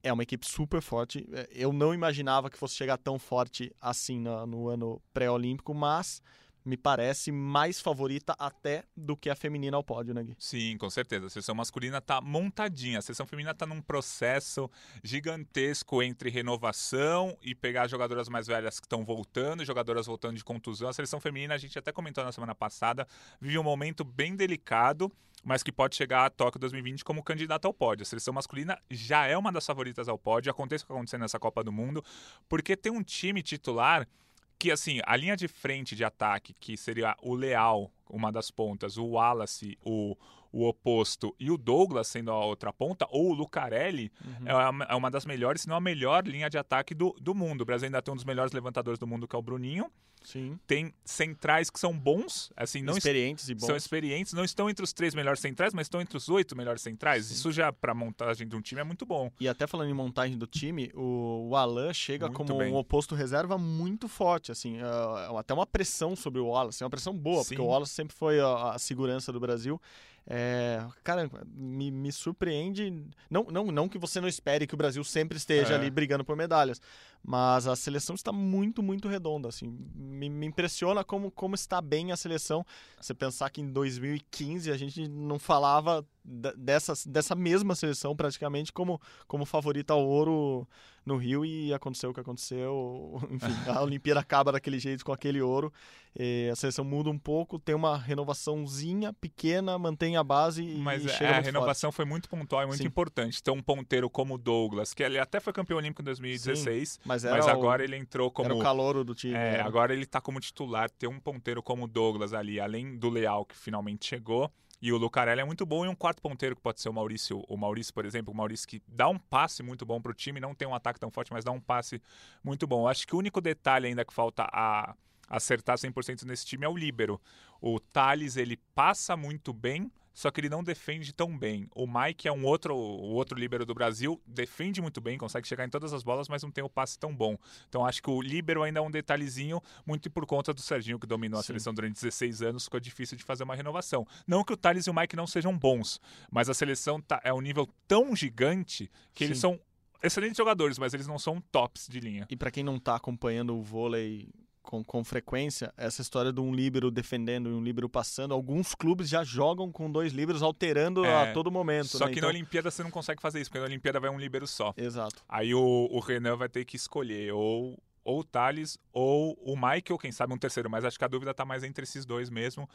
É 0.00 0.12
uma 0.12 0.22
equipe 0.22 0.46
super 0.46 0.80
forte. 0.80 1.28
É, 1.32 1.48
eu 1.50 1.72
não 1.72 1.92
imaginava 1.92 2.48
que 2.48 2.56
fosse 2.56 2.76
chegar 2.76 2.96
tão 2.98 3.18
forte 3.18 3.74
assim 3.80 4.20
no, 4.20 4.46
no 4.46 4.68
ano 4.68 5.02
pré-olímpico, 5.12 5.74
mas 5.74 6.22
me 6.64 6.76
parece 6.76 7.30
mais 7.30 7.80
favorita 7.80 8.34
até 8.38 8.84
do 8.96 9.16
que 9.16 9.28
a 9.28 9.36
feminina 9.36 9.76
ao 9.76 9.84
pódio, 9.84 10.14
né, 10.14 10.22
Gui? 10.22 10.36
Sim, 10.38 10.78
com 10.78 10.88
certeza. 10.88 11.26
A 11.26 11.30
seleção 11.30 11.54
masculina 11.54 12.00
tá 12.00 12.20
montadinha. 12.20 12.98
A 12.98 13.02
seleção 13.02 13.26
feminina 13.26 13.54
tá 13.54 13.66
num 13.66 13.82
processo 13.82 14.70
gigantesco 15.02 16.02
entre 16.02 16.30
renovação 16.30 17.36
e 17.42 17.54
pegar 17.54 17.86
jogadoras 17.86 18.28
mais 18.28 18.46
velhas 18.46 18.80
que 18.80 18.86
estão 18.86 19.04
voltando, 19.04 19.64
jogadoras 19.64 20.06
voltando 20.06 20.36
de 20.36 20.44
contusão. 20.44 20.88
A 20.88 20.92
seleção 20.92 21.20
feminina, 21.20 21.54
a 21.54 21.58
gente 21.58 21.78
até 21.78 21.92
comentou 21.92 22.24
na 22.24 22.32
semana 22.32 22.54
passada, 22.54 23.06
vive 23.40 23.58
um 23.58 23.62
momento 23.62 24.02
bem 24.02 24.34
delicado 24.34 25.12
mas 25.46 25.62
que 25.62 25.70
pode 25.70 25.94
chegar 25.94 26.24
a 26.24 26.30
Tóquio 26.30 26.58
2020 26.58 27.04
como 27.04 27.22
candidata 27.22 27.68
ao 27.68 27.74
pódio. 27.74 28.02
A 28.02 28.06
seleção 28.06 28.32
masculina 28.32 28.78
já 28.90 29.26
é 29.26 29.36
uma 29.36 29.52
das 29.52 29.66
favoritas 29.66 30.08
ao 30.08 30.18
pódio, 30.18 30.50
aconteça 30.50 30.84
o 30.84 30.86
que 30.86 30.92
acontecer 30.94 31.18
nessa 31.18 31.38
Copa 31.38 31.62
do 31.62 31.70
Mundo, 31.70 32.02
porque 32.48 32.74
tem 32.74 32.90
um 32.90 33.02
time 33.02 33.42
titular 33.42 34.08
que 34.58 34.70
assim, 34.70 35.00
a 35.04 35.16
linha 35.16 35.36
de 35.36 35.48
frente 35.48 35.94
de 35.94 36.04
ataque, 36.04 36.54
que 36.54 36.76
seria 36.76 37.16
o 37.22 37.34
Leal, 37.34 37.92
uma 38.08 38.30
das 38.30 38.50
pontas, 38.50 38.96
o 38.96 39.04
Wallace, 39.04 39.78
o, 39.84 40.16
o 40.56 40.68
oposto 40.68 41.34
e 41.38 41.50
o 41.50 41.58
Douglas 41.58 42.06
sendo 42.06 42.30
a 42.30 42.44
outra 42.44 42.72
ponta, 42.72 43.06
ou 43.10 43.30
o 43.30 43.34
Lucarelli, 43.34 44.12
Uhum. 44.24 44.48
é, 44.48 44.54
uma, 44.68 44.84
é 44.84 44.94
uma 44.94 45.10
das 45.10 45.26
melhores, 45.26 45.62
se 45.62 45.68
não 45.68 45.76
a 45.76 45.80
melhor 45.80 46.26
linha 46.26 46.48
de 46.48 46.56
ataque 46.56 46.94
do, 46.94 47.14
do 47.20 47.34
mundo. 47.34 47.62
O 47.62 47.64
Brasil 47.64 47.86
ainda 47.86 48.00
tem 48.00 48.12
um 48.12 48.16
dos 48.16 48.24
melhores 48.24 48.52
levantadores 48.52 48.98
do 48.98 49.06
mundo, 49.06 49.26
que 49.26 49.34
é 49.34 49.38
o 49.38 49.42
Bruninho. 49.42 49.90
Sim. 50.22 50.58
Tem 50.66 50.90
centrais 51.04 51.68
que 51.68 51.78
são 51.78 51.92
bons, 51.98 52.50
assim, 52.56 52.80
não 52.80 52.96
Experientes 52.96 53.46
e 53.50 53.54
bons. 53.54 53.66
são 53.66 53.76
experientes, 53.76 54.32
não 54.32 54.42
estão 54.42 54.70
entre 54.70 54.82
os 54.82 54.90
três 54.90 55.14
melhores 55.14 55.38
centrais, 55.38 55.74
mas 55.74 55.84
estão 55.84 56.00
entre 56.00 56.16
os 56.16 56.30
oito 56.30 56.56
melhores 56.56 56.80
centrais. 56.80 57.30
Isso 57.30 57.52
já, 57.52 57.70
para 57.70 57.92
montagem 57.92 58.48
de 58.48 58.56
um 58.56 58.62
time, 58.62 58.80
é 58.80 58.84
muito 58.84 59.04
bom. 59.04 59.30
E 59.38 59.46
até 59.46 59.66
falando 59.66 59.90
em 59.90 59.94
montagem 59.94 60.38
do 60.38 60.46
time, 60.46 60.90
o, 60.94 61.48
o 61.50 61.56
Alan 61.56 61.92
chega 61.92 62.26
Muito 62.28 62.36
como 62.38 62.56
bem. 62.58 62.72
um 62.72 62.76
oposto 62.76 63.14
reserva 63.14 63.58
muito 63.58 64.08
forte, 64.08 64.50
assim, 64.50 64.78
é, 64.78 65.38
até 65.38 65.52
uma 65.52 65.66
pressão 65.66 66.16
sobre 66.16 66.40
o 66.40 66.46
Wallace, 66.46 66.82
uma 66.82 66.88
pressão 66.90 67.14
boa, 67.14 67.42
Sim. 67.42 67.48
porque 67.50 67.60
o 67.62 67.66
Wallace 67.66 67.92
sempre 67.92 68.16
foi 68.16 68.40
a, 68.40 68.70
a 68.72 68.78
segurança 68.78 69.30
do 69.30 69.38
Brasil. 69.38 69.78
É, 70.26 70.82
cara, 71.02 71.30
me, 71.54 71.90
me 71.90 72.10
surpreende, 72.10 73.04
não, 73.30 73.44
não, 73.44 73.66
não 73.66 73.88
que 73.88 73.98
você 73.98 74.20
não 74.20 74.28
espere 74.28 74.66
que 74.66 74.74
o 74.74 74.76
Brasil 74.76 75.04
sempre 75.04 75.36
esteja 75.36 75.74
É. 75.74 75.76
ali 75.76 75.90
brigando 75.90 76.24
por 76.24 76.34
medalhas, 76.34 76.80
mas 77.22 77.66
a 77.66 77.76
seleção 77.76 78.14
está 78.14 78.32
muito, 78.32 78.82
muito 78.82 79.06
redonda, 79.06 79.48
assim, 79.48 79.66
me, 79.94 80.30
me 80.30 80.46
impressiona 80.46 81.04
como, 81.04 81.30
como 81.30 81.54
está 81.54 81.80
bem 81.80 82.10
a 82.10 82.16
seleção. 82.16 82.64
Você 82.98 83.12
pensar 83.12 83.50
que 83.50 83.60
em 83.60 83.70
2015 83.70 84.70
a 84.70 84.76
gente 84.78 85.06
não 85.08 85.38
falava 85.38 86.06
dessa, 86.24 86.94
dessa 87.06 87.34
mesma 87.34 87.74
seleção 87.74 88.16
praticamente 88.16 88.72
como, 88.72 89.00
como 89.26 89.44
favorita 89.44 89.92
ao 89.92 90.04
ouro 90.06 90.66
no 91.04 91.16
Rio 91.18 91.44
e 91.44 91.72
aconteceu 91.74 92.10
o 92.10 92.14
que 92.14 92.20
aconteceu. 92.20 93.20
Enfim, 93.30 93.52
a 93.66 93.80
Olimpíada 93.84 94.20
acaba 94.20 94.52
daquele 94.52 94.78
jeito 94.78 95.04
com 95.04 95.12
aquele 95.12 95.42
ouro. 95.42 95.72
E 96.18 96.48
a 96.50 96.56
seleção 96.56 96.84
muda 96.84 97.10
um 97.10 97.18
pouco, 97.18 97.58
tem 97.58 97.74
uma 97.74 97.98
renovaçãozinha 97.98 99.12
pequena, 99.12 99.76
mantém 99.78 100.16
a 100.16 100.22
base 100.22 100.62
e, 100.62 100.76
Mas 100.78 101.04
e 101.04 101.08
é, 101.08 101.08
chega 101.10 101.30
a 101.30 101.34
muito 101.34 101.46
renovação 101.46 101.90
foi 101.92 102.04
muito 102.04 102.28
pontual 102.28 102.62
e 102.62 102.66
muito 102.66 102.80
Sim. 102.80 102.86
importante. 102.86 103.38
Então, 103.40 103.54
um 103.54 103.62
ponteiro 103.62 104.08
como 104.08 104.34
o 104.34 104.38
Douglas, 104.38 104.94
que 104.94 105.02
ele 105.02 105.18
até 105.18 105.40
foi 105.40 105.52
campeão 105.52 105.76
olímpico 105.78 106.02
em 106.02 106.04
2016, 106.04 106.96
forte. 106.96 107.08
Mas, 107.08 107.24
mas 107.24 107.46
o- 107.46 107.50
agora 107.50 107.82
ele 107.84 107.96
entrou 107.96 108.30
como. 108.30 108.46
era 108.46 108.54
o 108.54 108.60
calouro 108.60 109.04
do 109.04 109.14
time. 109.14 109.34
É, 109.34 109.52
né? 109.58 109.60
agora 109.60 109.92
ele 109.92 110.06
tá 110.06 110.20
como 110.20 110.38
titular, 110.40 110.88
ter 110.88 111.08
um 111.08 111.18
ponteiro 111.18 111.62
como 111.62 111.84
o 111.84 111.88
Douglas 111.88 112.32
ali, 112.32 112.60
além 112.60 112.96
do 112.96 113.10
Leal, 113.10 113.44
que 113.44 113.56
finalmente 113.56 114.06
chegou. 114.06 114.50
E 114.84 114.92
o 114.92 114.98
Lucarelli 114.98 115.40
é 115.40 115.44
muito 115.46 115.64
bom, 115.64 115.86
e 115.86 115.88
um 115.88 115.94
quarto 115.94 116.20
ponteiro 116.20 116.54
que 116.54 116.60
pode 116.60 116.78
ser 116.78 116.90
o 116.90 116.92
Maurício. 116.92 117.42
O 117.48 117.56
Maurício, 117.56 117.94
por 117.94 118.04
exemplo, 118.04 118.34
o 118.34 118.36
Maurício 118.36 118.68
que 118.68 118.82
dá 118.86 119.08
um 119.08 119.18
passe 119.18 119.62
muito 119.62 119.86
bom 119.86 119.98
pro 119.98 120.12
time, 120.12 120.38
não 120.38 120.54
tem 120.54 120.68
um 120.68 120.74
ataque 120.74 121.00
tão 121.00 121.10
forte, 121.10 121.32
mas 121.32 121.42
dá 121.42 121.50
um 121.50 121.58
passe 121.58 122.02
muito 122.44 122.66
bom. 122.66 122.82
Eu 122.82 122.88
Acho 122.88 123.06
que 123.06 123.14
o 123.14 123.18
único 123.18 123.40
detalhe 123.40 123.86
ainda 123.86 124.04
que 124.04 124.12
falta 124.12 124.46
a 124.52 124.94
acertar 125.26 125.78
100% 125.78 126.24
nesse 126.24 126.44
time 126.44 126.66
é 126.66 126.68
o 126.68 126.76
líbero. 126.76 127.18
O 127.62 127.80
Thales, 127.80 128.36
ele 128.36 128.58
passa 128.74 129.16
muito 129.16 129.54
bem, 129.54 129.90
só 130.14 130.30
que 130.30 130.40
ele 130.40 130.48
não 130.48 130.62
defende 130.62 131.12
tão 131.12 131.36
bem. 131.36 131.68
O 131.74 131.86
Mike 131.86 132.28
é 132.28 132.32
um 132.32 132.44
outro, 132.44 132.74
o 132.74 133.12
outro 133.12 133.38
líbero 133.38 133.66
do 133.66 133.74
Brasil, 133.74 134.20
defende 134.24 134.80
muito 134.80 135.00
bem, 135.00 135.18
consegue 135.18 135.46
chegar 135.46 135.66
em 135.66 135.68
todas 135.68 135.92
as 135.92 136.04
bolas, 136.04 136.28
mas 136.28 136.42
não 136.42 136.50
tem 136.50 136.62
o 136.62 136.68
passe 136.68 136.98
tão 136.98 137.14
bom. 137.14 137.36
Então 137.68 137.84
acho 137.84 138.00
que 138.00 138.08
o 138.08 138.22
líbero 138.22 138.62
ainda 138.62 138.78
é 138.78 138.82
um 138.82 138.90
detalhezinho, 138.90 139.60
muito 139.84 140.08
por 140.10 140.24
conta 140.24 140.54
do 140.54 140.60
Serginho, 140.60 140.98
que 140.98 141.06
dominou 141.06 141.40
a 141.40 141.42
Sim. 141.42 141.48
seleção 141.48 141.74
durante 141.74 141.94
16 141.94 142.42
anos, 142.42 142.64
ficou 142.64 142.78
difícil 142.78 143.18
de 143.18 143.24
fazer 143.24 143.42
uma 143.42 143.56
renovação. 143.56 144.06
Não 144.26 144.44
que 144.44 144.52
o 144.52 144.56
Thales 144.56 144.86
e 144.86 144.90
o 144.90 144.94
Mike 144.94 145.16
não 145.16 145.26
sejam 145.26 145.56
bons, 145.58 146.00
mas 146.30 146.48
a 146.48 146.54
seleção 146.54 147.00
tá, 147.00 147.20
é 147.24 147.34
um 147.34 147.40
nível 147.40 147.68
tão 147.88 148.14
gigante 148.14 148.90
que 149.12 149.24
eles 149.24 149.38
Sim. 149.38 149.42
são 149.42 149.60
excelentes 150.02 150.36
jogadores, 150.36 150.78
mas 150.78 150.94
eles 150.94 151.06
não 151.06 151.18
são 151.18 151.40
tops 151.50 151.88
de 151.88 151.98
linha. 151.98 152.26
E 152.30 152.36
para 152.36 152.50
quem 152.50 152.62
não 152.62 152.78
tá 152.78 152.94
acompanhando 152.94 153.56
o 153.56 153.62
vôlei 153.62 154.28
com, 154.64 154.82
com 154.82 155.04
frequência, 155.04 155.72
essa 155.76 156.02
história 156.02 156.32
de 156.32 156.40
um 156.40 156.52
líbero 156.52 156.90
defendendo 156.90 157.48
e 157.50 157.52
um 157.52 157.62
líbero 157.62 157.88
passando, 157.88 158.34
alguns 158.34 158.74
clubes 158.74 159.08
já 159.08 159.22
jogam 159.22 159.70
com 159.70 159.88
dois 159.90 160.12
líberos 160.12 160.42
alterando 160.42 161.04
É, 161.04 161.30
a 161.30 161.32
todo 161.32 161.50
momento. 161.50 161.86
Só 161.96 162.06
né? 162.06 162.12
que 162.12 162.18
Então- 162.18 162.28
na 162.30 162.34
Olimpíada 162.34 162.70
você 162.70 162.82
não 162.82 162.90
consegue 162.90 163.20
fazer 163.22 163.40
isso, 163.40 163.50
porque 163.50 163.60
na 163.60 163.66
Olimpíada 163.66 164.00
vai 164.00 164.10
um 164.10 164.18
líbero 164.18 164.46
só. 164.46 164.72
Exato. 164.76 165.22
Aí 165.28 165.54
o, 165.54 165.88
o 165.90 166.00
Renan 166.00 166.36
vai 166.36 166.48
ter 166.48 166.64
que 166.64 166.74
escolher 166.76 167.32
ou, 167.32 167.78
ou 168.04 168.20
o 168.20 168.24
Thales 168.24 168.78
ou 168.92 169.32
o 169.42 169.56
Mike, 169.56 169.92
ou 169.92 169.98
quem 169.98 170.12
sabe 170.12 170.32
um 170.32 170.38
terceiro, 170.38 170.70
mas 170.70 170.84
acho 170.84 170.98
que 170.98 171.04
a 171.04 171.08
dúvida 171.08 171.32
tá 171.32 171.44
mais 171.44 171.64
entre 171.64 171.84
esses 171.84 172.04
dois 172.04 172.30
mesmo. 172.30 172.68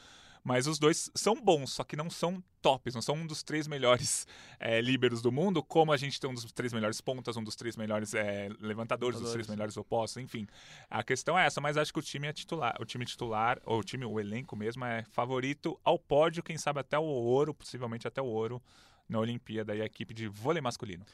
Mas 0.43 0.67
os 0.67 0.79
dois 0.79 1.11
são 1.13 1.35
bons, 1.35 1.71
só 1.73 1.83
que 1.83 1.95
não 1.95 2.09
são 2.09 2.41
tops, 2.61 2.95
não 2.95 3.01
são 3.01 3.15
um 3.15 3.27
dos 3.27 3.43
três 3.43 3.67
melhores 3.67 4.25
é, 4.59 4.79
líberos 4.81 5.21
do 5.21 5.31
mundo, 5.31 5.61
como 5.61 5.91
a 5.91 5.97
gente 5.97 6.19
tem 6.19 6.29
um 6.29 6.33
dos 6.33 6.49
três 6.51 6.71
melhores 6.73 7.01
pontas, 7.01 7.35
um 7.37 7.43
dos 7.43 7.55
três 7.55 7.75
melhores 7.75 8.13
é, 8.13 8.49
levantadores, 8.59 9.19
um 9.19 9.23
dos 9.23 9.31
três 9.33 9.47
melhores 9.47 9.75
opostos, 9.77 10.21
enfim. 10.21 10.47
A 10.89 11.03
questão 11.03 11.37
é 11.37 11.45
essa, 11.45 11.59
mas 11.59 11.77
acho 11.77 11.91
que 11.91 11.99
o 11.99 12.01
time 12.01 12.27
é 12.27 12.33
titular, 12.33 12.75
o 12.79 12.85
time 12.85 13.05
titular, 13.05 13.59
ou 13.65 13.79
o 13.79 13.83
time, 13.83 14.05
o 14.05 14.19
elenco 14.19 14.55
mesmo, 14.55 14.85
é 14.85 15.03
favorito 15.11 15.79
ao 15.83 15.99
pódio, 15.99 16.41
quem 16.41 16.57
sabe 16.57 16.79
até 16.79 16.97
o 16.97 17.03
ouro, 17.03 17.53
possivelmente 17.53 18.07
até 18.07 18.21
o 18.21 18.25
ouro 18.25 18.61
na 19.07 19.19
Olimpíada 19.19 19.75
e 19.75 19.81
a 19.81 19.85
equipe 19.85 20.13
de 20.13 20.27
vôlei 20.27 20.61
masculino. 20.61 21.05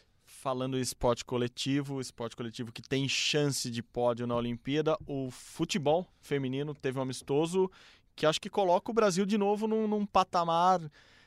Falando 0.46 0.78
em 0.78 0.80
esporte 0.82 1.26
coletivo, 1.26 2.00
esporte 2.00 2.36
coletivo 2.36 2.72
que 2.72 2.80
tem 2.80 3.10
chance 3.10 3.68
de 3.68 3.82
pódio 3.82 4.28
na 4.28 4.36
Olimpíada, 4.36 4.96
o 5.08 5.32
futebol 5.32 6.06
feminino 6.22 6.76
teve 6.76 7.00
um 7.00 7.02
amistoso 7.02 7.68
que 8.16 8.28
acho 8.28 8.40
que 8.40 8.48
coloca 8.48 8.92
o 8.92 8.94
Brasil 8.94 9.26
de 9.26 9.40
novo 9.40 9.66
num, 9.68 9.88
num 9.88 10.06
patamar 10.06 10.80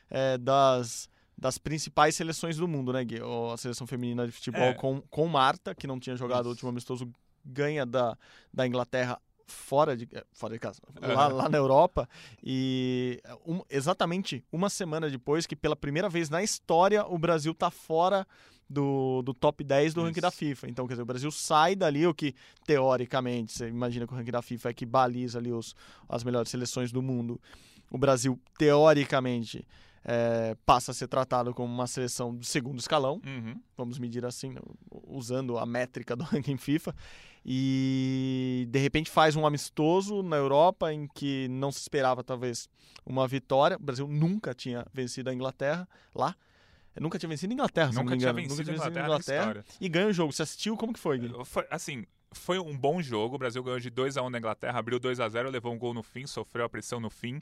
é, 0.09 0.37
das, 0.37 1.09
das 1.37 1.57
principais 1.57 2.15
seleções 2.15 2.55
do 2.55 2.65
mundo, 2.65 2.93
né, 2.93 3.03
Gui? 3.03 3.17
A 3.53 3.57
seleção 3.57 3.85
feminina 3.85 4.25
de 4.25 4.31
futebol 4.31 4.61
É. 4.69 4.73
com, 4.73 5.01
com 5.09 5.27
Marta, 5.27 5.75
que 5.75 5.85
não 5.85 5.99
tinha 5.99 6.15
jogado 6.15 6.45
o 6.45 6.49
último 6.51 6.69
amistoso, 6.69 7.05
ganha 7.43 7.85
da, 7.85 8.17
da 8.53 8.65
Inglaterra 8.65 9.19
fora 9.45 9.97
de, 9.97 10.07
é, 10.13 10.23
fora 10.31 10.53
de 10.53 10.59
casa, 10.59 10.79
lá, 11.01 11.25
Aham. 11.25 11.33
lá 11.33 11.49
na 11.49 11.57
Europa. 11.57 12.07
E 12.41 13.21
um- 13.45 13.63
exatamente 13.69 14.45
uma 14.49 14.69
semana 14.69 15.09
depois 15.09 15.45
que 15.45 15.57
pela 15.57 15.75
primeira 15.75 16.07
vez 16.07 16.29
na 16.29 16.41
história 16.41 17.05
o 17.05 17.17
Brasil 17.17 17.53
tá 17.53 17.69
fora 17.69 18.25
do, 18.69 19.21
do 19.23 19.33
top 19.33 19.63
10 19.63 19.93
do 19.93 20.03
ranking 20.03 20.21
da 20.21 20.29
FIFA. 20.31 20.69
Então, 20.69 20.85
quer 20.87 20.93
dizer, 20.93 21.01
o 21.01 21.05
Brasil 21.05 21.31
sai 21.31 21.75
dali, 21.75 22.05
o 22.05 22.13
que 22.13 22.35
teoricamente, 22.65 23.51
você 23.53 23.67
imagina 23.67 24.05
que 24.05 24.13
o 24.13 24.15
ranking 24.15 24.31
da 24.31 24.41
FIFA 24.41 24.69
é 24.69 24.73
que 24.73 24.85
baliza 24.85 25.39
ali 25.39 25.51
os, 25.51 25.75
as 26.07 26.23
melhores 26.23 26.49
seleções 26.51 26.91
do 26.91 27.01
mundo. 27.01 27.41
O 27.89 27.97
Brasil, 27.97 28.39
teoricamente, 28.57 29.65
é, 30.05 30.55
passa 30.65 30.91
a 30.91 30.93
ser 30.93 31.07
tratado 31.07 31.53
como 31.53 31.73
uma 31.73 31.87
seleção 31.87 32.35
de 32.37 32.45
segundo 32.47 32.79
escalão, 32.79 33.19
Uhum. 33.25 33.59
vamos 33.75 33.97
medir 33.99 34.23
assim, 34.25 34.49
né, 34.51 34.61
usando 35.07 35.57
a 35.57 35.65
métrica 35.65 36.15
do 36.15 36.23
ranking 36.25 36.57
FIFA, 36.57 36.95
e 37.45 38.67
de 38.69 38.79
repente 38.79 39.09
faz 39.09 39.35
um 39.35 39.45
amistoso 39.45 40.21
na 40.21 40.35
Europa 40.37 40.93
em 40.93 41.07
que 41.07 41.47
não 41.49 41.71
se 41.71 41.79
esperava 41.79 42.23
talvez 42.23 42.69
uma 43.05 43.27
vitória. 43.27 43.77
O 43.77 43.79
Brasil 43.83 44.07
nunca 44.07 44.53
tinha 44.53 44.85
vencido 44.93 45.29
a 45.29 45.33
Inglaterra 45.33 45.87
lá. 46.13 46.35
Nunca 46.99 47.19
tinha 47.19 47.29
vencido 47.29 47.51
a 47.51 47.53
Inglaterra, 47.53 47.89
se 47.89 47.95
não 47.95 48.03
Nunca 48.03 48.17
tinha 48.17 48.33
vencido 48.33 48.53
a 48.71 48.73
Nunca 48.73 48.91
tinha 48.91 49.03
Inglaterra, 49.03 49.39
história. 49.39 49.65
E 49.79 49.89
ganha 49.89 50.07
o 50.07 50.13
jogo. 50.13 50.33
Você 50.33 50.43
assistiu? 50.43 50.75
Como 50.77 50.93
que 50.93 50.99
foi, 50.99 51.17
Gui? 51.17 51.31
Foi, 51.45 51.65
assim, 51.69 52.05
foi 52.31 52.59
um 52.59 52.75
bom 52.77 53.01
jogo. 53.01 53.35
O 53.35 53.37
Brasil 53.37 53.63
ganhou 53.63 53.79
de 53.79 53.89
2 53.89 54.17
a 54.17 54.23
1 54.23 54.29
na 54.29 54.37
Inglaterra, 54.37 54.79
abriu 54.79 54.99
2 54.99 55.19
a 55.19 55.29
0 55.29 55.49
levou 55.49 55.73
um 55.73 55.77
gol 55.77 55.93
no 55.93 56.03
fim, 56.03 56.25
sofreu 56.25 56.65
a 56.65 56.69
pressão 56.69 56.99
no 56.99 57.09
fim. 57.09 57.39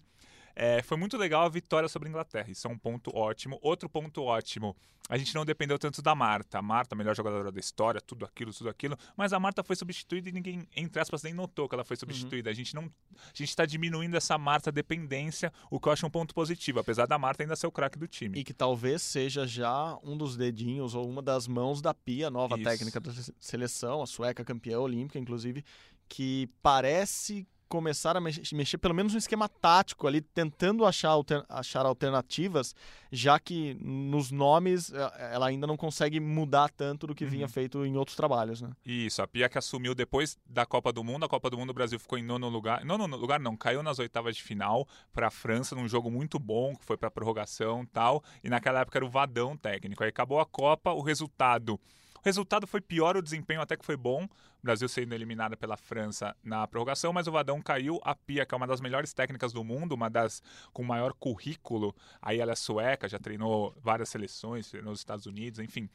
É, 0.60 0.82
foi 0.82 0.98
muito 0.98 1.16
legal 1.18 1.44
a 1.46 1.50
vitória 1.50 1.88
sobre 1.88 2.08
a 2.08 2.10
Inglaterra. 2.10 2.50
Isso 2.50 2.68
é 2.68 2.72
um 2.72 2.78
ponto 2.80 3.16
ótimo. 3.16 3.60
Outro 3.62 3.88
ponto 3.88 4.24
ótimo, 4.24 4.76
a 5.08 5.16
gente 5.16 5.36
não 5.36 5.46
dependeu 5.46 5.78
tanto 5.78 6.02
da 6.02 6.16
Marta. 6.16 6.58
A 6.58 6.62
Marta, 6.64 6.96
a 6.96 6.98
melhor 6.98 7.16
jogadora 7.16 7.52
da 7.52 7.60
história, 7.60 8.02
tudo 8.02 8.26
aquilo, 8.26 8.52
tudo 8.52 8.68
aquilo. 8.68 8.98
Mas 9.16 9.34
a 9.34 9.40
Marta 9.40 9.64
foi 9.64 9.76
substituída 9.76 10.30
e 10.30 10.32
ninguém, 10.32 10.68
entre 10.76 11.00
aspas, 11.00 11.22
nem 11.22 11.32
notou 11.32 11.70
que 11.70 11.76
ela 11.76 11.84
foi 11.84 11.96
substituída. 11.96 12.50
A 12.50 12.54
gente 12.54 12.74
não, 12.74 12.86
a 12.86 13.36
gente 13.36 13.50
está 13.50 13.68
diminuindo 13.68 14.18
essa 14.18 14.36
Marta 14.36 14.72
dependência, 14.72 15.54
o 15.70 15.80
que 15.80 15.90
eu 15.90 15.94
acho 15.94 16.08
um 16.08 16.10
ponto 16.10 16.34
positivo, 16.34 16.80
apesar 16.80 17.06
da 17.06 17.20
Marta 17.20 17.44
ainda 17.44 17.56
ser 17.56 17.68
o 17.68 17.72
craque 17.72 18.00
do 18.00 18.08
time. 18.08 18.40
E 18.40 18.44
que 18.44 18.52
talvez 18.54 19.04
seja 19.04 19.46
já 19.46 19.96
um 20.04 20.18
dos 20.18 20.36
dedinhos 20.36 20.96
ou 20.96 21.08
uma 21.08 21.22
das 21.22 21.48
mãos 21.48 21.84
da 21.84 21.94
Pia, 21.94 22.32
nova 22.32 22.56
Isso. 22.56 22.64
técnica 22.64 23.00
da 23.00 23.14
se- 23.14 23.32
seleção, 23.40 24.02
a 24.02 24.08
sueca 24.08 24.44
campeã 24.44 24.80
olímpica, 24.80 25.20
inclusive, 25.20 25.64
que 26.10 26.50
parece 26.64 27.46
começar 27.68 28.16
a 28.18 28.22
mex- 28.22 28.52
mexer, 28.52 28.78
pelo 28.78 28.94
menos 28.94 29.14
no 29.14 29.20
esquema 29.20 29.48
tático 29.50 30.08
ali, 30.08 30.22
tentando 30.22 30.86
achar, 30.86 31.10
alter- 31.10 31.46
achar 31.50 31.86
alternativas, 31.86 32.74
já 33.12 33.40
que 33.40 33.76
nos 33.82 34.32
nomes 34.32 34.92
eh, 34.92 35.30
ela 35.34 35.48
ainda 35.48 35.68
não 35.68 35.78
consegue 35.78 36.20
mudar 36.20 36.70
tanto 36.70 37.08
do 37.08 37.16
que 37.16 37.26
vinha 37.26 37.46
Uhum. 37.46 37.52
feito 37.52 37.86
em 37.86 37.96
outros 37.98 38.16
trabalhos, 38.18 38.62
né? 38.62 38.70
Isso, 38.86 39.22
a 39.22 39.28
Pia 39.28 39.48
que 39.50 39.58
assumiu 39.58 39.94
depois 39.94 40.38
da 40.46 40.66
Copa 40.66 40.92
do 40.92 41.04
Mundo. 41.04 41.26
A 41.26 41.30
Copa 41.30 41.50
do 41.50 41.58
Mundo 41.58 41.70
o 41.72 41.74
Brasil 41.74 42.00
ficou 42.00 42.18
em 42.18 42.24
nono 42.24 42.50
lugar. 42.50 42.84
Nono 42.86 43.06
lugar 43.18 43.40
não, 43.40 43.56
caiu 43.56 43.82
nas 43.84 44.00
oitavas 44.00 44.36
de 44.36 44.44
final 44.44 44.88
para 45.14 45.28
a 45.28 45.32
França 45.32 45.76
num 45.76 45.88
jogo 45.88 46.10
muito 46.10 46.40
bom, 46.40 46.76
que 46.76 46.86
foi 46.86 46.98
para 46.98 47.12
prorrogação 47.12 47.84
e 47.84 47.88
tal. 47.88 48.24
E 48.44 48.50
naquela 48.50 48.82
época 48.82 48.98
era 48.98 49.06
o 49.06 49.10
Vadão 49.10 49.56
técnico. 49.58 50.04
Aí 50.04 50.10
acabou 50.10 50.40
a 50.40 50.46
Copa, 50.46 50.92
o 50.92 51.02
resultado. 51.02 51.80
O 52.28 52.30
resultado 52.30 52.68
foi 52.68 52.82
pior, 52.82 53.16
o 53.16 53.22
desempenho 53.22 53.62
até 53.62 53.78
que 53.78 53.86
foi 53.86 53.96
bom. 53.96 54.26
O 54.26 54.30
Brasil 54.62 54.90
sendo 54.90 55.16
eliminado 55.16 55.56
pela 55.56 55.78
França 55.78 56.36
na 56.44 56.68
prorrogação, 56.68 57.14
mas 57.14 57.26
o 57.26 57.32
Vadão 57.32 57.62
caiu. 57.62 58.02
A 58.04 58.14
Pia, 58.14 58.46
que 58.46 58.54
é 58.54 58.58
uma 58.58 58.68
das 58.68 58.82
melhores 58.82 59.14
técnicas 59.14 59.54
do 59.54 59.64
mundo, 59.64 59.94
uma 59.94 60.10
das 60.10 60.44
com 60.74 60.84
maior 60.84 61.14
currículo, 61.14 61.96
aí 62.22 62.42
ela 62.42 62.52
é 62.52 62.56
sueca, 62.56 63.08
já 63.08 63.18
treinou 63.18 63.74
várias 63.82 64.10
seleções, 64.10 64.70
treinou 64.70 64.92
nos 64.92 65.00
Estados 65.00 65.26
Unidos, 65.26 65.60
enfim. 65.60 65.90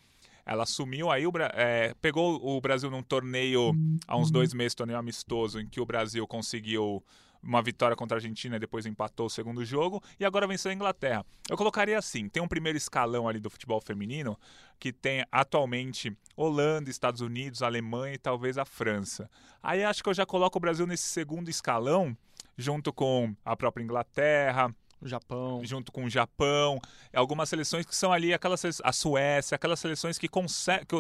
Ela 0.47 0.63
assumiu 0.63 1.11
aí, 1.11 1.27
o, 1.27 1.33
é, 1.55 1.93
pegou 2.01 2.41
o 2.43 2.59
Brasil 2.63 2.91
num 2.91 3.03
torneio 3.03 3.75
há 4.09 4.17
uns 4.17 4.31
dois 4.31 4.55
meses, 4.55 4.75
torneio 4.75 4.99
amistoso, 4.99 5.61
em 5.61 5.67
que 5.67 5.83
o 5.83 5.85
Brasil 5.85 6.27
conseguiu 6.27 7.05
uma 7.43 7.61
vitória 7.61 7.97
contra 7.97 8.17
a 8.17 8.19
Argentina 8.19 8.57
e 8.57 8.59
depois 8.59 8.87
empatou 8.87 9.27
o 9.27 9.31
segundo 9.31 9.65
jogo, 9.65 10.03
e 10.19 10.25
agora 10.25 10.47
venceu 10.47 10.71
a 10.71 10.75
Inglaterra. 10.75 11.25
Eu 11.49 11.57
colocaria 11.57 11.99
assim: 11.99 12.29
tem 12.29 12.43
um 12.43 12.49
primeiro 12.49 12.79
escalão 12.79 13.29
ali 13.29 13.41
do 13.41 13.51
futebol 13.51 13.81
feminino, 13.81 14.39
que 14.79 14.93
tem 14.93 15.25
atualmente 15.31 16.17
Holanda, 16.37 16.91
Estados 16.91 17.21
Unidos, 17.21 17.63
Alemanha 17.63 18.15
e 18.15 18.19
talvez 18.19 18.59
a 18.59 18.65
França. 18.65 19.29
Aí 19.63 19.83
acho 19.83 20.03
que 20.03 20.09
eu 20.09 20.15
já 20.15 20.25
coloco 20.25 20.59
o 20.59 20.61
Brasil 20.61 20.87
nesse 20.87 21.05
segundo 21.05 21.49
escalão, 21.49 22.17
junto 22.57 22.93
com 22.93 23.35
a 23.45 23.57
própria 23.57 23.83
Inglaterra, 23.83 24.75
o 25.03 25.09
Japão. 25.09 25.61
Junto 25.65 25.91
com 25.91 26.05
o 26.05 26.11
Japão. 26.11 26.81
Algumas 27.13 27.49
seleções 27.49 27.85
que 27.85 27.95
são 27.95 28.13
ali, 28.13 28.33
aquelas, 28.33 28.81
a 28.83 28.93
Suécia, 28.93 29.57
aquelas 29.57 29.81
seleções 29.81 30.17
que, 30.17 30.29
consegue, 30.29 30.87
que, 30.87 30.97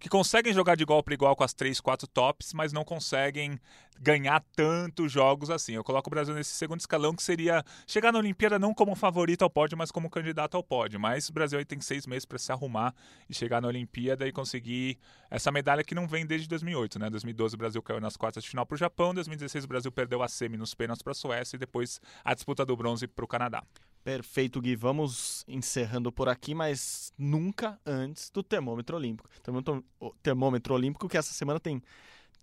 que 0.00 0.08
conseguem 0.08 0.52
jogar 0.52 0.76
de 0.76 0.82
igual 0.82 1.02
para 1.02 1.14
igual 1.14 1.34
com 1.34 1.42
as 1.42 1.54
três, 1.54 1.80
quatro 1.80 2.06
tops, 2.06 2.52
mas 2.52 2.72
não 2.72 2.84
conseguem 2.84 3.58
ganhar 4.00 4.44
tantos 4.54 5.10
jogos 5.10 5.50
assim. 5.50 5.74
Eu 5.74 5.84
coloco 5.84 6.08
o 6.08 6.10
Brasil 6.10 6.34
nesse 6.34 6.50
segundo 6.50 6.80
escalão, 6.80 7.14
que 7.14 7.22
seria 7.22 7.64
chegar 7.86 8.12
na 8.12 8.18
Olimpíada 8.18 8.58
não 8.58 8.74
como 8.74 8.94
favorito 8.94 9.42
ao 9.42 9.50
pódio, 9.50 9.76
mas 9.76 9.90
como 9.90 10.10
candidato 10.10 10.56
ao 10.56 10.62
pódio. 10.62 10.98
Mas 11.00 11.28
o 11.28 11.32
Brasil 11.32 11.58
aí 11.58 11.64
tem 11.64 11.80
seis 11.80 12.06
meses 12.06 12.24
para 12.24 12.38
se 12.38 12.52
arrumar 12.52 12.94
e 13.28 13.34
chegar 13.34 13.60
na 13.60 13.68
Olimpíada 13.68 14.26
e 14.26 14.32
conseguir 14.32 14.98
essa 15.30 15.50
medalha 15.50 15.84
que 15.84 15.94
não 15.94 16.06
vem 16.06 16.26
desde 16.26 16.48
2008, 16.48 16.98
né? 16.98 17.10
2012 17.10 17.54
o 17.54 17.58
Brasil 17.58 17.82
caiu 17.82 18.00
nas 18.00 18.16
quartas 18.16 18.44
de 18.44 18.50
final 18.50 18.66
para 18.66 18.74
o 18.74 18.78
Japão, 18.78 19.14
2016 19.14 19.64
o 19.64 19.68
Brasil 19.68 19.92
perdeu 19.92 20.22
a 20.22 20.28
semi 20.28 20.56
nos 20.56 20.74
pênaltis 20.74 21.02
para 21.02 21.12
a 21.12 21.14
Suécia 21.14 21.56
e 21.56 21.58
depois 21.58 22.00
a 22.24 22.34
disputa 22.34 22.64
do 22.64 22.76
bronze 22.76 23.06
para 23.06 23.24
o 23.24 23.28
Canadá. 23.28 23.62
Perfeito, 24.06 24.60
Gui. 24.60 24.76
Vamos 24.76 25.44
encerrando 25.48 26.12
por 26.12 26.28
aqui, 26.28 26.54
mas 26.54 27.12
nunca 27.18 27.76
antes 27.84 28.30
do 28.30 28.40
termômetro 28.40 28.96
olímpico. 28.96 29.28
Termômetro, 29.42 29.84
termômetro 30.22 30.74
olímpico 30.74 31.08
que 31.08 31.18
essa 31.18 31.32
semana 31.32 31.58
tem 31.58 31.82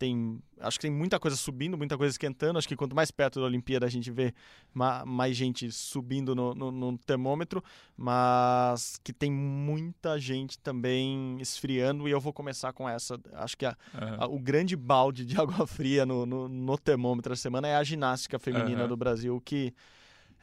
tem 0.03 0.37
acho 0.59 0.77
que 0.77 0.81
tem 0.81 0.91
muita 0.91 1.17
coisa 1.17 1.37
subindo, 1.37 1.77
muita 1.77 1.97
coisa 1.97 2.11
esquentando. 2.11 2.59
Acho 2.59 2.67
que 2.67 2.75
quanto 2.75 2.95
mais 2.95 3.09
perto 3.09 3.39
da 3.39 3.45
Olimpíada 3.45 3.85
a 3.85 3.89
gente 3.89 4.11
vê 4.11 4.33
mais 4.73 5.35
gente 5.35 5.71
subindo 5.71 6.35
no, 6.35 6.53
no, 6.53 6.71
no 6.71 6.97
termômetro, 6.97 7.63
mas 7.95 8.99
que 9.01 9.13
tem 9.13 9.31
muita 9.31 10.19
gente 10.19 10.59
também 10.59 11.37
esfriando. 11.39 12.07
E 12.07 12.11
eu 12.11 12.19
vou 12.19 12.33
começar 12.33 12.73
com 12.73 12.87
essa. 12.87 13.17
Acho 13.33 13.57
que 13.57 13.65
a, 13.65 13.77
uhum. 13.93 14.15
a, 14.19 14.27
o 14.27 14.39
grande 14.39 14.75
balde 14.75 15.25
de 15.25 15.39
água 15.39 15.65
fria 15.65 16.05
no, 16.05 16.25
no, 16.25 16.77
termômetro 16.77 17.29
da 17.29 17.37
semana 17.37 17.67
é 17.67 17.75
a 17.75 17.83
ginástica 17.83 18.37
feminina 18.37 18.83
uhum. 18.83 18.89
do 18.89 18.97
Brasil, 18.97 19.41
que 19.43 19.73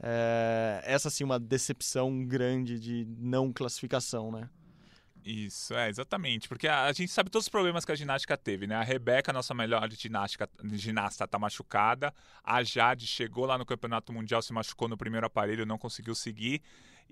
é, 0.02 0.80
essa 0.84 1.10
sim 1.10 1.24
uma 1.24 1.38
decepção 1.38 2.24
grande 2.24 2.80
de 2.80 3.06
não 3.18 3.52
classificação, 3.52 4.32
né? 4.32 4.48
Isso, 5.24 5.74
é, 5.74 5.88
exatamente. 5.88 6.48
Porque 6.48 6.66
a, 6.66 6.84
a, 6.84 6.92
gente 6.92 7.12
sabe 7.12 7.30
todos 7.30 7.46
os 7.46 7.48
problemas 7.48 7.84
que 7.84 7.92
a 7.92 7.94
ginástica 7.94 8.36
teve, 8.36 8.66
né? 8.66 8.74
A 8.74 8.82
Rebeca, 8.82 9.32
nossa 9.32 9.54
melhor 9.54 9.90
ginástica, 9.92 10.48
ginasta, 10.72 11.26
tá 11.28 11.38
machucada. 11.38 12.12
A 12.42 12.62
Jade 12.62 13.06
chegou 13.06 13.44
lá 13.46 13.58
no 13.58 13.66
Campeonato 13.66 14.12
Mundial, 14.12 14.40
se 14.42 14.52
machucou 14.52 14.88
no 14.88 14.96
primeiro 14.96 15.26
aparelho, 15.26 15.66
não 15.66 15.78
conseguiu 15.78 16.14
seguir. 16.14 16.62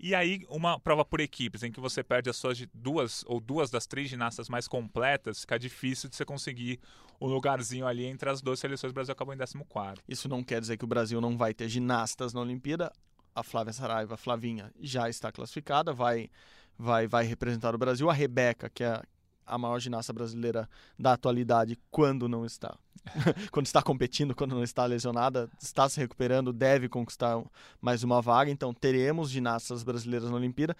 E 0.00 0.14
aí, 0.14 0.46
uma 0.48 0.78
prova 0.78 1.04
por 1.04 1.20
equipes, 1.20 1.64
em 1.64 1.72
que 1.72 1.80
você 1.80 2.04
perde 2.04 2.30
as 2.30 2.36
suas 2.36 2.64
duas 2.72 3.24
ou 3.26 3.40
duas 3.40 3.68
das 3.68 3.84
três 3.84 4.09
ginastas 4.09 4.48
mais 4.48 4.68
completas, 4.68 5.40
fica 5.40 5.59
difícil 5.59 6.09
de 6.09 6.14
você 6.14 6.24
conseguir 6.24 6.78
um 7.20 7.26
lugarzinho 7.26 7.84
ali 7.84 8.04
entre 8.04 8.30
as 8.30 8.40
duas 8.40 8.61
seleções. 8.61 8.92
O 8.92 8.94
Brasil 8.94 9.12
acabou 9.12 9.34
em 9.34 9.38
14. 9.38 10.00
Isso 10.09 10.28
não 10.28 10.44
quer 10.44 10.61
dizer 10.61 10.76
que 10.76 10.84
o 10.84 10.88
Brasil 10.88 11.20
não 11.20 11.36
vai 11.36 11.52
ter 11.52 11.68
ginastas 11.68 12.32
na 12.32 12.40
Olimpíada. 12.40 12.92
A 13.34 13.42
Flávia 13.42 13.72
Saraiva, 13.72 14.14
a 14.14 14.16
Flavinha, 14.16 14.72
já 14.80 15.09
está 15.09 15.32
classificada, 15.32 15.92
vai, 15.92 16.30
vai, 16.79 17.07
vai 17.07 17.24
representar 17.24 17.74
o 17.74 17.79
Brasil. 17.79 18.09
A 18.09 18.12
Rebeca, 18.12 18.70
que 18.70 18.85
é 18.85 19.03
a 19.45 19.59
maior 19.59 19.81
ginasta 19.81 20.12
brasileira 20.12 20.68
da 20.99 21.14
atualidade, 21.14 21.79
quando 21.91 22.29
não 22.29 22.45
está. 22.45 22.76
quando 23.51 23.66
está 23.66 23.83
competindo, 23.83 24.35
quando 24.35 24.55
não 24.55 24.62
está 24.62 24.85
lesionada, 24.85 25.49
está 25.61 25.89
se 25.89 25.99
recuperando, 25.99 26.53
deve 26.53 26.89
conquistar 26.89 27.43
mais 27.81 28.05
uma 28.05 28.20
vaga. 28.20 28.51
Então, 28.51 28.72
teremos 28.72 29.31
ginastas 29.31 29.83
brasileiras 29.83 30.31
na 30.31 30.37
Olimpíada. 30.37 30.76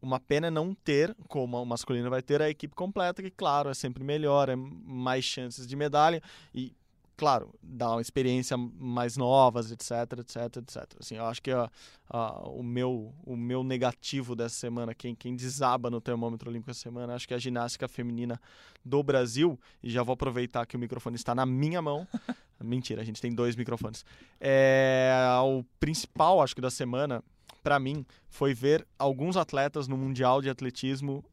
Uma 0.00 0.20
pena 0.20 0.46
é 0.46 0.50
não 0.50 0.74
ter, 0.74 1.16
como 1.26 1.60
o 1.60 1.66
masculino 1.66 2.08
vai 2.08 2.22
ter, 2.22 2.40
a 2.40 2.48
equipe 2.48 2.74
completa, 2.74 3.22
que, 3.22 3.30
claro, 3.30 3.70
é 3.70 3.74
sempre 3.74 4.04
melhor, 4.04 4.48
é 4.48 4.54
mais 4.54 5.24
chances 5.24 5.66
de 5.66 5.74
medalha. 5.74 6.22
E 6.54 6.72
claro, 7.16 7.54
dá 7.62 7.90
uma 7.90 8.00
experiência 8.00 8.56
mais 8.56 9.16
novas, 9.16 9.70
etc, 9.70 10.18
etc, 10.18 10.56
etc. 10.56 10.96
Assim, 11.00 11.16
eu 11.16 11.24
acho 11.24 11.42
que 11.42 11.50
o, 11.50 12.62
meu, 12.62 13.14
o 13.24 13.36
meu 13.36 13.64
negativo 13.64 14.36
dessa 14.36 14.54
semana, 14.54 14.94
quem, 14.94 15.14
quem 15.14 15.34
desaba 15.34 15.90
no 15.90 16.00
termômetro 16.00 16.50
olímpico 16.50 16.70
essa 16.70 16.80
semana, 16.80 17.14
acho 17.14 17.26
que 17.26 17.34
é 17.34 17.36
a 17.36 17.40
ginástica 17.40 17.88
feminina 17.88 18.40
do 18.84 19.02
Brasil, 19.02 19.58
e 19.82 19.90
já 19.90 20.02
vou 20.02 20.12
aproveitar 20.12 20.66
que 20.66 20.76
o 20.76 20.78
microfone 20.78 21.16
está 21.16 21.34
na 21.34 21.46
minha 21.46 21.80
mão. 21.80 22.06
Mentira, 22.62 23.02
a 23.02 23.04
gente 23.04 23.20
tem 23.20 23.34
dois 23.34 23.56
microfones. 23.56 24.04
É, 24.40 25.10
o 25.42 25.64
principal, 25.80 26.42
acho 26.42 26.54
que 26.54 26.60
da 26.60 26.70
semana, 26.70 27.22
para 27.62 27.78
mim, 27.78 28.04
foi 28.28 28.54
ver 28.54 28.86
alguns 28.98 29.36
atletas 29.36 29.88
no 29.88 29.96
Mundial 29.96 30.40
de 30.40 30.50
Atletismo 30.50 31.24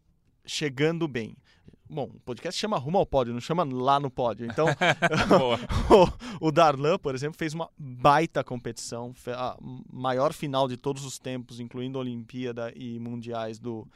chegando 0.45 1.07
bem. 1.07 1.35
Bom, 1.93 2.09
o 2.11 2.19
podcast 2.21 2.59
chama 2.59 2.75
Rumo 2.77 2.97
ao 2.97 3.05
Pódio, 3.05 3.33
não 3.33 3.39
chama 3.39 3.63
lá 3.63 3.99
no 3.99 4.09
pódio. 4.09 4.47
Então, 4.47 4.65
o, 6.41 6.47
o 6.47 6.51
Darlan, 6.51 6.97
por 6.97 7.13
exemplo, 7.13 7.37
fez 7.37 7.53
uma 7.53 7.69
baita 7.77 8.43
competição, 8.43 9.13
a 9.27 9.55
maior 9.91 10.33
final 10.33 10.67
de 10.67 10.75
todos 10.75 11.05
os 11.05 11.19
tempos, 11.19 11.59
incluindo 11.59 11.99
Olimpíada 11.99 12.73
e 12.75 12.97
Mundiais 12.97 13.59
do, 13.59 13.87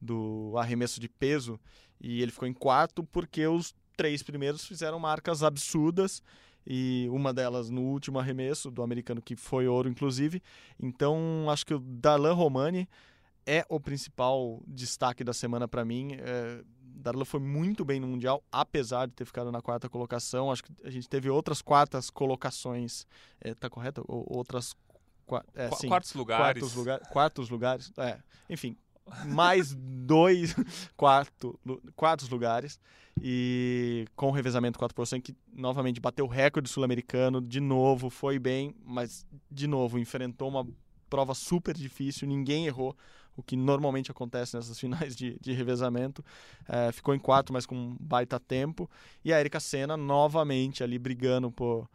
do 0.00 0.54
arremesso 0.56 0.98
de 0.98 1.10
peso. 1.10 1.60
E 2.00 2.22
ele 2.22 2.32
ficou 2.32 2.48
em 2.48 2.54
quarto 2.54 3.04
porque 3.04 3.46
os 3.46 3.74
três 3.98 4.22
primeiros 4.22 4.64
fizeram 4.64 4.98
marcas 4.98 5.42
absurdas 5.42 6.22
e 6.66 7.06
uma 7.10 7.34
delas 7.34 7.68
no 7.68 7.82
último 7.82 8.18
arremesso 8.18 8.70
do 8.70 8.82
americano 8.82 9.20
que 9.20 9.36
foi 9.36 9.68
ouro 9.68 9.90
inclusive. 9.90 10.42
Então, 10.80 11.46
acho 11.50 11.66
que 11.66 11.74
o 11.74 11.78
Darlan 11.78 12.32
Romani 12.32 12.88
é 13.46 13.64
o 13.68 13.80
principal 13.80 14.62
destaque 14.66 15.24
da 15.24 15.32
semana 15.32 15.66
para 15.66 15.84
mim. 15.84 16.16
É, 16.18 16.62
Darla 16.94 17.24
foi 17.24 17.40
muito 17.40 17.84
bem 17.84 17.98
no 18.00 18.06
Mundial, 18.06 18.42
apesar 18.50 19.06
de 19.06 19.12
ter 19.12 19.24
ficado 19.24 19.50
na 19.50 19.60
quarta 19.60 19.88
colocação. 19.88 20.50
Acho 20.50 20.64
que 20.64 20.72
a 20.84 20.90
gente 20.90 21.08
teve 21.08 21.28
outras 21.30 21.62
quartas 21.62 22.10
colocações. 22.10 23.06
É, 23.40 23.54
tá 23.54 23.68
correto? 23.68 24.04
Ou, 24.06 24.24
outras. 24.28 24.74
É, 25.54 25.70
sim, 25.72 25.88
quartos 25.88 26.14
lugares. 26.14 26.60
Quartos, 26.60 26.74
lugar, 26.74 27.00
quartos 27.08 27.48
lugares. 27.48 27.92
É, 27.96 28.18
enfim, 28.50 28.76
mais 29.26 29.74
dois 29.74 30.54
quarto, 30.96 31.58
quartos 31.96 32.28
lugares. 32.28 32.78
E 33.20 34.06
com 34.16 34.28
o 34.28 34.30
revezamento 34.30 34.78
4%, 34.78 35.20
que 35.20 35.34
novamente 35.52 36.00
bateu 36.00 36.24
o 36.24 36.28
recorde 36.28 36.68
sul-americano. 36.68 37.40
De 37.40 37.60
novo, 37.60 38.10
foi 38.10 38.38
bem, 38.38 38.74
mas 38.84 39.26
de 39.50 39.66
novo 39.66 39.98
enfrentou 39.98 40.48
uma 40.48 40.66
prova 41.10 41.34
super 41.34 41.76
difícil, 41.76 42.26
ninguém 42.26 42.66
errou 42.66 42.96
o 43.36 43.42
que 43.42 43.56
normalmente 43.56 44.10
acontece 44.10 44.56
nessas 44.56 44.78
finais 44.80 45.16
de, 45.16 45.38
de 45.40 45.52
revezamento. 45.52 46.24
É, 46.68 46.92
ficou 46.92 47.14
em 47.14 47.18
quarto, 47.18 47.52
mas 47.52 47.66
com 47.66 47.96
baita 48.00 48.38
tempo. 48.38 48.90
E 49.24 49.32
a 49.32 49.40
Erika 49.40 49.60
Senna 49.60 49.96
novamente 49.96 50.82
ali 50.82 50.98
brigando 50.98 51.50
por, 51.50 51.88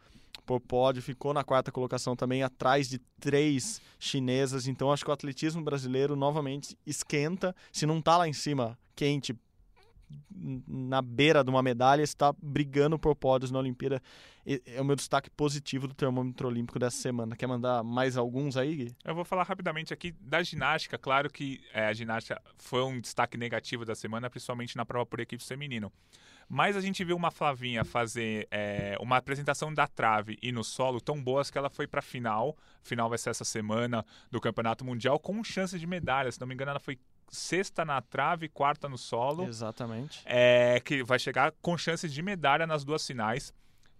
por 0.45 0.59
pódio, 0.59 1.01
ficou 1.01 1.33
na 1.33 1.43
quarta 1.43 1.71
colocação 1.71 2.15
também, 2.15 2.43
atrás 2.43 2.89
de 2.89 2.99
três 3.19 3.81
chinesas. 3.99 4.67
Então 4.67 4.91
acho 4.91 5.03
que 5.03 5.11
o 5.11 5.13
atletismo 5.13 5.63
brasileiro 5.63 6.15
novamente 6.15 6.77
esquenta. 6.85 7.55
Se 7.71 7.85
não 7.85 7.99
está 7.99 8.17
lá 8.17 8.27
em 8.27 8.33
cima 8.33 8.77
quente 8.95 9.35
na 10.29 11.01
beira 11.01 11.43
de 11.43 11.49
uma 11.49 11.61
medalha, 11.61 12.01
está 12.01 12.33
brigando 12.41 12.97
por 12.97 13.15
pódios 13.15 13.51
na 13.51 13.59
Olimpíada. 13.59 14.01
É 14.65 14.79
o 14.79 14.85
meu 14.85 14.95
destaque 14.95 15.29
positivo 15.29 15.87
do 15.87 15.93
termômetro 15.93 16.47
olímpico 16.47 16.79
dessa 16.79 16.95
semana. 16.97 17.35
Quer 17.35 17.47
mandar 17.47 17.83
mais 17.83 18.15
alguns 18.15 18.55
aí, 18.55 18.75
Gui? 18.75 18.95
Eu 19.03 19.13
vou 19.13 19.25
falar 19.25 19.43
rapidamente 19.43 19.93
aqui 19.93 20.13
da 20.21 20.41
ginástica. 20.41 20.97
Claro 20.97 21.29
que 21.29 21.59
é, 21.73 21.87
a 21.87 21.93
ginástica 21.93 22.41
foi 22.57 22.81
um 22.83 23.01
destaque 23.01 23.37
negativo 23.37 23.83
da 23.83 23.93
semana, 23.93 24.29
principalmente 24.29 24.77
na 24.77 24.85
prova 24.85 25.05
por 25.05 25.19
equipe 25.19 25.43
feminino. 25.43 25.91
Mas 26.49 26.77
a 26.77 26.81
gente 26.81 27.03
viu 27.03 27.17
uma 27.17 27.29
Flavinha 27.29 27.83
fazer 27.83 28.47
é, 28.49 28.95
uma 29.01 29.17
apresentação 29.17 29.73
da 29.73 29.85
trave 29.85 30.37
e 30.41 30.49
no 30.49 30.63
solo 30.63 31.01
tão 31.01 31.21
boas 31.21 31.51
que 31.51 31.57
ela 31.57 31.69
foi 31.69 31.85
para 31.85 31.99
a 31.99 32.03
final. 32.03 32.55
Final 32.81 33.09
vai 33.09 33.17
ser 33.17 33.31
essa 33.31 33.43
semana 33.43 34.05
do 34.31 34.39
Campeonato 34.39 34.85
Mundial 34.85 35.19
com 35.19 35.43
chance 35.43 35.77
de 35.77 35.85
medalha. 35.85 36.31
Se 36.31 36.39
não 36.39 36.47
me 36.47 36.53
engano, 36.53 36.71
ela 36.71 36.79
foi 36.79 36.97
sexta 37.29 37.83
na 37.83 38.01
trave, 38.01 38.49
quarta 38.49 38.87
no 38.87 38.97
solo. 38.97 39.45
Exatamente. 39.45 40.21
É, 40.25 40.79
que 40.79 41.03
vai 41.03 41.19
chegar 41.19 41.51
com 41.61 41.77
chances 41.77 42.13
de 42.13 42.21
medalha 42.21 42.65
nas 42.65 42.83
duas 42.83 43.05
finais. 43.05 43.53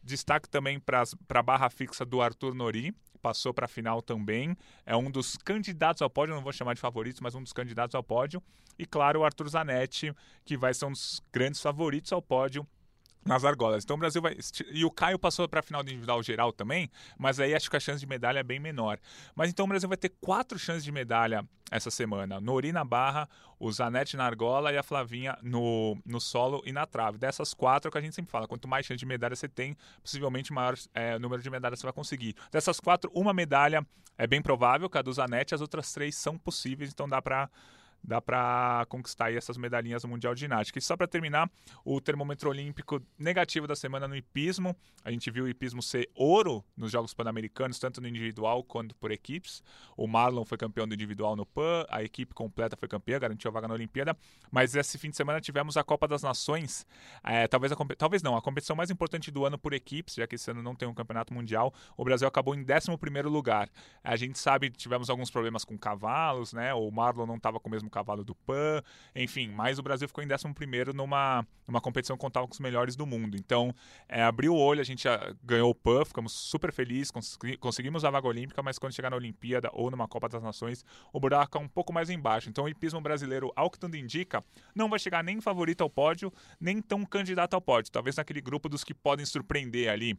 Destaque 0.03 0.47
também 0.47 0.79
para 0.79 1.03
a 1.29 1.43
barra 1.43 1.69
fixa 1.69 2.05
do 2.05 2.21
Arthur 2.21 2.53
Nori, 2.53 2.95
passou 3.21 3.53
para 3.53 3.65
a 3.65 3.67
final 3.67 4.01
também. 4.01 4.55
É 4.85 4.95
um 4.95 5.11
dos 5.11 5.35
candidatos 5.37 6.01
ao 6.01 6.09
pódio, 6.09 6.33
não 6.33 6.41
vou 6.41 6.53
chamar 6.53 6.73
de 6.73 6.79
favoritos, 6.79 7.19
mas 7.19 7.35
um 7.35 7.43
dos 7.43 7.51
candidatos 7.51 7.93
ao 7.93 8.03
pódio. 8.03 8.41
E 8.79 8.85
claro, 8.85 9.19
o 9.19 9.25
Arthur 9.25 9.49
Zanetti, 9.49 10.13
que 10.45 10.55
vai 10.55 10.73
ser 10.73 10.85
um 10.85 10.91
dos 10.91 11.21
grandes 11.31 11.61
favoritos 11.61 12.13
ao 12.13 12.21
pódio 12.21 12.65
nas 13.27 13.43
argolas. 13.43 13.83
Então 13.83 13.95
o 13.95 13.99
Brasil 13.99 14.21
vai. 14.21 14.37
E 14.71 14.85
o 14.85 14.91
Caio 14.91 15.19
passou 15.19 15.47
para 15.47 15.59
a 15.59 15.63
final 15.63 15.83
do 15.83 15.89
individual 15.89 16.21
geral 16.23 16.51
também, 16.51 16.89
mas 17.17 17.39
aí 17.39 17.53
acho 17.53 17.69
que 17.69 17.75
a 17.75 17.79
chance 17.79 17.99
de 17.99 18.07
medalha 18.07 18.39
é 18.39 18.43
bem 18.43 18.59
menor. 18.59 18.97
Mas 19.35 19.49
então 19.49 19.65
o 19.65 19.67
Brasil 19.67 19.87
vai 19.87 19.97
ter 19.97 20.09
quatro 20.21 20.57
chances 20.57 20.83
de 20.83 20.91
medalha 20.91 21.47
essa 21.69 21.91
semana: 21.91 22.39
Nori 22.39 22.71
na 22.71 22.83
barra, 22.83 23.29
o 23.59 23.71
Zanetti 23.71 24.15
na 24.15 24.25
argola 24.25 24.71
e 24.71 24.77
a 24.77 24.83
Flavinha 24.83 25.37
no, 25.41 25.97
no 26.05 26.19
solo 26.19 26.61
e 26.65 26.71
na 26.71 26.85
trave. 26.85 27.17
Dessas 27.17 27.53
quatro 27.53 27.87
é 27.87 27.89
o 27.89 27.91
que 27.91 27.97
a 27.97 28.01
gente 28.01 28.15
sempre 28.15 28.31
fala: 28.31 28.47
quanto 28.47 28.67
mais 28.67 28.85
chance 28.85 28.97
de 28.97 29.05
medalha 29.05 29.35
você 29.35 29.47
tem, 29.47 29.75
possivelmente 30.01 30.53
maior 30.53 30.75
é, 30.93 31.19
número 31.19 31.41
de 31.41 31.49
medalhas 31.49 31.79
você 31.79 31.85
vai 31.85 31.93
conseguir. 31.93 32.35
Dessas 32.51 32.79
quatro, 32.79 33.11
uma 33.13 33.33
medalha 33.33 33.85
é 34.17 34.25
bem 34.25 34.41
provável, 34.41 34.89
que 34.89 34.97
é 34.97 34.99
a 34.99 35.03
do 35.03 35.13
Zanetti, 35.13 35.53
as 35.53 35.61
outras 35.61 35.91
três 35.93 36.15
são 36.15 36.37
possíveis, 36.37 36.91
então 36.91 37.07
dá 37.07 37.21
para 37.21 37.49
dá 38.07 38.21
para 38.21 38.85
conquistar 38.87 39.33
essas 39.33 39.57
medalhinhas 39.57 40.03
no 40.03 40.09
Mundial 40.09 40.33
de 40.33 40.39
Ginástica. 40.39 40.79
E 40.79 40.81
só 40.81 40.95
para 40.95 41.07
terminar, 41.07 41.51
o 41.83 41.99
termômetro 41.99 42.49
olímpico 42.49 43.01
negativo 43.19 43.67
da 43.67 43.75
semana 43.75 44.07
no 44.07 44.15
hipismo. 44.15 44.73
A 45.03 45.11
gente 45.11 45.29
viu 45.29 45.43
o 45.43 45.49
hipismo 45.49 45.81
ser 45.81 46.09
ouro 46.15 46.63
nos 46.75 46.91
Jogos 46.91 47.13
Pan-Americanos, 47.13 47.77
tanto 47.79 47.99
no 47.99 48.07
individual 48.07 48.63
quanto 48.63 48.95
por 48.95 49.11
equipes. 49.11 49.61
O 49.97 50.07
Marlon 50.07 50.45
foi 50.45 50.57
campeão 50.57 50.87
do 50.87 50.93
individual 50.93 51.35
no 51.35 51.45
PAN, 51.45 51.85
a 51.89 52.01
equipe 52.01 52.33
completa 52.33 52.77
foi 52.77 52.87
campeã, 52.87 53.19
garantiu 53.19 53.49
a 53.49 53.53
vaga 53.53 53.67
na 53.67 53.73
Olimpíada. 53.73 54.17
Mas 54.49 54.73
esse 54.73 54.97
fim 54.97 55.09
de 55.09 55.17
semana 55.17 55.41
tivemos 55.41 55.75
a 55.75 55.83
Copa 55.83 56.07
das 56.07 56.23
Nações. 56.23 56.87
É, 57.23 57.45
talvez, 57.47 57.73
a, 57.73 57.75
talvez 57.97 58.23
não, 58.23 58.37
a 58.37 58.41
competição 58.41 58.75
mais 58.75 58.89
importante 58.89 59.29
do 59.29 59.45
ano 59.45 59.57
por 59.57 59.73
equipes, 59.73 60.15
já 60.15 60.25
que 60.25 60.35
esse 60.35 60.49
ano 60.49 60.63
não 60.63 60.75
tem 60.75 60.87
um 60.87 60.93
campeonato 60.93 61.33
mundial. 61.33 61.73
O 61.97 62.05
Brasil 62.05 62.27
acabou 62.27 62.55
em 62.55 62.61
11 62.61 63.21
lugar. 63.23 63.69
A 64.03 64.15
gente 64.15 64.39
sabe 64.39 64.69
que 64.69 64.77
tivemos 64.77 65.09
alguns 65.09 65.29
problemas 65.29 65.65
com 65.65 65.77
cavalos, 65.77 66.53
né? 66.53 66.73
O 66.73 66.89
Marlon 66.89 67.25
não 67.25 67.35
estava 67.35 67.59
com 67.59 67.67
o 67.67 67.71
mesmo 67.71 67.89
cavalo 67.97 68.23
do 68.23 68.35
PAN, 68.35 68.81
enfim, 69.15 69.49
mas 69.49 69.79
o 69.79 69.83
Brasil 69.83 70.07
ficou 70.07 70.23
em 70.23 70.27
11 70.27 70.93
numa, 70.93 71.45
numa 71.67 71.81
competição 71.81 72.15
que 72.15 72.21
contava 72.21 72.47
com 72.47 72.53
os 72.53 72.59
melhores 72.59 72.95
do 72.95 73.05
mundo. 73.05 73.35
Então, 73.35 73.73
é, 74.07 74.21
abriu 74.21 74.53
o 74.53 74.57
olho, 74.57 74.81
a 74.81 74.83
gente 74.83 75.07
ganhou 75.43 75.71
o 75.71 75.75
PAN, 75.75 76.05
ficamos 76.05 76.31
super 76.31 76.71
felizes, 76.71 77.09
consegui, 77.09 77.57
conseguimos 77.57 78.05
a 78.05 78.09
vaga 78.09 78.27
olímpica, 78.27 78.61
mas 78.61 78.77
quando 78.77 78.93
chegar 78.93 79.09
na 79.09 79.15
Olimpíada 79.15 79.69
ou 79.73 79.89
numa 79.89 80.07
Copa 80.07 80.29
das 80.29 80.43
Nações, 80.43 80.85
o 81.11 81.19
buraco 81.19 81.57
é 81.57 81.61
um 81.61 81.67
pouco 81.67 81.91
mais 81.91 82.09
embaixo. 82.09 82.49
Então, 82.49 82.65
o 82.65 82.69
hipismo 82.69 83.01
brasileiro, 83.01 83.51
ao 83.55 83.69
que 83.69 83.79
tudo 83.79 83.97
indica, 83.97 84.43
não 84.75 84.89
vai 84.89 84.99
chegar 84.99 85.23
nem 85.23 85.41
favorito 85.41 85.81
ao 85.81 85.89
pódio, 85.89 86.31
nem 86.59 86.81
tão 86.81 87.03
candidato 87.05 87.55
ao 87.55 87.61
pódio. 87.61 87.91
Talvez 87.91 88.15
naquele 88.15 88.41
grupo 88.41 88.69
dos 88.69 88.83
que 88.83 88.93
podem 88.93 89.25
surpreender 89.25 89.89
ali 89.89 90.17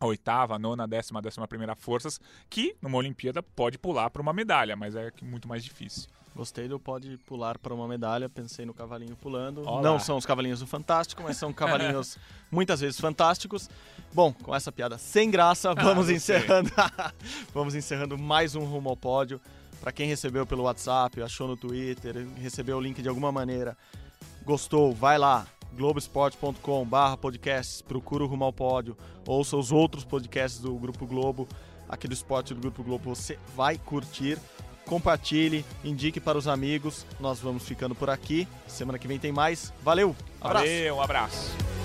a 0.00 0.06
oitava, 0.06 0.56
a 0.56 0.58
nona, 0.58 0.84
a 0.84 0.86
décima, 0.86 1.20
a 1.20 1.22
décima 1.22 1.46
primeira 1.46 1.74
forças, 1.76 2.20
que 2.50 2.74
numa 2.82 2.98
Olimpíada 2.98 3.42
pode 3.42 3.78
pular 3.78 4.10
para 4.10 4.20
uma 4.20 4.32
medalha, 4.32 4.74
mas 4.74 4.96
é 4.96 5.12
muito 5.22 5.46
mais 5.48 5.62
difícil. 5.62 6.08
Gostei 6.34 6.66
do 6.66 6.78
pode 6.78 7.18
pular 7.18 7.58
para 7.58 7.74
uma 7.74 7.86
medalha, 7.86 8.26
pensei 8.26 8.64
no 8.64 8.72
cavalinho 8.72 9.14
pulando. 9.16 9.68
Olá. 9.68 9.82
Não 9.82 9.98
são 9.98 10.16
os 10.16 10.24
cavalinhos 10.24 10.60
do 10.60 10.66
Fantástico, 10.66 11.22
mas 11.22 11.36
são 11.36 11.52
cavalinhos 11.54 12.16
muitas 12.50 12.80
vezes 12.80 12.98
fantásticos. 12.98 13.68
Bom, 14.14 14.32
com 14.32 14.54
essa 14.54 14.72
piada 14.72 14.96
sem 14.96 15.30
graça, 15.30 15.70
ah, 15.70 15.74
vamos 15.74 16.08
ah, 16.08 16.12
encerrando. 16.12 16.70
vamos 17.52 17.74
encerrando 17.74 18.16
mais 18.16 18.54
um 18.54 18.64
rumo 18.64 18.88
ao 18.88 18.96
pódio. 18.96 19.38
Para 19.82 19.92
quem 19.92 20.06
recebeu 20.08 20.46
pelo 20.46 20.62
WhatsApp, 20.62 21.20
achou 21.20 21.46
no 21.46 21.56
Twitter, 21.56 22.26
recebeu 22.36 22.78
o 22.78 22.80
link 22.80 23.02
de 23.02 23.08
alguma 23.08 23.32
maneira, 23.32 23.76
gostou, 24.44 24.94
vai 24.94 25.18
lá, 25.18 25.44
globesport.com 25.74 26.86
barra 26.86 27.16
podcasts, 27.16 27.82
procura 27.82 28.22
o 28.22 28.28
Rumo 28.28 28.44
ao 28.44 28.52
Pódio, 28.52 28.96
ouça 29.26 29.56
os 29.56 29.72
outros 29.72 30.04
podcasts 30.04 30.60
do 30.60 30.72
Grupo 30.76 31.04
Globo, 31.04 31.48
aqui 31.88 32.06
do 32.06 32.14
esporte 32.14 32.54
do 32.54 32.60
Grupo 32.60 32.84
Globo, 32.84 33.12
você 33.12 33.36
vai 33.56 33.76
curtir 33.76 34.38
compartilhe, 34.86 35.64
indique 35.84 36.20
para 36.20 36.38
os 36.38 36.48
amigos. 36.48 37.06
Nós 37.20 37.40
vamos 37.40 37.64
ficando 37.64 37.94
por 37.94 38.10
aqui. 38.10 38.46
Semana 38.66 38.98
que 38.98 39.08
vem 39.08 39.18
tem 39.18 39.32
mais. 39.32 39.72
Valeu! 39.82 40.14
Abraço. 40.40 40.66
Valeu, 40.66 40.96
um 40.96 41.02
abraço. 41.02 41.81